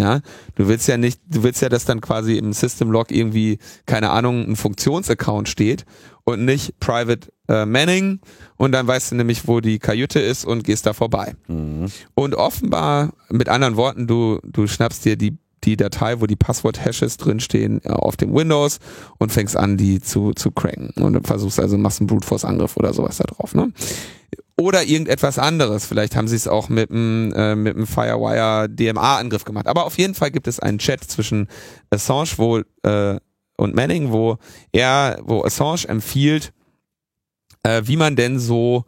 [0.00, 0.20] Ja,
[0.54, 4.10] du willst ja nicht, du willst ja, dass dann quasi im System Log irgendwie, keine
[4.10, 5.86] Ahnung, ein Funktionsaccount steht
[6.22, 8.20] und nicht Private äh, Manning
[8.56, 11.34] und dann weißt du nämlich, wo die Kajüte ist und gehst da vorbei.
[11.48, 11.86] Mhm.
[12.14, 17.16] Und offenbar, mit anderen Worten, du, du schnappst dir die, die Datei, wo die Passwort-Hashes
[17.16, 18.78] drinstehen, äh, auf dem Windows
[19.18, 20.90] und fängst an, die zu, zu cracken.
[20.90, 23.72] Und versuchst also, machst einen Brute Force-Angriff oder sowas da drauf, ne?
[24.60, 25.86] Oder irgendetwas anderes.
[25.86, 29.68] Vielleicht haben sie es auch mit einem äh, mit einem Firewire DMA-Angriff gemacht.
[29.68, 31.46] Aber auf jeden Fall gibt es einen Chat zwischen
[31.90, 33.20] Assange wo, äh,
[33.56, 34.38] und Manning, wo
[34.72, 36.52] er, wo Assange empfiehlt,
[37.62, 38.84] äh, wie man denn so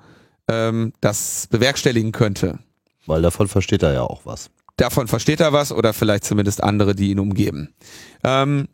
[0.48, 2.58] ähm, das bewerkstelligen könnte.
[3.06, 4.50] Weil davon versteht er ja auch was.
[4.76, 7.74] Davon versteht er was oder vielleicht zumindest andere, die ihn umgeben.
[8.24, 8.66] Ähm,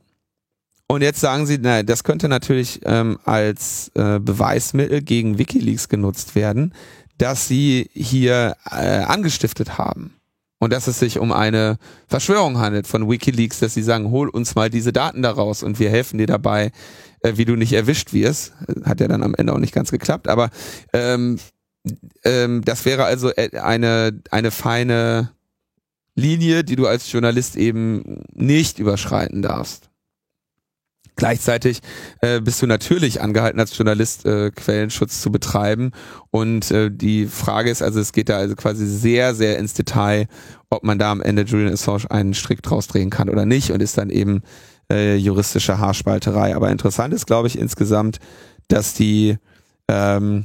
[0.88, 6.34] und jetzt sagen sie, na, das könnte natürlich ähm, als äh, Beweismittel gegen WikiLeaks genutzt
[6.34, 6.74] werden,
[7.18, 10.12] dass sie hier äh, angestiftet haben.
[10.58, 11.76] Und dass es sich um eine
[12.06, 15.90] Verschwörung handelt von WikiLeaks, dass sie sagen, hol uns mal diese Daten daraus und wir
[15.90, 16.72] helfen dir dabei,
[17.20, 18.54] äh, wie du nicht erwischt wirst.
[18.84, 20.50] Hat ja dann am Ende auch nicht ganz geklappt, aber
[20.92, 21.38] ähm,
[22.24, 25.32] ähm, das wäre also äh, eine, eine feine
[26.14, 29.90] Linie, die du als Journalist eben nicht überschreiten darfst.
[31.16, 31.80] Gleichzeitig
[32.20, 35.92] äh, bist du natürlich angehalten, als Journalist äh, Quellenschutz zu betreiben.
[36.30, 40.28] Und äh, die Frage ist, also es geht da also quasi sehr, sehr ins Detail,
[40.68, 43.82] ob man da am Ende Julian Assange einen Strick draus drehen kann oder nicht und
[43.82, 44.42] ist dann eben
[44.92, 46.54] äh, juristische Haarspalterei.
[46.54, 48.18] Aber interessant ist, glaube ich, insgesamt,
[48.68, 49.38] dass die
[49.88, 50.44] ähm,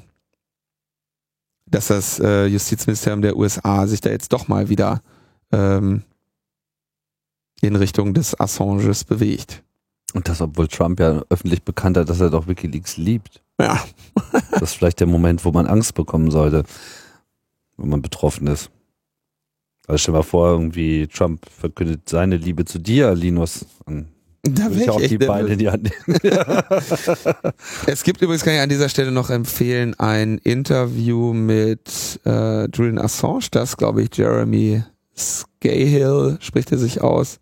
[1.72, 5.02] dass das äh, Justizministerium der USA sich da jetzt doch mal wieder
[5.52, 6.03] ähm,
[7.61, 9.64] in Richtung des Assanges bewegt.
[10.13, 13.41] Und das, obwohl Trump ja öffentlich bekannt hat, dass er doch Wikileaks liebt.
[13.59, 13.83] Ja.
[14.51, 16.63] Das ist vielleicht der Moment, wo man Angst bekommen sollte,
[17.77, 18.69] wenn man betroffen ist.
[19.88, 23.65] Also stell mal vor, irgendwie Trump verkündet seine Liebe zu dir, Linus.
[24.43, 25.91] Da wär ich auch die Beine in die Hand.
[27.88, 32.99] Es gibt übrigens, kann ich an dieser Stelle noch empfehlen, ein Interview mit äh, Julian
[32.99, 34.83] Assange, das glaube ich Jeremy
[35.17, 37.39] Scahill, spricht er sich aus,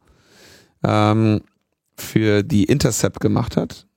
[0.83, 1.41] ähm,
[2.01, 3.87] für die Intercept gemacht hat.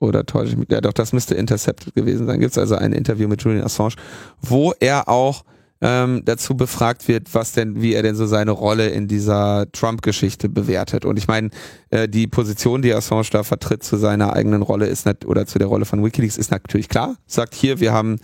[0.00, 0.70] Oder täusche ich mich?
[0.70, 2.40] Ja, doch, das müsste Intercept gewesen sein.
[2.40, 3.94] Gibt es also ein Interview mit Julian Assange,
[4.40, 5.44] wo er auch
[5.82, 10.48] ähm, dazu befragt wird, was denn, wie er denn so seine Rolle in dieser Trump-Geschichte
[10.48, 11.04] bewertet.
[11.04, 11.50] Und ich meine,
[11.90, 15.58] äh, die Position, die Assange da vertritt zu seiner eigenen Rolle ist nicht, oder zu
[15.58, 17.16] der Rolle von WikiLeaks ist natürlich klar.
[17.26, 18.18] Sagt hier, wir haben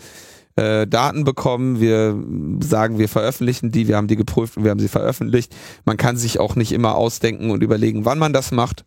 [0.57, 2.17] äh, Daten bekommen, wir
[2.61, 5.55] sagen, wir veröffentlichen die, wir haben die geprüft und wir haben sie veröffentlicht.
[5.85, 8.85] Man kann sich auch nicht immer ausdenken und überlegen, wann man das macht.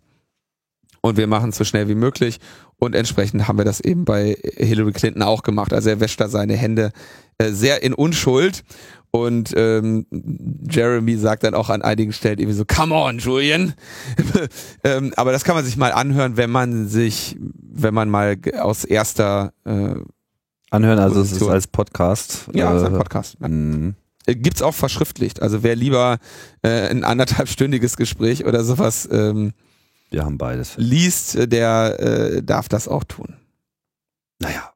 [1.01, 2.39] Und wir machen es so schnell wie möglich.
[2.77, 5.71] Und entsprechend haben wir das eben bei Hillary Clinton auch gemacht.
[5.71, 6.91] Also er wäscht da seine Hände
[7.37, 8.63] äh, sehr in Unschuld.
[9.11, 10.05] Und ähm,
[10.69, 13.73] Jeremy sagt dann auch an einigen Stellen irgendwie so, come on, Julian.
[14.83, 18.83] ähm, aber das kann man sich mal anhören, wenn man sich, wenn man mal aus
[18.83, 19.95] erster äh,
[20.71, 22.49] Anhören, also es ist als Podcast.
[22.53, 23.37] Ja, äh, ist ein Podcast.
[23.39, 23.47] Ja.
[23.47, 23.95] Mhm.
[24.25, 25.41] Äh, gibt's auch verschriftlicht.
[25.41, 26.19] Also wer lieber
[26.61, 29.53] äh, ein anderthalbstündiges Gespräch oder sowas ähm,
[30.09, 30.73] wir haben beides.
[30.77, 33.35] Liest, äh, der äh, darf das auch tun.
[34.39, 34.73] Naja,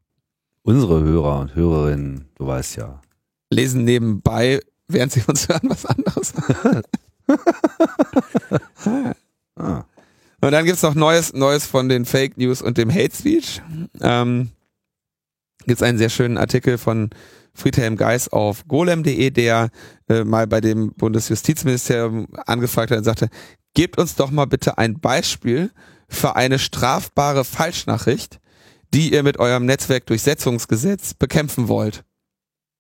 [0.62, 3.02] unsere Hörer und Hörerinnen, du weißt ja.
[3.50, 6.34] Lesen nebenbei, während sie uns hören, was anderes.
[9.56, 9.86] ah.
[10.42, 13.62] Und dann gibt's noch Neues, Neues von den Fake News und dem Hate Speech.
[14.02, 14.52] Ähm,
[15.66, 17.10] gibt's einen sehr schönen Artikel von
[17.54, 19.70] Friedhelm Geis auf golem.de, der
[20.10, 23.30] äh, mal bei dem Bundesjustizministerium angefragt hat und sagte,
[23.74, 25.72] gebt uns doch mal bitte ein Beispiel
[26.10, 28.40] für eine strafbare Falschnachricht,
[28.94, 32.04] die ihr mit eurem Netzwerkdurchsetzungsgesetz bekämpfen wollt.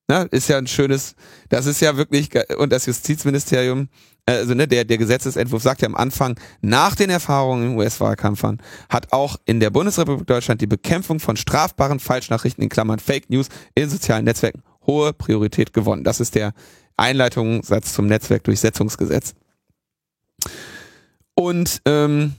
[0.07, 1.15] Na, ist ja ein schönes,
[1.49, 3.87] das ist ja wirklich, und das Justizministerium,
[4.25, 9.11] also ne, der, der Gesetzesentwurf sagt ja am Anfang, nach den Erfahrungen im US-Wahlkampfern hat
[9.11, 13.89] auch in der Bundesrepublik Deutschland die Bekämpfung von strafbaren Falschnachrichten in Klammern Fake News in
[13.89, 16.03] sozialen Netzwerken hohe Priorität gewonnen.
[16.03, 16.53] Das ist der
[16.97, 19.33] Einleitungssatz zum Netzwerkdurchsetzungsgesetz.
[21.35, 22.35] Und ähm,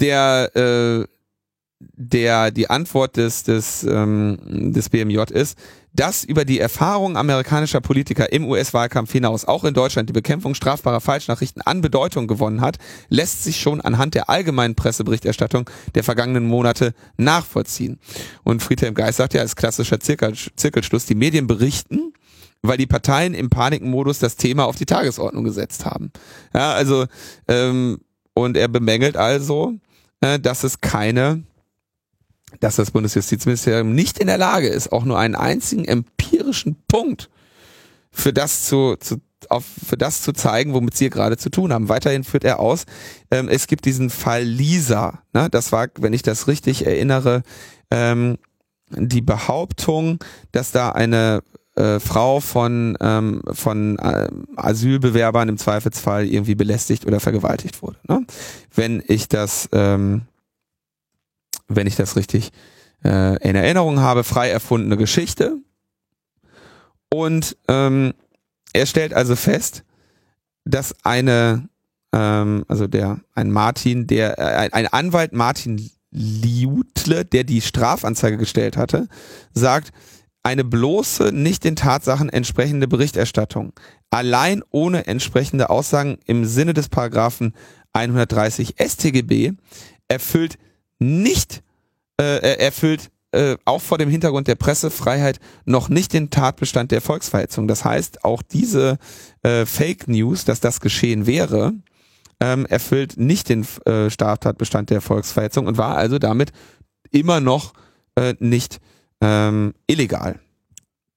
[0.00, 1.17] der, äh,
[1.80, 4.38] der die Antwort des, des, ähm,
[4.72, 5.56] des BMJ ist,
[5.92, 11.00] dass über die Erfahrung amerikanischer Politiker im US-Wahlkampf hinaus auch in Deutschland die Bekämpfung strafbarer
[11.00, 12.78] Falschnachrichten an Bedeutung gewonnen hat,
[13.08, 17.98] lässt sich schon anhand der allgemeinen Presseberichterstattung der vergangenen Monate nachvollziehen.
[18.44, 22.12] Und Friedhelm Geist sagt ja als klassischer Zirkel, Zirkelschluss, die Medien berichten,
[22.62, 26.12] weil die Parteien im Panikmodus das Thema auf die Tagesordnung gesetzt haben.
[26.54, 27.06] Ja, also
[27.46, 27.98] ähm,
[28.34, 29.74] und er bemängelt also,
[30.20, 31.42] äh, dass es keine,
[32.60, 37.30] dass das Bundesjustizministerium nicht in der Lage ist, auch nur einen einzigen empirischen Punkt
[38.10, 41.88] für das zu, zu auf, für das zu zeigen, womit sie gerade zu tun haben.
[41.88, 42.84] Weiterhin führt er aus,
[43.30, 45.22] ähm, es gibt diesen Fall Lisa.
[45.32, 45.48] Ne?
[45.50, 47.42] Das war, wenn ich das richtig erinnere,
[47.90, 48.38] ähm,
[48.90, 50.18] die Behauptung,
[50.52, 51.42] dass da eine
[51.76, 57.98] äh, Frau von, ähm, von äh, Asylbewerbern im Zweifelsfall irgendwie belästigt oder vergewaltigt wurde.
[58.08, 58.26] Ne?
[58.74, 60.22] Wenn ich das, ähm,
[61.68, 62.50] wenn ich das richtig
[63.04, 65.58] äh, in Erinnerung habe, frei erfundene Geschichte.
[67.10, 68.14] Und ähm,
[68.72, 69.84] er stellt also fest,
[70.64, 71.68] dass eine,
[72.12, 78.76] ähm, also der, ein Martin, der, äh, ein Anwalt Martin Liutle, der die Strafanzeige gestellt
[78.76, 79.08] hatte,
[79.52, 79.92] sagt,
[80.42, 83.72] eine bloße, nicht den Tatsachen entsprechende Berichterstattung,
[84.10, 87.54] allein ohne entsprechende Aussagen im Sinne des Paragraphen
[87.92, 89.52] 130 StGB,
[90.08, 90.58] erfüllt
[90.98, 91.62] nicht,
[92.20, 97.68] äh, erfüllt äh, auch vor dem Hintergrund der Pressefreiheit noch nicht den Tatbestand der Volksverhetzung.
[97.68, 98.98] Das heißt, auch diese
[99.42, 101.74] äh, Fake News, dass das geschehen wäre,
[102.40, 106.52] ähm, erfüllt nicht den äh, Straftatbestand der Volksverhetzung und war also damit
[107.10, 107.74] immer noch
[108.14, 108.80] äh, nicht
[109.20, 110.40] ähm, illegal.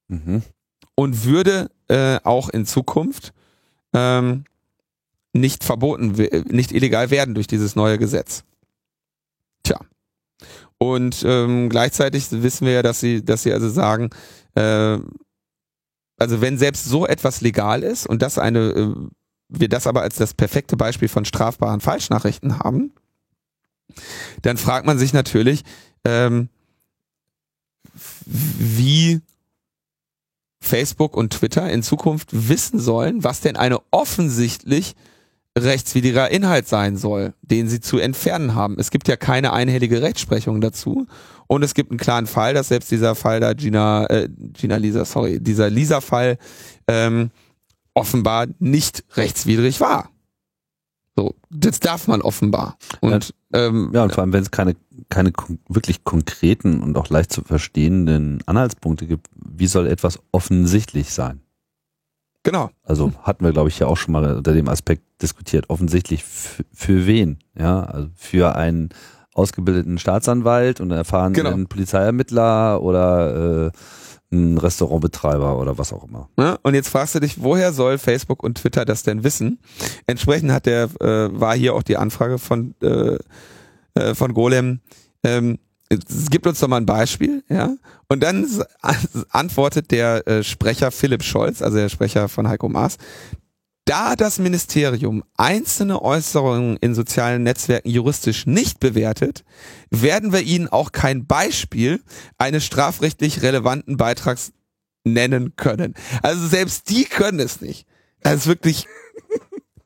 [0.10, 0.44] Mhm.
[0.96, 3.34] Und würde äh, auch in Zukunft
[3.94, 4.44] ähm,
[5.34, 6.12] nicht verboten,
[6.50, 8.44] nicht illegal werden durch dieses neue Gesetz.
[9.64, 9.80] Tja.
[10.78, 14.10] Und ähm, gleichzeitig wissen wir ja, dass sie, dass sie also sagen,
[14.56, 14.98] äh,
[16.18, 18.96] also wenn selbst so etwas legal ist und das eine, äh,
[19.50, 22.94] wir das aber als das perfekte Beispiel von strafbaren Falschnachrichten haben,
[24.42, 25.64] dann fragt man sich natürlich,
[26.06, 26.50] ähm,
[28.24, 29.22] wie
[30.62, 34.96] Facebook und Twitter in Zukunft wissen sollen, was denn eine offensichtlich
[35.58, 38.78] rechtswidriger Inhalt sein soll, den sie zu entfernen haben.
[38.80, 41.08] Es gibt ja keine einhellige Rechtsprechung dazu
[41.48, 45.04] und es gibt einen klaren Fall, dass selbst dieser Fall da Gina, äh, Gina Lisa,
[45.04, 46.38] sorry, dieser Lisa-Fall
[46.88, 47.32] ähm,
[47.94, 50.10] offenbar nicht rechtswidrig war.
[51.18, 52.78] So, das darf man offenbar.
[53.02, 54.76] Und, ja, ähm, ja, und vor allem, wenn es keine,
[55.10, 55.34] keine
[55.68, 61.42] wirklich konkreten und auch leicht zu verstehenden Anhaltspunkte gibt, wie soll etwas offensichtlich sein?
[62.44, 62.70] Genau.
[62.84, 65.70] Also hatten wir, glaube ich, ja auch schon mal unter dem Aspekt diskutiert.
[65.70, 67.40] Offensichtlich für wen?
[67.58, 68.90] Ja, also für einen
[69.34, 71.56] ausgebildeten Staatsanwalt und einen erfahrenen genau.
[71.68, 73.72] Polizeiermittler oder äh,
[74.32, 76.30] ein Restaurantbetreiber oder was auch immer.
[76.38, 76.58] Ne?
[76.64, 79.60] Und jetzt fragst du dich, woher soll Facebook und Twitter das denn wissen?
[80.08, 83.18] Entsprechend hat der, äh, war hier auch die Anfrage von, äh,
[83.94, 84.80] äh, von Golem,
[85.24, 85.60] ähm,
[85.92, 87.76] es gibt uns doch mal ein Beispiel, ja.
[88.08, 88.48] Und dann
[89.30, 92.98] antwortet der äh, Sprecher Philipp Scholz, also der Sprecher von Heiko Maas,
[93.86, 99.44] da das Ministerium einzelne Äußerungen in sozialen Netzwerken juristisch nicht bewertet,
[99.90, 102.02] werden wir Ihnen auch kein Beispiel
[102.38, 104.54] eines strafrechtlich relevanten Beitrags
[105.04, 105.96] nennen können.
[106.22, 107.88] Also selbst die können es nicht.
[108.22, 108.88] Das ist wirklich,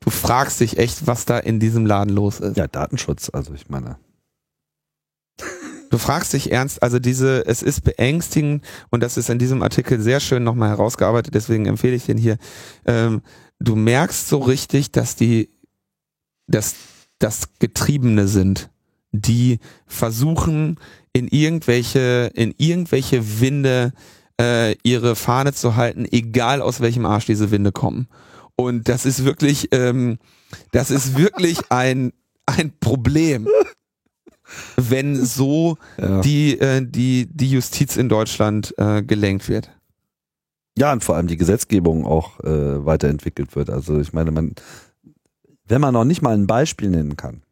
[0.00, 2.56] du fragst dich echt, was da in diesem Laden los ist.
[2.56, 3.96] Ja, Datenschutz, also ich meine.
[5.90, 10.00] Du fragst dich ernst, also diese, es ist beängstigend und das ist in diesem Artikel
[10.00, 12.38] sehr schön nochmal herausgearbeitet, deswegen empfehle ich den hier.
[12.86, 13.22] Ähm,
[13.58, 15.50] du merkst so richtig, dass die,
[16.46, 16.74] dass
[17.18, 18.70] das Getriebene sind,
[19.12, 20.78] die versuchen,
[21.12, 23.92] in irgendwelche, in irgendwelche Winde
[24.40, 28.08] äh, ihre Fahne zu halten, egal aus welchem Arsch diese Winde kommen.
[28.54, 30.18] Und das ist wirklich, ähm,
[30.72, 32.12] das ist wirklich ein,
[32.44, 33.48] ein Problem,
[34.76, 36.20] wenn so ja.
[36.20, 39.70] die, äh, die, die Justiz in Deutschland äh, gelenkt wird.
[40.78, 43.70] Ja, und vor allem die Gesetzgebung auch äh, weiterentwickelt wird.
[43.70, 44.54] Also ich meine, man,
[45.66, 47.42] wenn man noch nicht mal ein Beispiel nennen kann,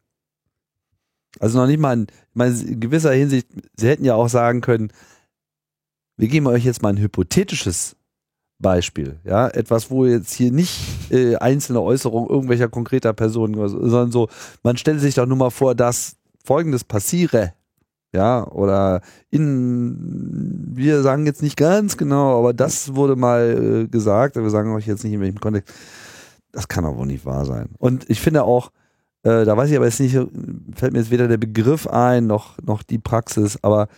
[1.39, 4.91] also noch nicht mal in, meine, in gewisser Hinsicht, sie hätten ja auch sagen können,
[6.17, 7.95] wir geben euch jetzt mal ein hypothetisches
[8.59, 10.79] Beispiel, ja, etwas, wo jetzt hier nicht
[11.11, 14.29] äh, einzelne Äußerungen irgendwelcher konkreter Personen, sondern so,
[14.63, 16.15] man stellt sich doch nur mal vor, dass
[16.45, 17.53] Folgendes passiere,
[18.15, 24.37] ja, oder in, wir sagen jetzt nicht ganz genau, aber das wurde mal äh, gesagt,
[24.37, 25.73] wir sagen euch jetzt nicht in welchem Kontext.
[26.51, 27.69] Das kann aber wohl nicht wahr sein.
[27.77, 28.71] Und ich finde auch,
[29.23, 32.57] äh, da weiß ich aber jetzt nicht, fällt mir jetzt weder der Begriff ein, noch,
[32.61, 33.89] noch die Praxis, aber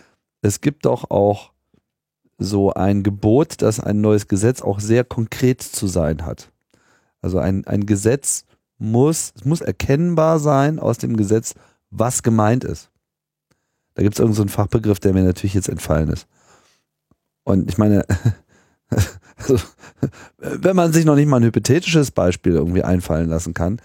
[0.42, 1.52] es gibt doch auch
[2.38, 6.50] so ein Gebot, dass ein neues Gesetz auch sehr konkret zu sein hat.
[7.20, 8.44] Also ein, ein Gesetz
[8.78, 11.54] muss, es muss erkennbar sein aus dem Gesetz,
[11.90, 12.90] was gemeint ist.
[13.94, 16.26] Da gibt es irgendeinen so Fachbegriff, der mir natürlich jetzt entfallen ist.
[17.44, 18.04] Und ich meine,
[19.36, 19.58] also,
[20.38, 23.80] wenn man sich noch nicht mal ein hypothetisches Beispiel irgendwie einfallen lassen kann,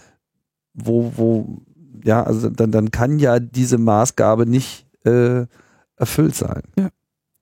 [0.74, 1.62] wo, wo,
[2.04, 5.46] ja, also dann, dann kann ja diese Maßgabe nicht äh,
[5.96, 6.62] erfüllt sein.
[6.78, 6.90] Ja.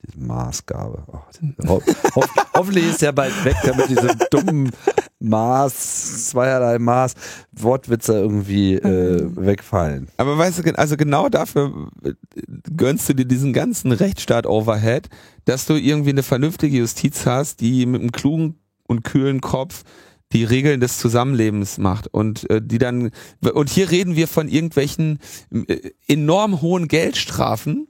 [0.04, 1.04] Diese Maßgabe.
[1.06, 1.20] Oh,
[1.68, 1.82] ho
[2.14, 2.24] ho
[2.54, 4.72] hoffentlich ist er bald weg, damit diese dummen
[5.20, 7.14] Maß, zweierlei Maß,
[7.52, 10.08] Wortwitze irgendwie äh, wegfallen.
[10.16, 12.12] Aber weißt du, also genau dafür äh,
[12.76, 15.08] gönnst du dir diesen ganzen Rechtsstaat-Overhead,
[15.44, 18.56] dass du irgendwie eine vernünftige Justiz hast, die mit einem klugen
[18.88, 19.84] und kühlen Kopf
[20.32, 23.10] die Regeln des Zusammenlebens macht und äh, die dann
[23.40, 25.18] und hier reden wir von irgendwelchen
[25.52, 27.88] äh, enorm hohen Geldstrafen,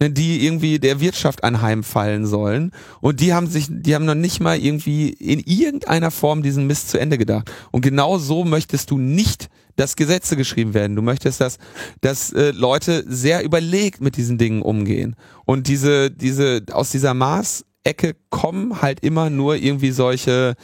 [0.00, 2.70] die irgendwie der Wirtschaft anheimfallen sollen.
[3.00, 6.90] Und die haben sich, die haben noch nicht mal irgendwie in irgendeiner Form diesen Mist
[6.90, 7.50] zu Ende gedacht.
[7.72, 10.94] Und genau so möchtest du nicht, dass Gesetze geschrieben werden.
[10.94, 11.58] Du möchtest, dass,
[12.00, 15.16] dass äh, Leute sehr überlegt mit diesen Dingen umgehen.
[15.46, 20.54] Und diese, diese, aus dieser Maßecke kommen halt immer nur irgendwie solche,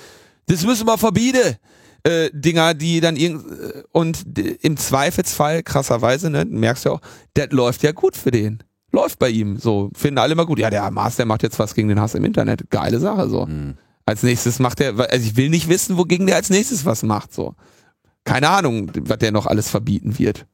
[0.47, 1.57] das müssen wir verbieten.
[2.05, 3.45] Äh, Dinger, die dann irgend
[3.93, 7.01] und im Zweifelsfall krasserweise, ne, merkst du auch,
[7.33, 8.63] das läuft ja gut für den
[8.95, 9.59] läuft bei ihm.
[9.59, 10.59] So, finden alle mal gut.
[10.59, 12.71] Ja, der Mars, der macht jetzt was gegen den Hass im Internet.
[12.71, 13.47] Geile Sache, so.
[13.47, 13.75] Mhm.
[14.07, 17.33] Als nächstes macht er, also ich will nicht wissen, wogegen der als nächstes was macht,
[17.33, 17.55] so.
[18.25, 20.47] Keine Ahnung, was der noch alles verbieten wird.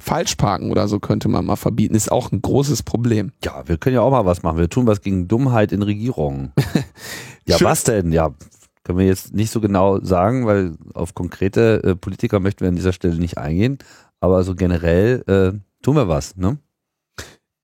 [0.00, 3.30] Falschparken oder so könnte man mal verbieten, ist auch ein großes Problem.
[3.44, 4.58] Ja, wir können ja auch mal was machen.
[4.58, 6.52] Wir tun was gegen Dummheit in Regierungen.
[7.46, 7.66] ja, Schön.
[7.66, 8.10] was denn?
[8.10, 8.34] Ja,
[8.82, 12.76] können wir jetzt nicht so genau sagen, weil auf konkrete äh, Politiker möchten wir an
[12.76, 13.78] dieser Stelle nicht eingehen.
[14.20, 16.58] Aber so generell äh, tun wir was, ne?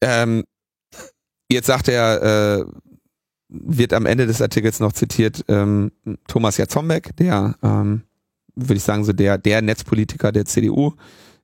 [0.00, 0.44] Ähm,
[1.50, 2.22] jetzt sagt er,
[2.60, 2.64] äh,
[3.48, 5.92] wird am Ende des Artikels noch zitiert, ähm,
[6.28, 8.02] Thomas Jatzombeck, der, ähm,
[8.54, 10.94] würde ich sagen, so der, der Netzpolitiker der CDU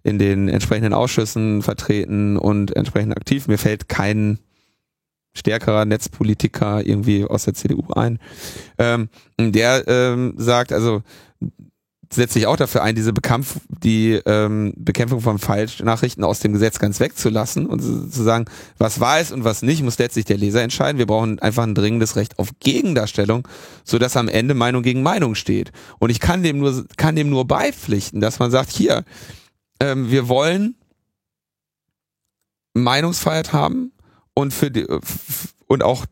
[0.02, 3.48] in den entsprechenden Ausschüssen vertreten und entsprechend aktiv.
[3.48, 4.38] Mir fällt kein
[5.34, 8.18] stärkerer Netzpolitiker irgendwie aus der CDU ein.
[8.78, 9.08] Ähm,
[9.38, 11.02] der ähm, sagt, also
[12.12, 16.78] setzt sich auch dafür ein, diese Bekampf die ähm, Bekämpfung von Falschnachrichten aus dem Gesetz
[16.78, 18.46] ganz wegzulassen und zu sagen,
[18.78, 20.98] was wahr ist und was nicht, muss letztlich der Leser entscheiden.
[20.98, 23.46] Wir brauchen einfach ein dringendes Recht auf Gegendarstellung,
[23.84, 25.72] so dass am Ende Meinung gegen Meinung steht.
[25.98, 29.04] Und ich kann dem nur kann dem nur beipflichten, dass man sagt, hier,
[29.80, 30.76] ähm, wir wollen
[32.74, 33.92] Meinungsfreiheit haben
[34.34, 34.86] und für die,
[35.66, 36.06] und auch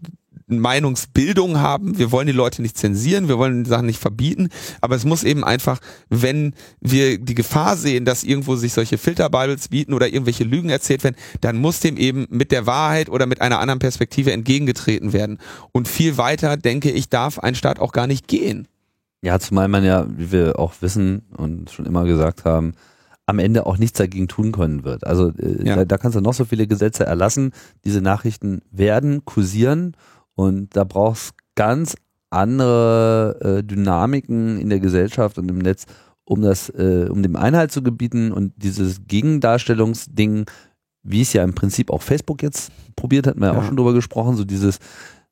[0.46, 1.98] Meinungsbildung haben.
[1.98, 4.48] Wir wollen die Leute nicht zensieren, wir wollen die Sachen nicht verbieten,
[4.80, 9.68] aber es muss eben einfach, wenn wir die Gefahr sehen, dass irgendwo sich solche Filterbibles
[9.68, 13.40] bieten oder irgendwelche Lügen erzählt werden, dann muss dem eben mit der Wahrheit oder mit
[13.40, 15.38] einer anderen Perspektive entgegengetreten werden.
[15.72, 18.68] Und viel weiter, denke ich, darf ein Staat auch gar nicht gehen.
[19.22, 22.74] Ja, zumal man ja, wie wir auch wissen und schon immer gesagt haben,
[23.26, 25.06] am Ende auch nichts dagegen tun können wird.
[25.06, 25.76] Also äh, ja.
[25.76, 27.52] da, da, kannst du noch so viele Gesetze erlassen.
[27.84, 29.96] Diese Nachrichten werden kursieren
[30.34, 31.94] und da brauchst ganz
[32.30, 35.86] andere äh, Dynamiken in der Gesellschaft und im Netz,
[36.24, 38.32] um das, äh, um dem Einhalt zu gebieten.
[38.32, 40.46] Und dieses Gegendarstellungsding,
[41.02, 43.60] wie es ja im Prinzip auch Facebook jetzt probiert, hat man ja, ja.
[43.60, 44.78] auch schon drüber gesprochen, so dieses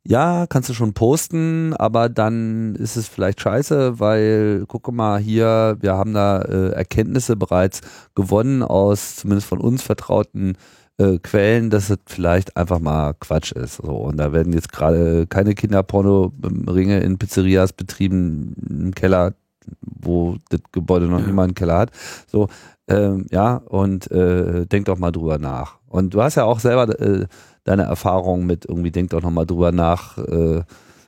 [0.05, 5.77] ja, kannst du schon posten, aber dann ist es vielleicht scheiße, weil, guck mal hier,
[5.81, 7.83] wir haben da äh, Erkenntnisse bereits
[8.16, 10.57] gewonnen aus zumindest von uns vertrauten
[11.03, 13.77] äh, Quellen, dass es vielleicht einfach mal Quatsch ist.
[13.77, 19.35] So, und da werden jetzt gerade keine Kinderporno-Ringe in Pizzerias betrieben im Keller,
[19.81, 21.27] wo das Gebäude noch ja.
[21.27, 21.91] immer einen Keller hat.
[22.27, 22.49] So,
[22.89, 25.79] ähm, ja, und äh, denk doch mal drüber nach.
[25.89, 27.27] Und du hast ja auch selber äh,
[27.65, 30.62] deine Erfahrung mit irgendwie, denk doch nochmal drüber nach, äh,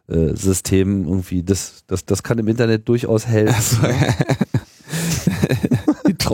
[0.06, 3.54] äh, Systemen irgendwie, das, das, das kann im Internet durchaus helfen.
[3.60, 3.94] So, ne?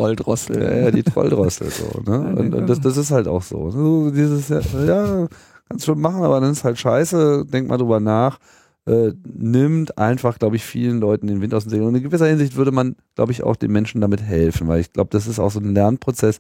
[0.01, 0.63] Trolldrossel.
[0.63, 1.71] Ja, ja, die Trolldrossel.
[1.71, 2.35] So, ne?
[2.37, 3.71] Und, und das, das ist halt auch so.
[3.71, 5.27] so dieses, ja,
[5.69, 8.39] kannst schon machen, aber dann ist halt scheiße, denk mal drüber nach.
[8.87, 11.89] Äh, nimmt einfach, glaube ich, vielen Leuten den Wind aus den Segeln.
[11.89, 14.93] Und in gewisser Hinsicht würde man, glaube ich, auch den Menschen damit helfen, weil ich
[14.93, 16.39] glaube, das ist auch so ein Lernprozess.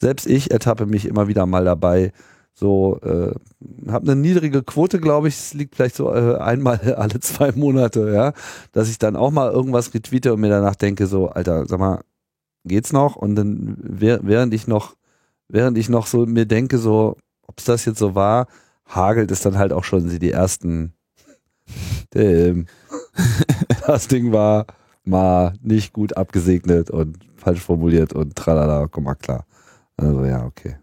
[0.00, 2.12] Selbst ich ertappe mich immer wieder mal dabei,
[2.58, 3.34] so, äh,
[3.90, 8.10] habe eine niedrige Quote, glaube ich, es liegt vielleicht so äh, einmal alle zwei Monate,
[8.12, 8.32] ja,
[8.72, 12.00] dass ich dann auch mal irgendwas retweete und mir danach denke, so, Alter, sag mal,
[12.66, 13.16] geht's noch?
[13.16, 14.96] Und dann, während ich noch,
[15.48, 17.16] während ich noch so mir denke, so,
[17.46, 18.46] ob es das jetzt so war,
[18.86, 20.92] hagelt es dann halt auch schon sie die ersten.
[22.10, 22.66] Damn.
[23.86, 24.66] das Ding war
[25.04, 29.46] mal nicht gut abgesegnet und falsch formuliert und tralala, komm mal klar.
[29.96, 30.76] Also ja, okay.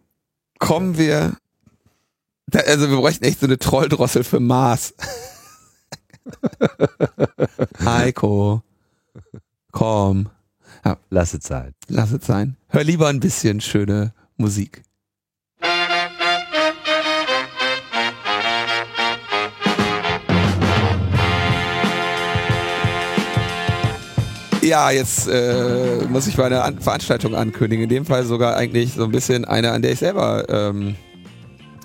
[0.60, 1.34] Kommen wir
[2.52, 4.94] also wir bräuchten echt so eine Trolldrossel für Mars.
[7.84, 8.62] Heiko,
[9.72, 10.30] komm.
[10.86, 10.98] Ja.
[11.10, 11.74] Lass es sein.
[11.88, 12.58] Lass es sein.
[12.70, 14.84] Hör lieber ein bisschen schöne Musik.
[24.62, 27.84] Ja, jetzt äh, muss ich meine An Veranstaltung ankündigen.
[27.84, 30.96] In dem Fall sogar eigentlich so ein bisschen eine, an der ich selber ähm,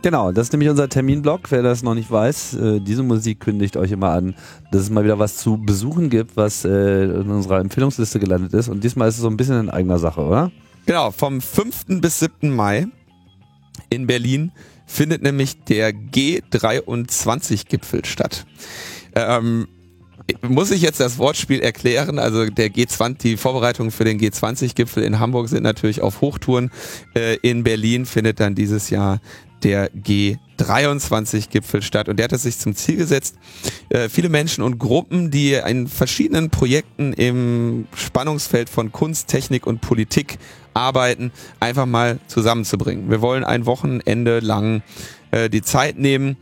[0.02, 1.50] Genau, das ist nämlich unser Terminblock.
[1.50, 4.34] Wer das noch nicht weiß, äh, diese Musik kündigt euch immer an,
[4.70, 8.68] dass es mal wieder was zu besuchen gibt, was äh, in unserer Empfehlungsliste gelandet ist.
[8.68, 10.52] Und diesmal ist es so ein bisschen in eigener Sache, oder?
[10.86, 12.00] Genau, vom 5.
[12.00, 12.54] bis 7.
[12.54, 12.86] Mai
[13.90, 14.52] in Berlin
[14.86, 18.46] findet nämlich der G23-Gipfel statt.
[19.14, 19.66] Ähm,
[20.42, 22.18] muss ich jetzt das Wortspiel erklären?
[22.18, 26.70] Also der G20, die Vorbereitungen für den G20-Gipfel in Hamburg sind natürlich auf Hochtouren.
[27.14, 29.20] Äh, in Berlin findet dann dieses Jahr
[29.62, 32.08] der G23-Gipfel statt.
[32.08, 33.36] Und der hat es sich zum Ziel gesetzt,
[33.88, 39.80] äh, viele Menschen und Gruppen, die in verschiedenen Projekten im Spannungsfeld von Kunst, Technik und
[39.80, 40.38] Politik
[40.74, 43.10] arbeiten, einfach mal zusammenzubringen.
[43.10, 44.82] Wir wollen ein Wochenende lang
[45.30, 46.36] äh, die Zeit nehmen,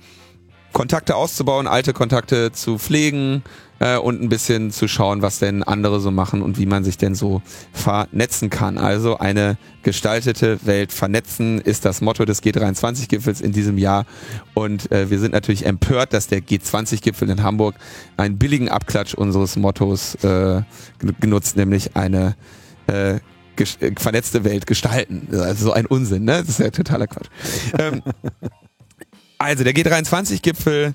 [0.77, 3.43] Kontakte auszubauen, alte Kontakte zu pflegen,
[3.79, 6.99] äh, und ein bisschen zu schauen, was denn andere so machen und wie man sich
[6.99, 7.41] denn so
[7.73, 8.77] vernetzen kann.
[8.77, 14.05] Also eine gestaltete Welt vernetzen ist das Motto des G23-Gipfels in diesem Jahr.
[14.53, 17.75] Und äh, wir sind natürlich empört, dass der G20-Gipfel in Hamburg
[18.19, 20.63] einen billigen Abklatsch unseres Mottos äh,
[21.21, 22.37] genutzt, nämlich eine
[22.87, 23.21] äh,
[23.97, 25.29] vernetzte Welt gestalten.
[25.33, 26.41] Also so ein Unsinn, ne?
[26.41, 27.29] Das ist ja totaler Quatsch.
[27.79, 28.03] ähm,
[29.39, 30.95] also der G23-Gipfel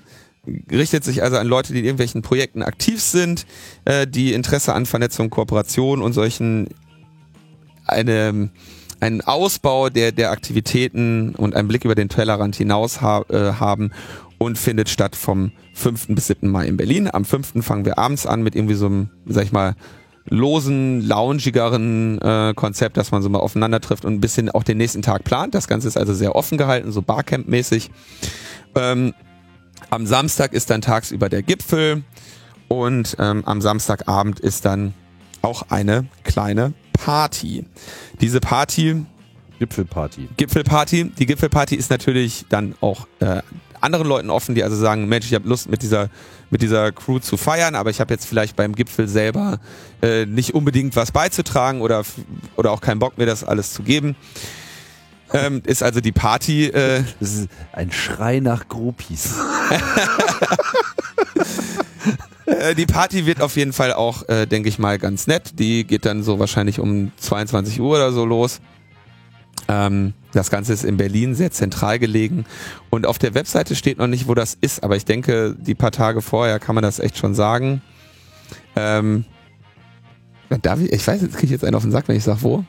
[0.70, 3.46] richtet sich also an Leute, die in irgendwelchen Projekten aktiv sind,
[3.84, 6.68] äh, die Interesse an Vernetzung, Kooperation und solchen
[7.86, 8.50] eine,
[9.00, 13.92] einen Ausbau der, der Aktivitäten und einen Blick über den Tellerrand hinaus ha äh, haben
[14.38, 16.08] und findet statt vom 5.
[16.08, 16.48] bis 7.
[16.48, 17.08] Mai in Berlin.
[17.12, 17.64] Am 5.
[17.64, 19.76] fangen wir abends an mit irgendwie so einem, sag ich mal,
[20.28, 24.78] losen, loungigeren äh, Konzept, dass man so mal aufeinander trifft und ein bisschen auch den
[24.78, 25.54] nächsten Tag plant.
[25.54, 27.90] Das Ganze ist also sehr offen gehalten, so Barcamp-mäßig.
[28.74, 29.14] Ähm,
[29.90, 32.04] am Samstag ist dann tagsüber der Gipfel
[32.68, 34.94] und ähm, am Samstagabend ist dann
[35.42, 37.66] auch eine kleine Party.
[38.20, 39.04] Diese Party
[39.58, 40.28] Gipfelparty.
[40.36, 41.12] Gipfelparty.
[41.16, 43.42] Die Gipfelparty ist natürlich dann auch äh,
[43.82, 46.08] anderen Leuten offen, die also sagen, Mensch, ich habe Lust mit dieser
[46.50, 49.58] mit dieser Crew zu feiern, aber ich habe jetzt vielleicht beim Gipfel selber
[50.02, 52.02] äh, nicht unbedingt was beizutragen oder
[52.56, 54.16] oder auch keinen Bock mir das alles zu geben
[55.32, 56.66] ähm, ist also die Party.
[56.66, 59.34] Äh, das ist ein Schrei nach Groupies.
[62.44, 65.60] Äh, die Party wird auf jeden Fall auch, äh, denke ich mal, ganz nett.
[65.60, 68.60] Die geht dann so wahrscheinlich um 22 Uhr oder so los.
[69.68, 72.44] Ähm, das Ganze ist in Berlin sehr zentral gelegen
[72.90, 75.92] und auf der Webseite steht noch nicht, wo das ist, aber ich denke, die paar
[75.92, 77.82] Tage vorher kann man das echt schon sagen.
[78.76, 79.24] Ähm,
[80.62, 82.42] darf ich, ich weiß, jetzt kriege ich jetzt einen auf den Sack, wenn ich sage,
[82.42, 82.64] wo.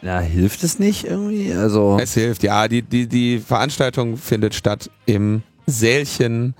[0.00, 1.52] Na, hilft es nicht irgendwie?
[1.52, 2.68] Also Es hilft, ja.
[2.68, 6.54] Die, die, die Veranstaltung findet statt im Sälchen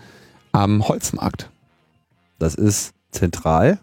[0.52, 1.50] am Holzmarkt.
[2.38, 3.78] das ist zentral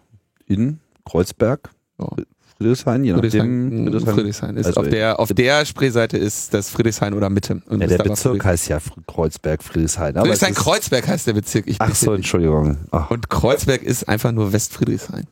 [0.46, 2.10] in Kreuzberg, Ja.
[2.58, 3.32] Friedrichshain, je nachdem.
[3.32, 4.14] Friedrichshain, Friedrichshain.
[4.16, 7.62] Friedrichshain ist Also auf der auf der Spreeseite ist das Friedrichshain oder Mitte.
[7.68, 10.16] Und Ja, der Bezirk heißt ja Kreuzberg, Friedrichshain.
[10.16, 11.68] Aber Friedrichshain Kreuzberg heißt der Bezirk.
[11.68, 12.14] Ich Ach so.
[12.14, 12.78] Entschuldigung.
[12.92, 15.28] Ach, Und Kreuzberg ist einfach nur Westfriedrichshain.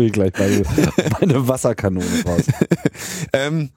[0.00, 0.62] Ich hole gleich meine,
[1.20, 2.44] meine Wasserkanone raus.
[3.32, 3.70] ähm,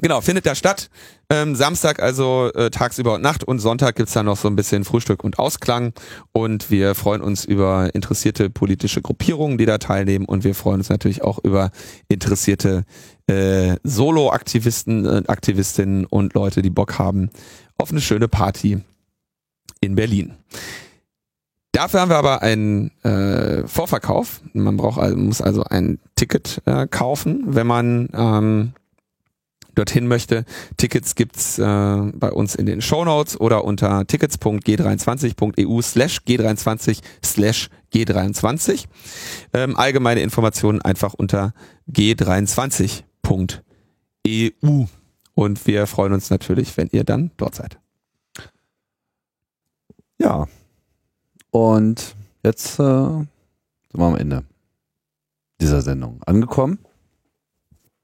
[0.00, 0.90] genau, findet da statt.
[1.30, 4.84] Ähm, Samstag also äh, tagsüber und Nacht und Sonntag gibt's dann noch so ein bisschen
[4.84, 5.92] Frühstück und Ausklang
[6.32, 10.88] und wir freuen uns über interessierte politische Gruppierungen, die da teilnehmen und wir freuen uns
[10.88, 11.70] natürlich auch über
[12.08, 12.84] interessierte
[13.26, 17.30] äh, Solo-Aktivisten, äh, Aktivistinnen und Leute, die Bock haben
[17.76, 18.80] auf eine schöne Party
[19.80, 20.34] in Berlin.
[21.78, 24.40] Dafür haben wir aber einen äh, Vorverkauf.
[24.52, 28.72] Man braucht also, muss also ein Ticket äh, kaufen, wenn man ähm,
[29.76, 30.44] dorthin möchte.
[30.76, 38.86] Tickets gibt's äh, bei uns in den Shownotes oder unter tickets.g23.eu slash g23 slash g23.
[39.52, 41.54] Ähm, allgemeine Informationen einfach unter
[41.92, 44.84] g23.eu.
[45.34, 47.78] Und wir freuen uns natürlich, wenn ihr dann dort seid.
[50.18, 50.48] Ja.
[51.50, 52.14] Und
[52.44, 53.28] jetzt äh, sind
[53.94, 54.44] wir am Ende
[55.60, 56.78] dieser Sendung angekommen.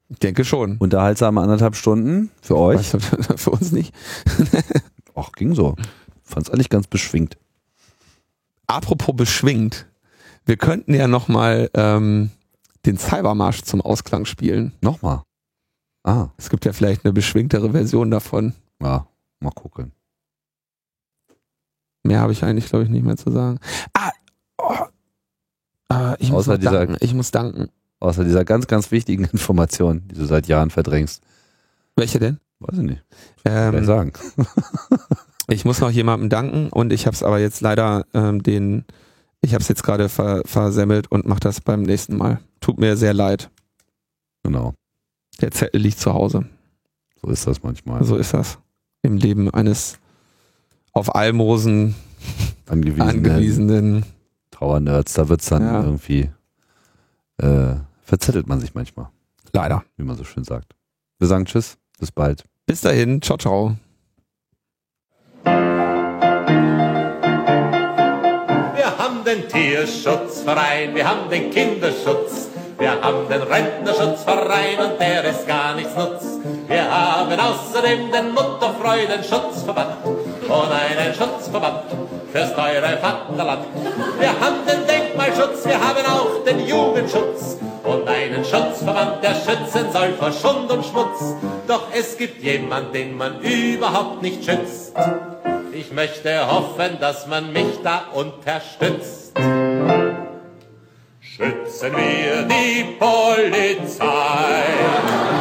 [0.08, 0.76] Ich denke schon.
[0.78, 2.92] Unterhaltsame anderthalb Stunden für euch.
[2.94, 3.06] Was,
[3.42, 3.94] für uns nicht.
[5.14, 5.76] Ach, ging so.
[6.22, 7.36] Fand's eigentlich ganz beschwingt.
[8.66, 9.86] Apropos beschwingt,
[10.46, 12.30] wir könnten ja nochmal ähm,
[12.86, 14.72] den Cybermarsch zum Ausklang spielen.
[14.80, 15.22] Nochmal.
[16.02, 18.54] Ah, Es gibt ja vielleicht eine beschwingtere Version davon.
[18.82, 19.06] ja,
[19.40, 19.92] mal gucken.
[22.04, 23.58] Mehr habe ich eigentlich, glaube ich, nicht mehr zu sagen.
[23.94, 24.10] Ah,
[24.58, 24.74] oh,
[25.92, 26.96] äh, ich, muss Außer noch dieser- danken.
[27.00, 27.68] ich muss danken.
[28.00, 31.22] Außer dieser ganz, ganz wichtigen Information, die du seit Jahren verdrängst.
[31.96, 32.38] Welche denn?
[32.60, 33.02] Weiß ich nicht.
[33.44, 34.12] Kann ich Ähm, sagen.
[35.48, 38.84] ich muss noch jemandem danken und ich habe es aber jetzt leider ähm, den,
[39.40, 42.40] ich habe es jetzt gerade ver, versemmelt und mache das beim nächsten Mal.
[42.60, 43.50] Tut mir sehr leid.
[44.42, 44.74] Genau.
[45.40, 46.46] Der Zettel liegt zu Hause.
[47.22, 48.04] So ist das manchmal.
[48.04, 48.58] So ist das
[49.02, 49.98] im Leben eines
[50.94, 51.94] auf Almosen
[52.66, 54.04] angewiesene angewiesenen.
[54.50, 55.82] Trauernerds, da wird's dann Ja.
[55.82, 56.30] irgendwie,
[57.38, 59.08] äh, verzettelt man sich manchmal,
[59.52, 59.84] Leider.
[59.96, 60.74] wie man so schön sagt.
[61.18, 62.44] Wir sagen Tschüss, bis bald.
[62.66, 63.76] Bis dahin, ciao, ciao.
[68.76, 72.48] Wir haben den Tierschutzverein, wir haben den Kinderschutz,
[72.78, 76.24] wir haben den Rentnerschutzverein und der ist gar nichts nutz.
[76.68, 79.96] Wir haben außerdem den Mutterfreudenschutzverband
[80.48, 81.84] und einen Schutzverband
[82.32, 83.66] fürs teure Vaterland.
[84.18, 90.12] Wir haben den Denkmalschutz, wir haben auch den Jugendschutz und einen Schutzverband, der schützen soll
[90.14, 91.36] vor Schund und Schmutz.
[91.66, 94.94] Doch es gibt jemand, den man überhaupt nicht schützt.
[95.72, 99.32] Ich möchte hoffen, dass man mich da unterstützt.
[101.20, 104.06] Schützen wir die Polizei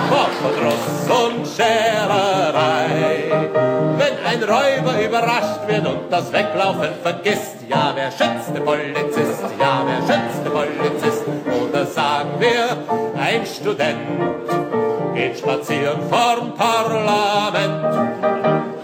[0.09, 2.93] vor Verdruss und Schererei.
[4.33, 9.43] Ein Räuber überrascht wird und das Weglaufen vergisst, ja, wer schützt den Polizist?
[9.59, 11.23] Ja, wer schützt den Polizist?
[11.61, 12.75] Oder sagen wir,
[13.21, 13.99] ein Student
[15.13, 18.23] geht spazieren vorm Parlament.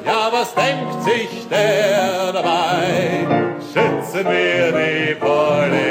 [0.05, 3.25] Ja, was denkt sich der dabei?
[3.73, 5.88] Schützen wir die Polizei.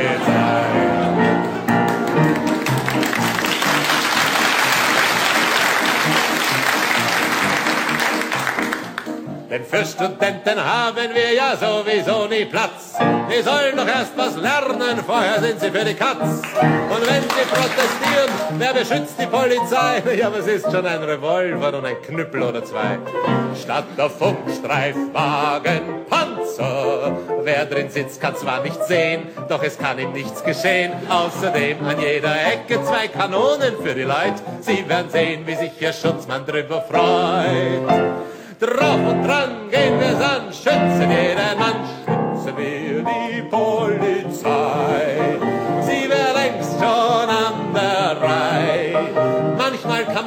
[9.58, 12.94] Denn für Studenten haben wir ja sowieso nie Platz.
[13.28, 16.20] Die sollen doch erst was lernen, vorher sind sie für die Katz.
[16.22, 20.02] Und wenn sie protestieren, wer beschützt die Polizei?
[20.18, 22.98] Ja, was ist schon ein Revolver und ein Knüppel oder zwei?
[23.60, 27.16] Statt der Funkstreifwagen Panzer.
[27.42, 30.92] Wer drin sitzt, kann zwar nicht sehen, doch es kann ihm nichts geschehen.
[31.08, 34.40] Außerdem an jeder Ecke zwei Kanonen für die Leute.
[34.60, 38.37] Sie werden sehen, wie sich ihr Schutzmann drüber freut.
[38.60, 45.37] Drauf und dran gehen wir's an, schützen jeden Mann, schützen wir die Polizei.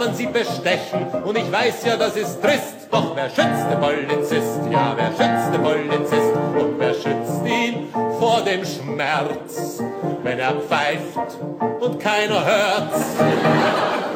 [0.02, 1.06] Man sie bestechen.
[1.24, 4.60] Und ich weiß ja, das ist trist, doch wer schützt den Polizist?
[4.72, 6.34] Ja, wer schützt den Polizist?
[6.60, 7.88] Und wer schützt ihn
[8.20, 9.80] vor dem Schmerz,
[10.24, 11.38] wenn er pfeift
[11.80, 13.00] und keiner hört's?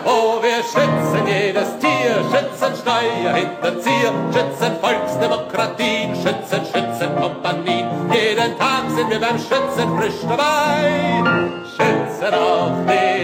[0.05, 7.87] Oh, wir schützen jedes Tier, schützen Steuerhinterzieher, schützen Volksdemokratien, schützen Schützenkompanien.
[8.11, 11.23] Jeden Tag sind wir beim Schützen frisch dabei,
[11.77, 13.14] schützen auch den